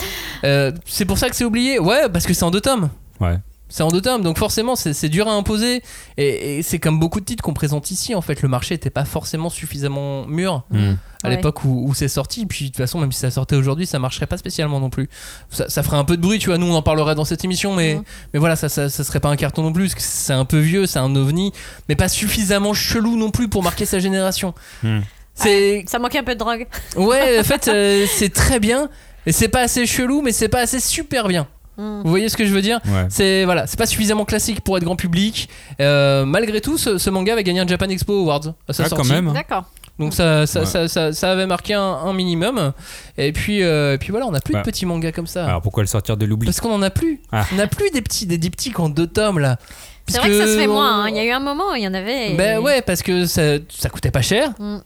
[0.44, 2.89] Euh, c'est pour ça que c'est oublié Ouais, parce que c'est en deux tomes.
[3.20, 3.36] Ouais.
[3.70, 5.82] C'est en deux tomes, donc forcément c'est dur à imposer.
[6.18, 8.90] Et, et c'est comme beaucoup de titres qu'on présente ici, en fait, le marché n'était
[8.90, 10.94] pas forcément suffisamment mûr Hmm.
[11.22, 11.36] à Ouais.
[11.36, 12.47] l'époque où, où c'est sorti.
[12.47, 15.09] Puis de toute façon, même si ça sortait aujourd'hui, ça marcherait pas spécialement non plus.
[15.51, 16.59] Ça, ça ferait un peu de bruit, tu vois.
[16.59, 18.01] Nous, on en parlerait dans cette émission, mais,
[18.34, 19.84] mais voilà, ça, ça, ça serait pas un carton non plus.
[19.84, 21.52] parce que C'est un peu vieux, c'est un ovni,
[21.88, 24.55] mais pas suffisamment chelou non plus pour marquer sa génération.
[24.82, 25.01] Hmm.
[25.34, 26.66] C'est Ça manquait un peu de drogue.
[26.97, 28.88] ouais, en fait, euh, c'est très bien.
[29.26, 31.47] Et c'est pas assez chelou, mais c'est pas assez super bien.
[31.81, 32.02] Mm.
[32.05, 33.07] Vous voyez ce que je veux dire Ouais.
[33.09, 35.48] C'est voilà, c'est pas suffisamment classique pour être grand public.
[35.81, 38.86] Euh, malgré tout, ce, ce manga avait gagné un Japan Expo Awards à sa Ah,
[38.90, 39.12] quand sortie.
[39.12, 39.32] même.
[39.32, 39.65] D'accord.
[39.98, 40.66] Donc ça, ça, Ouais.
[40.66, 42.73] ça, ça, ça avait marqué un, un minimum.
[43.19, 45.44] Et puis, euh, et puis voilà, on n'a plus de petits mangas comme ça.
[45.47, 47.20] Alors pourquoi le sortir de l'oubli Parce qu'on en a plus.
[47.32, 47.44] Ah.
[47.52, 49.59] On n'a plus des petits, des diptyques en deux tomes là.
[50.09, 51.05] C'est vrai que ça se fait on- moins.
[51.05, 51.09] hein.
[51.11, 52.32] Il y a eu un moment, où il y en avait.
[52.32, 54.51] et- Ben ouais, parce que ça, ça coûtait pas cher.
[54.59, 54.78] Mm.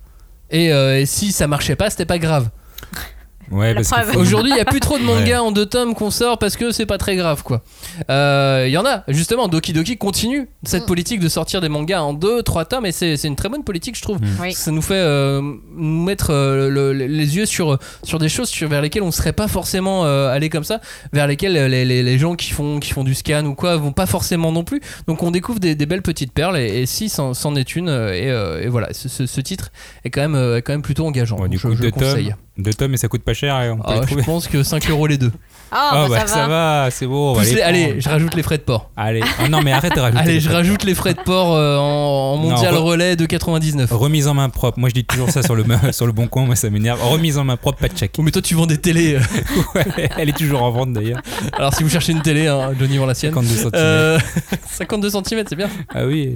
[0.50, 2.50] Et, euh, et si ça marchait pas, c'était pas grave.
[3.50, 3.74] Ouais,
[4.16, 5.46] Aujourd'hui, il y a plus trop de mangas Ouais.
[5.48, 7.62] en deux tomes qu'on sort parce que c'est pas très grave quoi.
[8.10, 10.86] Euh, Il y en a, justement, Doki Doki continue cette Mm.
[10.86, 13.64] politique de sortir des mangas en deux, trois tomes et c'est c'est une très bonne
[13.64, 14.20] politique, je trouve.
[14.20, 14.26] Mm.
[14.40, 14.52] Oui.
[14.52, 15.40] Ça nous fait euh,
[15.76, 19.10] nous mettre euh, le- le- les yeux sur, sur des choses sur, vers lesquelles on
[19.12, 20.80] serait pas forcément euh, allé comme ça,
[21.12, 23.76] vers lesquelles euh, les, les- les gens qui font, qui font du scan ou quoi
[23.76, 24.80] vont pas forcément non plus.
[25.06, 28.12] Donc on découvre des, des belles petites perles et, et si c'en est une, euh,
[28.14, 29.70] et, euh, et voilà, ce, ce- ce titre
[30.04, 31.38] est quand même, euh, quand même plutôt engageant.
[31.38, 32.26] Ouais, du je, coup, je deux le conseille.
[32.28, 34.22] tomes, deux tomes et ça coûte pas cher et on peut Ah, les je trouver.
[34.22, 35.32] pense que 5 euros les deux.
[35.72, 36.88] Ah, Ah bah, bah ça va.
[36.90, 37.30] c'est bon.
[37.30, 38.00] on va Plus les les- allez, prendre.
[38.00, 38.90] je rajoute les frais de port.
[38.96, 39.22] Allez.
[39.40, 40.22] Ah non mais arrête de rajouter.
[40.22, 43.26] Allez, je rajoute les frais de port euh, en, en mondial Non, re- relais de
[43.26, 43.90] 99.
[43.92, 44.78] Remise en main propre.
[44.78, 47.02] Moi je dis toujours ça sur le sur le bon coin, moi ça m'énerve.
[47.02, 48.12] Remise en main propre, pas de chèque.
[48.18, 49.18] Oh, mais toi, tu vends des télés.
[49.74, 51.20] Ouais, elle est toujours en vente d'ailleurs.
[51.52, 53.32] Alors, si vous cherchez une télé, hein, Johnny vend la sienne.
[53.34, 53.70] 52 cm.
[53.74, 54.18] Euh,
[54.70, 55.68] 52 cm, c'est bien.
[55.92, 56.34] Ah oui.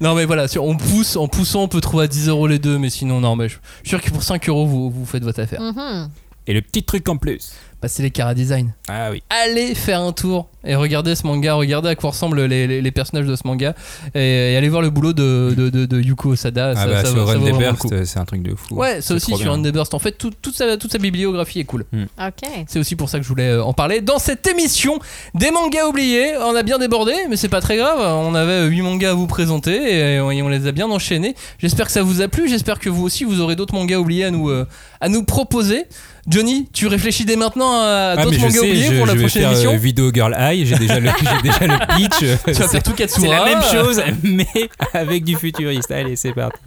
[0.00, 2.58] Non, mais voilà, sur- on pousse, en poussant, on peut trouver à 10 euros les
[2.58, 5.06] deux, mais sinon, non, mais je je suis sûr que pour 5 euros, vous, vous
[5.06, 5.60] faites votre affaire.
[5.60, 6.08] Mhm.
[6.46, 7.52] Et le petit truc en plus.
[7.84, 8.72] Bah, c'est les Cara Design.
[8.88, 9.22] Ah oui.
[9.28, 12.90] Allez faire un tour et regardez ce manga, regardez à quoi ressemblent les, les- les
[12.90, 13.74] personnages de ce manga
[14.14, 16.72] et, et allez voir le boulot de, de, de- de Yuko Osada.
[16.74, 18.74] Ah ça, bah ça sur Run c'est un truc de fou.
[18.76, 19.50] Ouais, ça C'est aussi sur.
[19.52, 19.94] Run Burst.
[19.94, 21.84] En fait, tout- toute, sa, toute sa bibliographie est cool.
[21.92, 22.48] Ok.
[22.66, 24.00] C'est aussi pour ça que je voulais euh, en parler.
[24.00, 24.98] Dans cette émission
[25.34, 27.98] des mangas oubliés, on a bien débordé, mais c'est pas très grave.
[28.00, 31.34] On avait 8 mangas à vous présenter et on, et on les a bien enchaînés.
[31.58, 32.48] J'espère que ça vous a plu.
[32.48, 34.66] J'espère que vous aussi, vous aurez d'autres mangas oubliés à nous, euh,
[35.00, 35.84] à nous proposer.
[36.26, 39.18] Johnny, tu réfléchis dès maintenant à Ah, d'autres mangas sais, oubliés je, pour la je
[39.18, 42.22] prochaine faire émission euh, Video Girl J'ai déjà le, j'ai déjà le pitch.
[42.22, 43.20] euh, Tu vas c'est- faire tout Katsura.
[43.22, 44.46] C'est la même chose, mais
[44.92, 45.90] avec du futuriste.
[45.90, 46.58] Allez, c'est parti.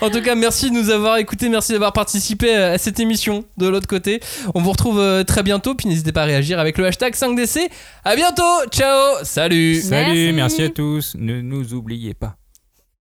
[0.00, 3.66] En tout cas, merci de nous avoir écoutés, merci d'avoir participé à cette émission de
[3.66, 4.20] l'autre côté.
[4.54, 7.68] On vous retrouve euh, très bientôt, puis n'hésitez pas à réagir avec le hashtag 5DC.
[8.04, 9.80] À bientôt, ciao, salut.
[9.80, 10.32] Salut, Merci.
[10.32, 11.16] merci à tous.
[11.18, 12.37] Ne nous oubliez pas.